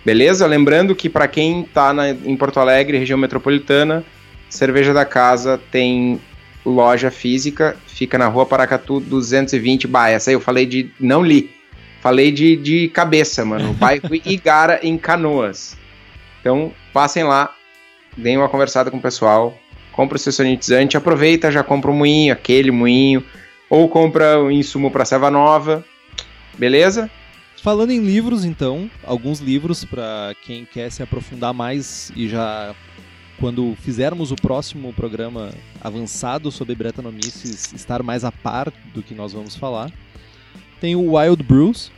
Beleza? 0.06 0.46
Lembrando 0.46 0.96
que 0.96 1.10
para 1.10 1.28
quem 1.28 1.64
tá 1.64 1.94
na- 1.94 2.10
em 2.12 2.36
Porto 2.38 2.60
Alegre, 2.60 2.98
região 2.98 3.18
metropolitana, 3.18 4.04
Cerveja 4.50 4.94
da 4.94 5.04
Casa 5.04 5.60
tem 5.72 6.22
loja 6.66 7.10
física, 7.12 7.76
fica 7.88 8.18
na 8.18 8.28
rua 8.28 8.46
Paracatu 8.46 9.00
220. 9.00 9.88
Bah, 9.88 10.10
essa 10.10 10.30
aí 10.30 10.36
eu 10.36 10.40
falei 10.40 10.66
de. 10.66 10.92
Não 11.00 11.24
li. 11.24 11.50
Falei 12.02 12.32
de, 12.32 12.56
de 12.56 12.88
cabeça, 12.90 13.44
mano. 13.44 13.74
Bairro 13.80 14.14
Igara, 14.24 14.80
em 14.84 14.98
Canoas. 14.98 15.76
Então, 16.40 16.72
passem 16.94 17.24
lá, 17.24 17.52
deem 18.16 18.38
uma 18.38 18.48
conversada 18.48 18.92
com 18.92 18.98
o 18.98 19.02
pessoal, 19.02 19.58
compra 19.92 20.16
o 20.16 20.20
seu 20.20 20.32
sanitizante, 20.32 20.96
aproveita, 20.96 21.52
já 21.52 21.64
compra 21.64 21.90
o 21.90 21.94
moinho, 21.96 22.32
aquele 22.32 22.70
moinho, 22.70 23.24
ou 23.68 23.90
compra 23.90 24.40
o 24.40 24.52
insumo 24.52 24.92
para 24.92 25.04
Serva 25.06 25.32
Nova. 25.32 25.84
Beleza? 26.58 27.10
Falando 27.62 27.92
em 27.92 28.00
livros, 28.00 28.46
então, 28.46 28.90
alguns 29.04 29.40
livros 29.40 29.84
pra 29.84 30.36
quem 30.44 30.66
quer 30.66 30.92
se 30.92 31.02
aprofundar 31.02 31.54
mais 31.54 32.12
e 32.16 32.28
já 32.28 32.76
quando 33.40 33.76
fizermos 33.82 34.32
o 34.32 34.36
próximo 34.36 34.94
programa 34.94 35.52
avançado 35.82 36.52
sobre 36.52 36.76
Bretanomices 36.76 37.74
estar 37.74 38.02
mais 38.04 38.24
a 38.24 38.32
par 38.32 38.72
do 38.94 39.04
que 39.04 39.14
nós 39.14 39.34
vamos 39.34 39.56
falar. 39.56 39.92
Tem 40.80 40.96
o 40.96 41.16
Wild 41.16 41.44
Brews, 41.44 41.92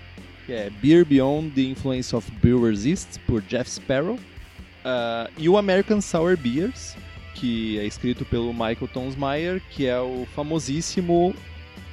que 0.46 0.54
é 0.54 0.70
Beer 0.82 1.06
Beyond 1.06 1.52
the 1.52 1.62
Influence 1.62 2.16
of 2.16 2.32
Brewers 2.42 2.86
East, 2.86 3.20
por 3.28 3.42
Jeff 3.42 3.70
Sparrow. 3.70 4.18
Ah, 4.84 5.30
e 5.38 5.50
o 5.50 5.58
American 5.58 6.00
Sour 6.00 6.38
Beers, 6.38 6.96
que 7.36 7.78
é 7.78 7.86
escrito 7.86 8.24
pelo 8.26 8.54
Michael 8.54 8.88
Tonsmeyer, 8.94 9.62
que 9.70 9.86
é 9.86 10.00
o 10.00 10.26
famosíssimo 10.34 11.36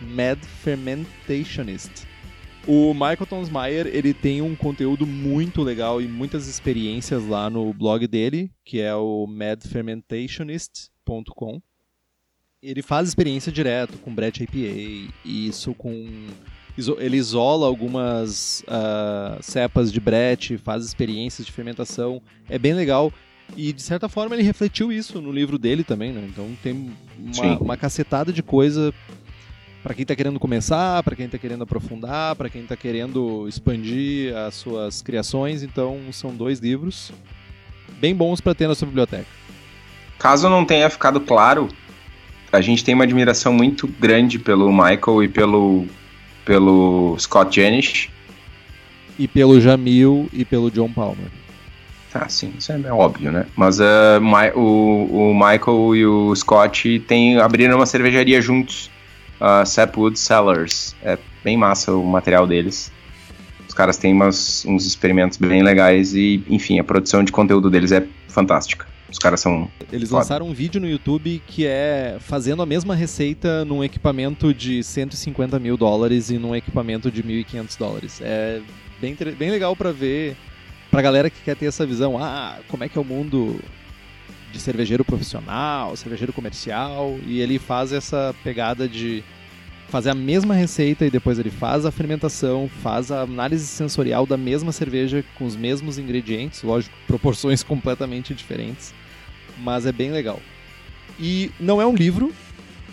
Mad 0.01 0.39
Fermentationist. 0.63 2.14
O 2.67 2.95
Michael 2.95 3.27
Tonsmeyer, 3.27 3.87
ele 3.89 4.15
tem 4.15 4.41
um 4.41 4.57
conteúdo 4.57 5.07
muito 5.07 5.63
legal 5.63 6.01
e 6.01 6.09
muitas 6.09 6.49
experiências 6.49 7.27
lá 7.27 7.51
no 7.51 7.75
blog 7.75 8.07
dele, 8.07 8.51
que 8.65 8.81
é 8.81 8.95
o 8.95 9.27
madfermentationist.com. 9.27 11.61
Ele 12.63 12.81
faz 12.81 13.09
experiência 13.09 13.53
direto 13.53 13.99
com 13.99 14.15
Brett 14.15 14.43
IPA, 14.43 14.57
e 14.57 15.11
isso 15.47 15.75
com 15.75 16.27
ele 16.99 17.19
isola 17.19 17.67
algumas 17.67 18.65
ah, 18.67 19.37
cepas 19.43 19.93
de 19.93 20.01
Brett, 20.01 20.57
faz 20.57 20.87
experiências 20.87 21.45
de 21.47 21.53
fermentação, 21.53 22.23
é 22.49 22.59
bem 22.59 22.73
legal. 22.73 23.13
E 23.55 23.75
de 23.75 23.83
certa 23.83 24.09
forma 24.09 24.35
ele 24.35 24.43
refletiu 24.43 24.91
isso 24.91 25.21
no 25.21 25.31
livro 25.31 25.59
dele 25.59 25.85
também, 25.85 26.13
né? 26.13 26.27
Então 26.27 26.49
tem 26.63 26.91
uma, 27.19 27.59
uma 27.59 27.77
cacetada 27.77 28.33
de 28.33 28.43
coisa 28.43 28.91
Pra 29.85 29.93
quem 29.93 30.07
tá 30.07 30.17
querendo 30.17 30.41
começar, 30.41 31.03
pra 31.03 31.15
quem 31.15 31.29
tá 31.29 31.37
querendo 31.37 31.63
aprofundar, 31.63 32.35
pra 32.37 32.49
quem 32.49 32.63
tá 32.63 32.75
querendo 32.75 33.47
expandir 33.47 34.35
as 34.35 34.55
suas 34.55 35.03
criações, 35.03 35.63
então 35.63 36.01
são 36.11 36.35
dois 36.35 36.59
livros 36.59 37.13
bem 38.01 38.15
bons 38.15 38.41
pra 38.41 38.55
ter 38.55 38.67
na 38.67 38.75
sua 38.75 38.87
biblioteca. 38.87 39.27
Caso 40.19 40.49
não 40.49 40.65
tenha 40.65 40.89
ficado 40.89 41.21
claro, 41.21 41.69
a 42.51 42.63
gente 42.63 42.83
tem 42.83 42.95
uma 42.95 43.05
admiração 43.05 43.53
muito 43.53 43.87
grande 43.87 44.39
pelo 44.39 44.73
Michael 44.73 45.23
e 45.23 45.29
pelo, 45.29 45.87
pelo 46.47 47.15
Scott 47.19 47.55
Janish. 47.61 48.09
E 49.19 49.29
pelo 49.29 49.61
Jamil 49.61 50.31
e 50.33 50.47
pelo 50.47 50.71
John 50.71 50.91
Palmer. 50.91 51.27
Tá, 52.11 52.27
sim, 52.29 52.55
isso 52.59 52.73
é 52.73 52.91
óbvio, 52.91 53.31
né? 53.31 53.45
Mas 53.55 53.83
ah, 53.83 54.19
Mi- 54.19 54.53
o, 54.55 55.31
o 55.31 55.35
Michael 55.35 55.95
e 55.95 56.07
o 56.07 56.35
Scott 56.35 57.01
tem, 57.01 57.37
abriram 57.39 57.77
uma 57.77 57.87
cervejaria 57.87 58.41
juntos, 58.41 58.91
a 59.41 59.65
Sapwood 59.65 60.19
Cellars. 60.19 60.95
É 61.03 61.19
bem 61.43 61.57
massa 61.57 61.93
o 61.93 62.05
material 62.05 62.47
deles. 62.47 62.91
Os 63.69 63.75
caras 63.75 63.97
têm 63.97 64.13
umas- 64.13 64.65
uns 64.67 64.87
experimentos 64.87 65.37
bem 65.39 65.63
legais 65.63 66.15
e, 66.15 66.43
enfim, 66.49 66.79
a 66.79 66.85
produção 66.85 67.25
de 67.25 67.33
conteúdo 67.33 67.71
deles 67.71 67.93
é 67.93 68.07
fantástica. 68.29 68.87
Os 69.11 69.19
caras 69.19 69.41
são. 69.41 69.71
Eles 69.93 70.09
Foda. 70.09 70.21
lançaram 70.23 70.49
um 70.49 70.53
vídeo 70.53 70.81
no 70.81 70.89
YouTube 70.89 71.41
que 71.47 71.65
é 71.67 72.17
fazendo 72.21 72.63
a 72.63 72.67
mesma 72.67 72.95
receita 72.95 73.65
num 73.65 73.83
equipamento 73.85 74.53
de 74.53 74.83
150 74.83 75.59
mil 75.59 75.77
dólares 75.77 76.31
e 76.31 76.39
num 76.39 76.55
equipamento 76.55 77.11
de 77.11 77.23
1.500 77.23 77.77
dólares. 77.77 78.21
É 78.21 78.61
bem, 79.01 79.17
bem 79.39 79.51
legal 79.51 79.77
pra 79.77 79.93
ver, 79.93 80.37
pra 80.91 81.01
galera 81.01 81.31
que 81.31 81.41
quer 81.45 81.55
ter 81.55 81.67
essa 81.67 81.87
visão, 81.87 82.19
ah, 82.19 82.59
como 82.69 82.83
é 82.83 82.89
que 82.89 82.99
é 82.99 83.01
o 83.01 83.05
mundo 83.05 83.61
de 84.55 84.61
cervejeiro 84.61 85.05
profissional, 85.05 85.97
cervejeiro 85.97 86.33
comercial, 86.33 87.19
e 87.27 87.41
ele 87.41 87.59
faz 87.59 87.93
essa 87.93 88.35
pegada 88.45 88.89
de 88.89 89.25
fazer 89.89 90.11
a 90.11 90.15
mesma 90.15 90.55
receita 90.55 91.05
e 91.05 91.11
depois 91.11 91.39
ele 91.39 91.51
faz 91.51 91.85
a 91.85 91.91
fermentação, 91.91 92.71
faz 92.83 93.11
a 93.11 93.23
análise 93.23 93.67
sensorial 93.67 94.25
da 94.25 94.37
mesma 94.37 94.71
cerveja 94.71 95.25
com 95.35 95.45
os 95.45 95.57
mesmos 95.57 95.99
ingredientes, 95.99 96.63
lógico, 96.63 96.97
proporções 97.07 97.63
completamente 97.65 98.33
diferentes, 98.33 98.95
mas 99.59 99.87
é 99.87 99.93
bem 99.93 100.13
legal. 100.13 100.41
E 101.19 101.51
não 101.59 101.83
é 101.83 101.87
um 101.87 101.95
livro, 101.95 102.33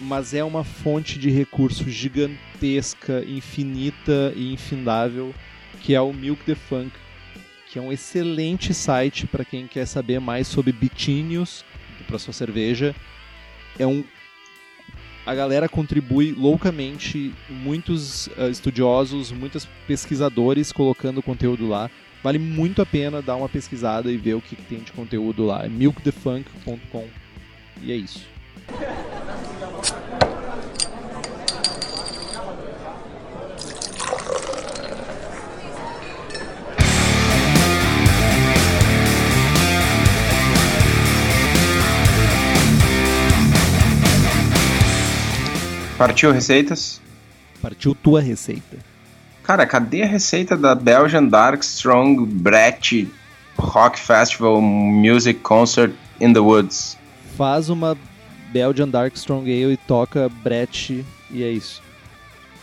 mas 0.02 0.34
é 0.34 0.44
uma 0.44 0.64
fonte 0.64 1.20
de 1.20 1.30
recurso 1.30 1.90
gigantesca, 1.90 3.24
infinita 3.28 4.34
e 4.36 4.52
infindável, 4.52 5.34
que 5.80 5.94
é 5.94 6.02
o 6.02 6.12
Milk 6.12 6.44
the 6.44 6.56
Funk, 6.56 6.92
que 7.72 7.80
é 7.80 7.82
um 7.82 7.92
excelente 7.92 8.74
site 8.74 9.26
para 9.26 9.46
quem 9.46 9.66
quer 9.66 9.86
saber 9.86 10.20
mais 10.20 10.46
sobre 10.46 10.74
bitinhos 10.74 11.64
para 12.06 12.20
sua 12.20 12.34
cerveja. 12.34 12.94
É 13.80 13.88
um 13.88 14.04
a 15.26 15.36
galera 15.36 15.70
contribui 15.70 16.32
loucamente, 16.32 17.32
muitos 17.48 18.28
uh, 18.28 18.50
estudiosos, 18.50 19.32
muitos 19.32 19.68
pesquisadores 19.88 20.72
colocando 20.72 21.22
conteúdo 21.22 21.68
lá. 21.68 21.90
Vale 22.24 22.40
muito 22.40 22.82
a 22.82 22.86
pena 22.86 23.22
dar 23.22 23.36
uma 23.36 23.48
pesquisada 23.48 24.12
e 24.12 24.18
ver 24.18 24.34
o 24.34 24.42
que, 24.42 24.56
tem 24.56 24.80
de 24.80 24.92
conteúdo 24.92 25.46
lá. 25.46 25.64
É 25.64 25.70
milkthefunk.com 25.70 27.08
e 27.82 27.92
é 27.92 27.96
isso. 27.96 28.28
Partiu 46.02 46.32
receitas? 46.32 47.00
Partiu 47.62 47.94
tua 47.94 48.20
receita. 48.20 48.80
Cara, 49.44 49.68
cadê 49.68 50.02
a 50.02 50.08
receita 50.08 50.58
da 50.58 50.74
Belgian 50.74 51.26
Dark 51.26 51.62
Strong 51.62 52.26
Brett 52.26 53.08
Rock 53.56 54.00
Festival 54.00 54.60
Music 54.60 55.42
Concert 55.42 55.94
in 56.20 56.34
the 56.34 56.40
Woods? 56.40 56.98
Faz 57.38 57.70
uma 57.70 57.96
Belgian 58.52 58.90
Dark 58.90 59.16
Strong 59.16 59.44
Ale 59.44 59.74
e 59.74 59.78
toca 59.78 60.28
Brett 60.28 61.06
e 61.30 61.44
é 61.44 61.52
isso. 61.52 61.84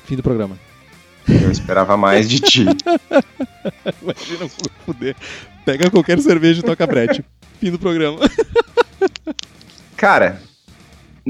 Fim 0.04 0.16
do 0.16 0.22
programa. 0.24 0.58
Eu 1.28 1.52
esperava 1.52 1.96
mais 1.96 2.28
de 2.28 2.40
ti. 2.40 2.64
Imagina 4.02 4.48
fuder. 4.84 5.14
Pega 5.64 5.88
qualquer 5.88 6.18
cerveja 6.18 6.58
e 6.58 6.64
toca 6.64 6.84
Brett. 6.88 7.24
Fim 7.60 7.70
do 7.70 7.78
programa. 7.78 8.18
Cara, 9.96 10.42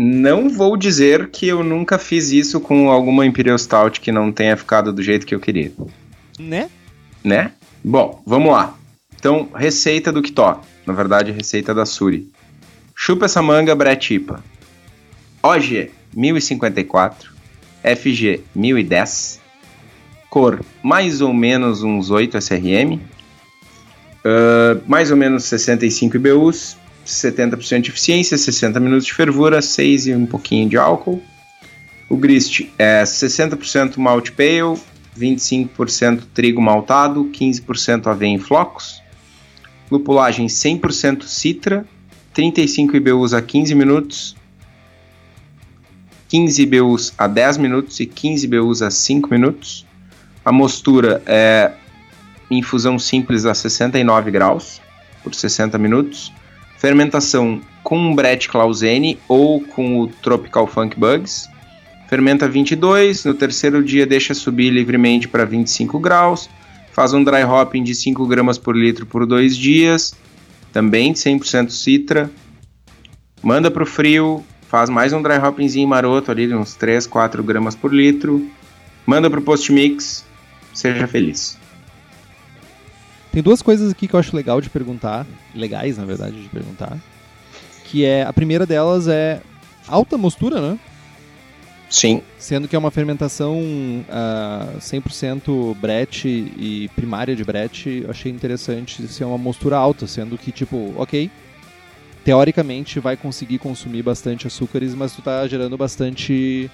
não 0.00 0.48
vou 0.48 0.76
dizer 0.76 1.28
que 1.28 1.48
eu 1.48 1.64
nunca 1.64 1.98
fiz 1.98 2.30
isso 2.30 2.60
com 2.60 2.88
alguma 2.88 3.26
Imperial 3.26 3.58
Stout 3.58 4.00
que 4.00 4.12
não 4.12 4.30
tenha 4.30 4.56
ficado 4.56 4.92
do 4.92 5.02
jeito 5.02 5.26
que 5.26 5.34
eu 5.34 5.40
queria. 5.40 5.72
Né? 6.38 6.70
Né? 7.24 7.50
Bom, 7.82 8.22
vamos 8.24 8.52
lá. 8.52 8.78
Então, 9.16 9.48
receita 9.52 10.12
do 10.12 10.22
Kitó. 10.22 10.62
Na 10.86 10.92
verdade, 10.92 11.32
receita 11.32 11.74
da 11.74 11.84
Suri. 11.84 12.30
Chupa 12.94 13.24
essa 13.24 13.42
manga 13.42 13.74
Bretipa. 13.74 14.40
OG 15.42 15.90
1054. 16.14 17.32
FG 17.82 18.44
1010. 18.54 19.40
Cor 20.30 20.60
mais 20.80 21.20
ou 21.20 21.34
menos 21.34 21.82
uns 21.82 22.08
8 22.08 22.38
SRM. 22.38 23.00
Uh, 24.24 24.80
mais 24.86 25.10
ou 25.10 25.16
menos 25.16 25.42
65 25.42 26.14
IBUs. 26.14 26.76
70% 27.08 27.80
de 27.80 27.90
eficiência, 27.90 28.36
60 28.36 28.78
minutos 28.78 29.06
de 29.06 29.14
fervura, 29.14 29.62
6 29.62 30.08
e 30.08 30.14
um 30.14 30.26
pouquinho 30.26 30.68
de 30.68 30.76
álcool. 30.76 31.22
O 32.08 32.16
grist 32.16 32.66
é 32.78 33.02
60% 33.02 33.96
malte 33.98 34.32
pale, 34.32 34.78
25% 35.18 36.22
trigo 36.32 36.60
maltado, 36.60 37.24
15% 37.32 38.06
aveia 38.06 38.30
em 38.30 38.38
flocos. 38.38 39.02
Lupulagem 39.90 40.46
100% 40.46 41.24
citra, 41.24 41.86
35 42.34 42.96
IBUs 42.96 43.32
a 43.32 43.40
15 43.40 43.74
minutos, 43.74 44.36
15 46.28 46.62
IBUs 46.62 47.14
a 47.16 47.26
10 47.26 47.56
minutos 47.56 48.00
e 48.00 48.06
15 48.06 48.44
IBUs 48.44 48.82
a 48.82 48.90
5 48.90 49.30
minutos. 49.30 49.86
A 50.44 50.52
mostura 50.52 51.22
é 51.26 51.72
infusão 52.50 52.98
simples 52.98 53.44
a 53.44 53.54
69 53.54 54.30
graus 54.30 54.80
por 55.22 55.34
60 55.34 55.78
minutos. 55.78 56.32
Fermentação 56.78 57.60
com 57.82 58.14
Brett 58.14 58.48
Clausene 58.48 59.18
ou 59.26 59.60
com 59.60 60.00
o 60.00 60.06
Tropical 60.06 60.66
Funk 60.66 60.98
Bugs. 60.98 61.48
Fermenta 62.08 62.48
22, 62.48 63.24
no 63.24 63.34
terceiro 63.34 63.82
dia 63.82 64.06
deixa 64.06 64.32
subir 64.32 64.70
livremente 64.70 65.26
para 65.26 65.44
25 65.44 65.98
graus. 65.98 66.48
Faz 66.92 67.12
um 67.12 67.22
dry 67.22 67.42
hopping 67.42 67.82
de 67.82 67.94
5 67.94 68.26
gramas 68.26 68.58
por 68.58 68.76
litro 68.76 69.04
por 69.04 69.26
dois 69.26 69.56
dias, 69.56 70.14
também 70.72 71.12
100% 71.12 71.70
citra. 71.70 72.30
Manda 73.42 73.70
para 73.70 73.82
o 73.82 73.86
frio, 73.86 74.44
faz 74.68 74.88
mais 74.88 75.12
um 75.12 75.20
dry 75.20 75.36
hoppingzinho 75.36 75.88
maroto 75.88 76.30
ali, 76.30 76.52
uns 76.54 76.74
3, 76.76 77.06
4 77.08 77.42
gramas 77.42 77.74
por 77.74 77.92
litro. 77.92 78.48
Manda 79.04 79.28
para 79.28 79.40
o 79.40 79.42
post-mix, 79.42 80.24
seja 80.72 81.08
feliz. 81.08 81.58
Tem 83.32 83.42
duas 83.42 83.62
coisas 83.62 83.92
aqui 83.92 84.08
que 84.08 84.14
eu 84.14 84.20
acho 84.20 84.34
legal 84.34 84.60
de 84.60 84.70
perguntar, 84.70 85.26
legais 85.54 85.98
na 85.98 86.04
verdade 86.04 86.42
de 86.42 86.48
perguntar, 86.48 86.98
que 87.84 88.04
é 88.04 88.22
a 88.22 88.32
primeira 88.32 88.66
delas 88.66 89.06
é 89.08 89.40
alta 89.86 90.16
mostura, 90.16 90.60
né? 90.60 90.78
Sim. 91.90 92.22
Sendo 92.38 92.68
que 92.68 92.76
é 92.76 92.78
uma 92.78 92.90
fermentação 92.90 93.58
uh, 93.58 94.78
100% 94.78 95.74
brete 95.76 96.28
e 96.28 96.90
primária 96.94 97.34
de 97.34 97.42
brete, 97.42 98.02
eu 98.04 98.10
achei 98.10 98.30
interessante 98.30 99.06
ser 99.08 99.24
uma 99.24 99.38
mostura 99.38 99.76
alta, 99.76 100.06
sendo 100.06 100.36
que 100.36 100.52
tipo, 100.52 100.92
ok, 100.96 101.30
teoricamente 102.24 103.00
vai 103.00 103.16
conseguir 103.16 103.58
consumir 103.58 104.02
bastante 104.02 104.46
açúcares, 104.46 104.94
mas 104.94 105.12
tu 105.12 105.22
tá 105.22 105.46
gerando 105.48 105.78
bastante 105.78 106.70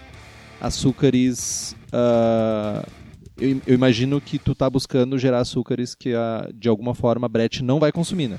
açúcares 0.61 1.77
uh, 1.93 2.85
eu, 3.39 3.61
eu, 3.67 3.75
imagino 3.75 4.21
que 4.21 4.39
tu 4.39 4.55
tá 4.55 4.69
buscando 4.69 5.19
gerar 5.19 5.39
açúcares 5.39 5.95
que 5.95 6.15
a, 6.15 6.49
de 6.55 6.69
alguma 6.69 6.95
forma 6.95 7.27
a 7.27 7.29
Brett 7.29 7.63
não 7.63 7.81
vai 7.81 7.91
consumir, 7.91 8.29
né? 8.29 8.39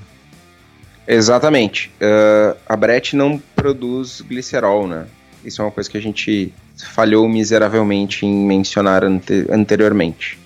Exatamente. 1.06 1.92
Uh, 2.00 2.56
a 2.66 2.76
Brett 2.76 3.14
não 3.14 3.38
produz 3.54 4.20
glicerol, 4.20 4.88
né? 4.88 5.06
Isso 5.44 5.62
é 5.62 5.64
uma 5.64 5.70
coisa 5.70 5.88
que 5.88 5.96
a 5.96 6.02
gente 6.02 6.52
falhou 6.76 7.28
miseravelmente 7.28 8.26
em 8.26 8.46
mencionar 8.46 9.04
ante 9.04 9.46
anteriormente. 9.50 10.38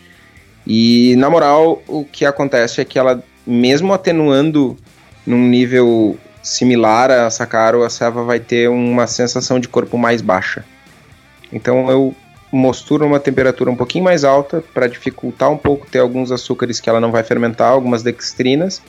E, 0.66 1.16
na 1.16 1.30
moral, 1.30 1.82
o 1.88 2.04
que 2.04 2.26
acontece 2.26 2.80
é 2.80 2.84
que 2.84 2.98
ela, 2.98 3.22
mesmo 3.46 3.94
atenuando 3.94 4.76
num 5.26 5.48
nível 5.48 6.18
similar 6.42 7.10
a 7.10 7.30
Sakaro, 7.30 7.82
a 7.82 7.90
Seva 7.90 8.22
vai 8.24 8.40
ter 8.40 8.68
uma 8.68 9.06
sensação 9.06 9.58
de 9.58 9.68
corpo 9.68 9.96
mais 9.96 10.20
baixa. 10.20 10.64
Então 11.52 11.90
eu 11.90 12.14
mostura 12.52 13.04
uma 13.04 13.20
temperatura 13.20 13.70
um 13.70 13.76
pouquinho 13.76 14.04
mais 14.04 14.24
alta 14.24 14.62
para 14.74 14.86
dificultar 14.86 15.50
um 15.50 15.56
pouco 15.56 15.86
ter 15.86 16.00
alguns 16.00 16.32
açúcares 16.32 16.80
que 16.80 16.88
ela 16.88 17.00
não 17.00 17.12
vai 17.12 17.22
fermentar, 17.22 17.70
algumas 17.70 18.02
dextrinas, 18.02 18.82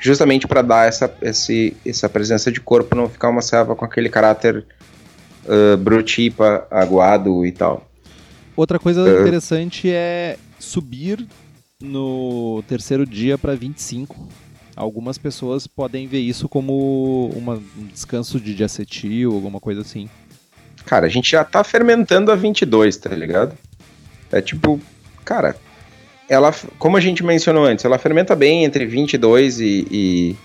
justamente 0.00 0.46
para 0.46 0.62
dar 0.62 0.86
essa, 0.86 1.12
esse, 1.22 1.76
essa 1.84 2.08
presença 2.08 2.52
de 2.52 2.60
corpo, 2.60 2.94
não 2.94 3.08
ficar 3.08 3.30
uma 3.30 3.42
serva 3.42 3.74
com 3.74 3.84
aquele 3.84 4.08
caráter 4.08 4.64
uh, 5.44 5.76
brutipa, 5.76 6.66
aguado 6.70 7.44
e 7.44 7.52
tal. 7.52 7.88
Outra 8.56 8.78
coisa 8.78 9.02
uh, 9.02 9.20
interessante 9.22 9.90
é 9.90 10.36
subir 10.58 11.26
no 11.82 12.62
terceiro 12.68 13.04
dia 13.04 13.36
para 13.36 13.54
25. 13.54 14.28
Algumas 14.76 15.18
pessoas 15.18 15.66
podem 15.66 16.06
ver 16.06 16.20
isso 16.20 16.48
como 16.48 17.28
uma, 17.34 17.54
um 17.54 17.86
descanso 17.92 18.40
de 18.40 18.54
diacetil, 18.54 19.32
alguma 19.32 19.60
coisa 19.60 19.82
assim. 19.82 20.08
Cara, 20.86 21.06
a 21.06 21.08
gente 21.08 21.30
já 21.30 21.42
tá 21.44 21.64
fermentando 21.64 22.30
a 22.30 22.36
22, 22.36 22.96
tá 22.96 23.10
ligado? 23.10 23.56
É 24.30 24.40
tipo, 24.40 24.80
cara, 25.24 25.56
ela, 26.28 26.54
como 26.78 26.96
a 26.96 27.00
gente 27.00 27.24
mencionou 27.24 27.64
antes, 27.64 27.84
ela 27.84 27.98
fermenta 27.98 28.34
bem 28.34 28.64
entre 28.64 28.86
22 28.86 29.60
e, 29.60 29.86
e, 29.90 30.36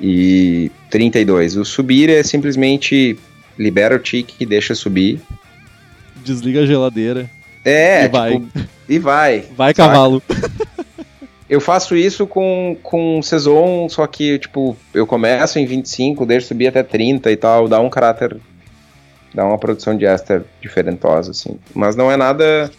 e 0.00 0.72
32. 0.90 1.56
O 1.56 1.64
subir 1.64 2.08
é 2.08 2.22
simplesmente 2.22 3.18
libera 3.58 3.96
o 3.96 3.98
tique 3.98 4.34
e 4.40 4.46
deixa 4.46 4.74
subir. 4.74 5.20
Desliga 6.24 6.62
a 6.62 6.66
geladeira. 6.66 7.30
É, 7.64 8.00
e 8.00 8.02
tipo, 8.04 8.16
vai. 8.16 8.42
E 8.88 8.98
vai. 8.98 9.44
Vai, 9.56 9.74
saca? 9.74 9.88
cavalo. 9.88 10.22
Eu 11.50 11.60
faço 11.60 11.96
isso 11.96 12.28
com, 12.28 12.76
com 12.80 13.20
Saison, 13.20 13.88
só 13.88 14.06
que, 14.06 14.38
tipo, 14.38 14.76
eu 14.94 15.04
começo 15.04 15.58
em 15.58 15.66
25, 15.66 16.24
deixo 16.24 16.46
subir 16.46 16.68
até 16.68 16.80
30 16.84 17.28
e 17.28 17.36
tal, 17.36 17.66
dá 17.66 17.80
um 17.80 17.90
caráter 17.90 18.36
dá 19.34 19.44
uma 19.44 19.58
produção 19.58 19.96
de 19.96 20.04
éster 20.04 20.44
diferentosa, 20.60 21.30
assim. 21.30 21.58
Mas 21.74 21.96
não 21.96 22.10
é 22.10 22.16
nada. 22.16 22.70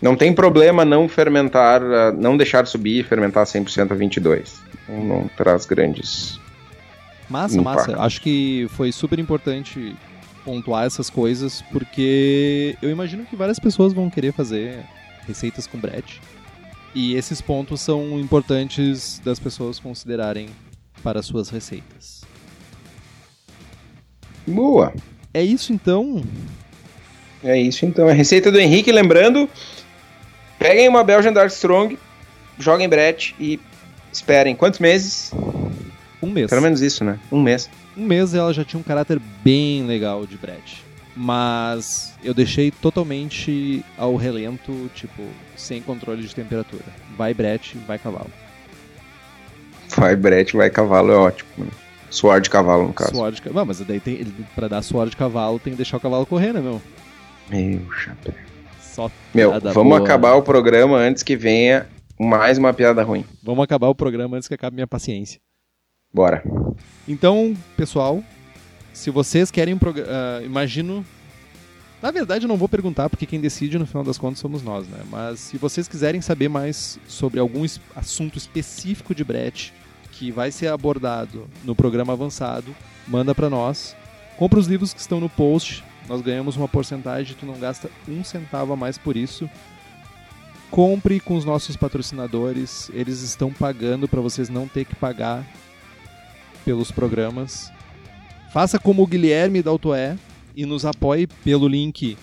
Não 0.00 0.14
tem 0.14 0.32
problema 0.32 0.84
não 0.84 1.08
fermentar, 1.08 1.80
não 2.14 2.36
deixar 2.36 2.66
subir 2.66 3.00
e 3.00 3.02
fermentar 3.02 3.44
100% 3.46 3.92
a 3.92 3.94
22. 3.94 4.60
Não, 4.88 5.04
não 5.04 5.30
traz 5.36 5.64
grandes. 5.64 6.38
Massa, 7.28 7.58
impactos. 7.58 7.86
massa. 7.88 8.02
Acho 8.02 8.20
que 8.20 8.66
foi 8.70 8.92
super 8.92 9.18
importante 9.18 9.96
pontuar 10.44 10.86
essas 10.86 11.10
coisas, 11.10 11.62
porque 11.72 12.76
eu 12.80 12.90
imagino 12.90 13.24
que 13.24 13.34
várias 13.34 13.58
pessoas 13.58 13.92
vão 13.92 14.08
querer 14.08 14.32
fazer 14.32 14.84
receitas 15.26 15.66
com 15.66 15.78
Brett. 15.78 16.20
E 16.94 17.14
esses 17.14 17.40
pontos 17.40 17.80
são 17.80 18.18
importantes 18.18 19.20
das 19.24 19.38
pessoas 19.38 19.78
considerarem 19.78 20.48
para 21.02 21.20
suas 21.20 21.50
receitas. 21.50 22.22
Boa! 24.46 24.94
É 25.36 25.42
isso 25.42 25.70
então? 25.70 26.24
É 27.44 27.60
isso 27.60 27.84
então. 27.84 28.08
A 28.08 28.12
receita 28.14 28.50
do 28.50 28.58
Henrique, 28.58 28.90
lembrando, 28.90 29.46
peguem 30.58 30.88
uma 30.88 31.04
Belgian 31.04 31.30
Dark 31.30 31.50
Strong, 31.50 31.98
joguem 32.58 32.88
Brett 32.88 33.34
e 33.38 33.60
esperem. 34.10 34.56
Quantos 34.56 34.80
meses? 34.80 35.30
Um 36.22 36.30
mês. 36.30 36.48
Pelo 36.48 36.62
menos 36.62 36.80
isso, 36.80 37.04
né? 37.04 37.18
Um 37.30 37.42
mês. 37.42 37.68
Um 37.94 38.06
mês 38.06 38.32
ela 38.32 38.50
já 38.54 38.64
tinha 38.64 38.80
um 38.80 38.82
caráter 38.82 39.20
bem 39.44 39.84
legal 39.86 40.24
de 40.24 40.38
Brett. 40.38 40.82
Mas 41.14 42.14
eu 42.24 42.32
deixei 42.32 42.70
totalmente 42.70 43.84
ao 43.98 44.16
relento, 44.16 44.90
tipo, 44.94 45.22
sem 45.54 45.82
controle 45.82 46.22
de 46.22 46.34
temperatura. 46.34 46.84
Vai 47.14 47.34
brete, 47.34 47.76
vai 47.86 47.98
cavalo. 47.98 48.30
Vai 49.94 50.16
brete, 50.16 50.56
vai 50.56 50.70
cavalo, 50.70 51.12
é 51.12 51.16
ótimo. 51.16 51.50
Mano. 51.58 51.85
Suor 52.10 52.40
de 52.40 52.48
cavalo, 52.48 52.86
no 52.86 52.92
caso. 52.92 53.10
Suor 53.10 53.32
de 53.32 53.42
cavalo. 53.42 53.66
Mas 53.66 53.80
daí 53.80 54.00
tem, 54.00 54.24
pra 54.54 54.68
dar 54.68 54.82
suor 54.82 55.08
de 55.08 55.16
cavalo 55.16 55.58
tem 55.58 55.72
que 55.72 55.76
deixar 55.76 55.96
o 55.96 56.00
cavalo 56.00 56.26
correr, 56.26 56.52
né, 56.52 56.60
meu? 56.60 56.80
Meu 57.50 57.92
chapéu. 57.92 58.34
Só 58.80 59.10
Meu, 59.34 59.60
vamos 59.60 59.74
boa. 59.74 59.98
acabar 59.98 60.34
o 60.34 60.42
programa 60.42 60.96
antes 60.96 61.22
que 61.22 61.36
venha 61.36 61.86
mais 62.18 62.56
uma 62.56 62.72
piada 62.72 63.02
ruim. 63.02 63.24
Vamos 63.42 63.62
acabar 63.62 63.88
o 63.88 63.94
programa 63.94 64.36
antes 64.36 64.48
que 64.48 64.54
acabe 64.54 64.74
minha 64.74 64.86
paciência. 64.86 65.38
Bora. 66.12 66.42
Então, 67.06 67.54
pessoal, 67.76 68.22
se 68.92 69.10
vocês 69.10 69.50
querem 69.50 69.74
um 69.74 69.78
programa. 69.78 70.42
imagino. 70.42 71.04
Na 72.02 72.10
verdade, 72.10 72.44
eu 72.44 72.48
não 72.48 72.56
vou 72.56 72.68
perguntar, 72.68 73.08
porque 73.10 73.26
quem 73.26 73.40
decide 73.40 73.78
no 73.78 73.86
final 73.86 74.04
das 74.04 74.18
contas 74.18 74.38
somos 74.38 74.62
nós, 74.62 74.86
né? 74.86 74.98
Mas 75.10 75.40
se 75.40 75.58
vocês 75.58 75.88
quiserem 75.88 76.20
saber 76.20 76.48
mais 76.48 76.98
sobre 77.06 77.40
algum 77.40 77.64
assunto 77.94 78.38
específico 78.38 79.14
de 79.14 79.24
Brett 79.24 79.74
que 80.18 80.30
vai 80.30 80.50
ser 80.50 80.68
abordado 80.68 81.46
no 81.62 81.74
programa 81.74 82.14
avançado, 82.14 82.74
manda 83.06 83.34
pra 83.34 83.50
nós. 83.50 83.94
Compra 84.36 84.58
os 84.58 84.66
livros 84.66 84.92
que 84.92 85.00
estão 85.00 85.20
no 85.20 85.28
post, 85.28 85.84
nós 86.08 86.20
ganhamos 86.20 86.56
uma 86.56 86.68
porcentagem, 86.68 87.36
tu 87.38 87.44
não 87.44 87.58
gasta 87.58 87.90
um 88.08 88.24
centavo 88.24 88.72
a 88.72 88.76
mais 88.76 88.96
por 88.96 89.16
isso. 89.16 89.48
Compre 90.70 91.20
com 91.20 91.36
os 91.36 91.44
nossos 91.44 91.76
patrocinadores, 91.76 92.90
eles 92.92 93.20
estão 93.22 93.52
pagando 93.52 94.08
para 94.08 94.20
vocês 94.20 94.48
não 94.48 94.66
ter 94.66 94.84
que 94.84 94.94
pagar 94.94 95.46
pelos 96.64 96.90
programas. 96.90 97.70
Faça 98.52 98.78
como 98.78 99.02
o 99.02 99.06
Guilherme 99.06 99.62
da 99.62 99.70
Autoé 99.70 100.16
e 100.54 100.64
nos 100.64 100.84
apoie 100.84 101.26
pelo 101.26 101.68
link 101.68 102.16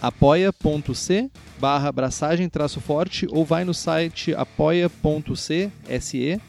apoia.c 0.00 1.30
barra 1.58 1.90
forte 2.82 3.26
ou 3.30 3.44
vai 3.44 3.64
no 3.64 3.72
site 3.72 4.34
apoia.c 4.34 5.70
SE 6.00 6.40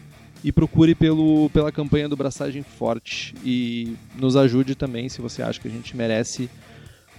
e 0.43 0.51
procure 0.51 0.93
pelo, 0.95 1.49
pela 1.49 1.71
campanha 1.71 2.07
do 2.07 2.15
Braçagem 2.15 2.63
Forte 2.63 3.33
e 3.43 3.95
nos 4.15 4.35
ajude 4.35 4.75
também 4.75 5.09
se 5.09 5.21
você 5.21 5.41
acha 5.41 5.59
que 5.59 5.67
a 5.67 5.71
gente 5.71 5.95
merece 5.95 6.49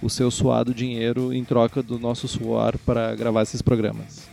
o 0.01 0.09
seu 0.09 0.31
suado 0.31 0.73
dinheiro 0.73 1.33
em 1.33 1.43
troca 1.43 1.83
do 1.83 1.99
nosso 1.99 2.27
suor 2.27 2.77
para 2.79 3.15
gravar 3.15 3.41
esses 3.41 3.61
programas. 3.61 4.27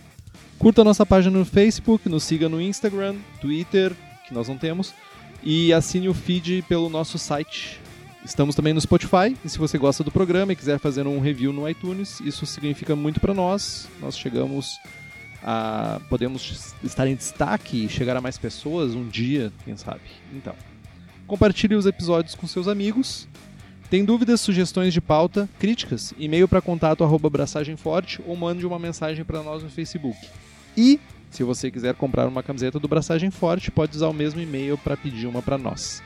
Curta 0.58 0.80
a 0.80 0.84
nossa 0.84 1.04
página 1.04 1.38
no 1.38 1.44
Facebook, 1.44 2.08
nos 2.08 2.22
siga 2.22 2.48
no 2.48 2.60
Instagram, 2.60 3.16
Twitter, 3.40 3.92
que 4.26 4.32
nós 4.32 4.48
não 4.48 4.56
temos, 4.56 4.94
e 5.42 5.72
assine 5.72 6.08
o 6.08 6.14
feed 6.14 6.64
pelo 6.68 6.88
nosso 6.88 7.18
site. 7.18 7.80
Estamos 8.24 8.56
também 8.56 8.72
no 8.72 8.80
Spotify, 8.80 9.36
e 9.44 9.48
se 9.48 9.58
você 9.58 9.76
gosta 9.76 10.02
do 10.02 10.10
programa 10.10 10.52
e 10.52 10.56
quiser 10.56 10.78
fazer 10.78 11.06
um 11.06 11.20
review 11.20 11.52
no 11.52 11.68
iTunes, 11.68 12.20
isso 12.20 12.46
significa 12.46 12.96
muito 12.96 13.20
para 13.20 13.34
nós. 13.34 13.86
Nós 14.00 14.18
chegamos 14.18 14.78
a. 15.46 16.00
podemos 16.08 16.74
estar 16.82 17.06
em 17.06 17.14
destaque 17.14 17.84
e 17.84 17.88
chegar 17.88 18.16
a 18.16 18.20
mais 18.20 18.36
pessoas 18.36 18.94
um 18.94 19.06
dia, 19.06 19.52
quem 19.64 19.76
sabe. 19.76 20.00
Então, 20.34 20.54
compartilhe 21.26 21.76
os 21.76 21.86
episódios 21.86 22.34
com 22.34 22.46
seus 22.46 22.66
amigos. 22.66 23.28
Tem 23.88 24.04
dúvidas, 24.04 24.40
sugestões 24.40 24.92
de 24.92 25.00
pauta, 25.00 25.48
críticas? 25.60 26.12
E-mail 26.18 26.48
para 26.48 26.60
contato 26.60 27.04
arroba 27.04 27.30
Braçagem 27.30 27.76
Forte 27.76 28.20
ou 28.26 28.34
mande 28.34 28.66
uma 28.66 28.80
mensagem 28.80 29.24
para 29.24 29.44
nós 29.44 29.62
no 29.62 29.70
Facebook. 29.70 30.18
E 30.76 30.98
se 31.30 31.44
você 31.44 31.70
quiser 31.70 31.94
comprar 31.94 32.26
uma 32.26 32.42
camiseta 32.42 32.80
do 32.80 32.88
Braçagem 32.88 33.30
Forte, 33.30 33.70
pode 33.70 33.96
usar 33.96 34.08
o 34.08 34.12
mesmo 34.12 34.40
e-mail 34.40 34.76
para 34.76 34.96
pedir 34.96 35.26
uma 35.26 35.40
para 35.40 35.56
nós. 35.56 36.02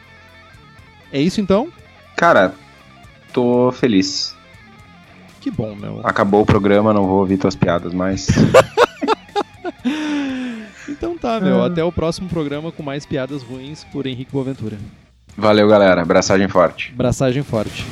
É 1.13 1.21
isso 1.21 1.41
então? 1.41 1.73
Cara, 2.17 2.55
tô 3.33 3.73
feliz. 3.73 4.37
Que 5.41 5.51
bom, 5.51 5.75
meu. 5.75 6.01
Acabou 6.05 6.43
o 6.43 6.47
programa, 6.47 6.93
não 6.93 7.07
vou 7.07 7.21
ouvir 7.21 7.39
tuas 7.39 7.57
piadas 7.57 7.95
mais. 7.95 8.29
Então 11.01 11.17
tá, 11.17 11.41
meu. 11.41 11.63
Até 11.63 11.83
o 11.83 11.91
próximo 11.91 12.29
programa 12.29 12.71
com 12.71 12.83
mais 12.83 13.07
piadas 13.07 13.43
ruins 13.43 13.85
por 13.85 14.07
Henrique 14.07 14.31
Boaventura. 14.31 14.77
Valeu, 15.35 15.67
galera. 15.67 16.03
Abraçagem 16.03 16.47
forte. 16.47 16.93
Braçagem 16.93 17.43
forte. 17.43 17.87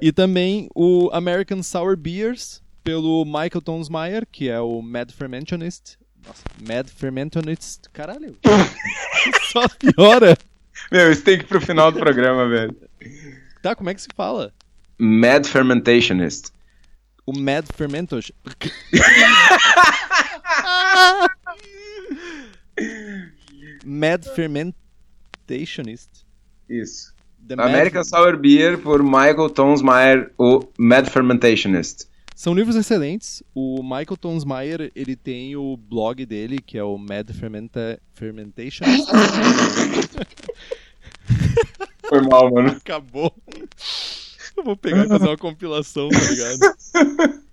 E 0.00 0.12
também 0.12 0.68
o 0.76 1.10
American 1.12 1.60
Sour 1.60 1.96
Beers, 1.96 2.62
pelo 2.84 3.24
Michael 3.24 3.62
Tonsmeyer, 3.64 4.24
que 4.30 4.48
é 4.48 4.60
o 4.60 4.80
Mad 4.80 5.10
Fermentionist. 5.10 5.98
Nossa, 6.28 6.42
Mad 6.60 6.88
Fermentionist. 6.88 7.88
Caralho. 7.92 8.36
Só 9.52 9.66
piora. 9.68 10.36
Meu, 10.92 11.10
isso 11.10 11.22
tem 11.24 11.38
que 11.38 11.44
ir 11.44 11.48
pro 11.48 11.60
final 11.60 11.90
do 11.90 11.98
programa, 11.98 12.48
velho. 12.48 12.76
Tá, 13.62 13.74
como 13.74 13.90
é 13.90 13.94
que 13.94 14.02
se 14.02 14.08
fala? 14.14 14.52
Mad 14.98 15.44
Fermentationist. 15.46 16.52
O 17.26 17.36
Mad 17.38 17.66
Fermentos. 17.74 18.30
Mad 23.84 24.24
Fermentationist. 24.34 26.08
Isso. 26.68 27.12
The 27.46 27.56
Mad- 27.56 27.68
American 27.70 28.04
Sour 28.04 28.36
Beer 28.36 28.78
por 28.78 29.02
Michael 29.02 29.50
Tonsmeyer, 29.50 30.32
o 30.38 30.60
Mad 30.78 31.08
Fermentationist. 31.08 32.06
São 32.38 32.54
livros 32.54 32.76
excelentes. 32.76 33.42
O 33.52 33.82
Michael 33.82 34.16
Tonsmeyer, 34.16 34.92
ele 34.94 35.16
tem 35.16 35.56
o 35.56 35.76
blog 35.76 36.24
dele, 36.24 36.60
que 36.60 36.78
é 36.78 36.84
o 36.84 36.96
Mad 36.96 37.28
Fermenta... 37.32 38.00
Fermentationist. 38.14 39.08
Foi 42.08 42.20
mal, 42.20 42.48
mano. 42.48 42.68
Acabou. 42.68 43.34
Eu 44.56 44.62
vou 44.62 44.76
pegar 44.76 45.06
e 45.06 45.08
fazer 45.08 45.26
uma 45.26 45.36
compilação, 45.36 46.08
tá 46.10 46.30
ligado? 46.30 47.40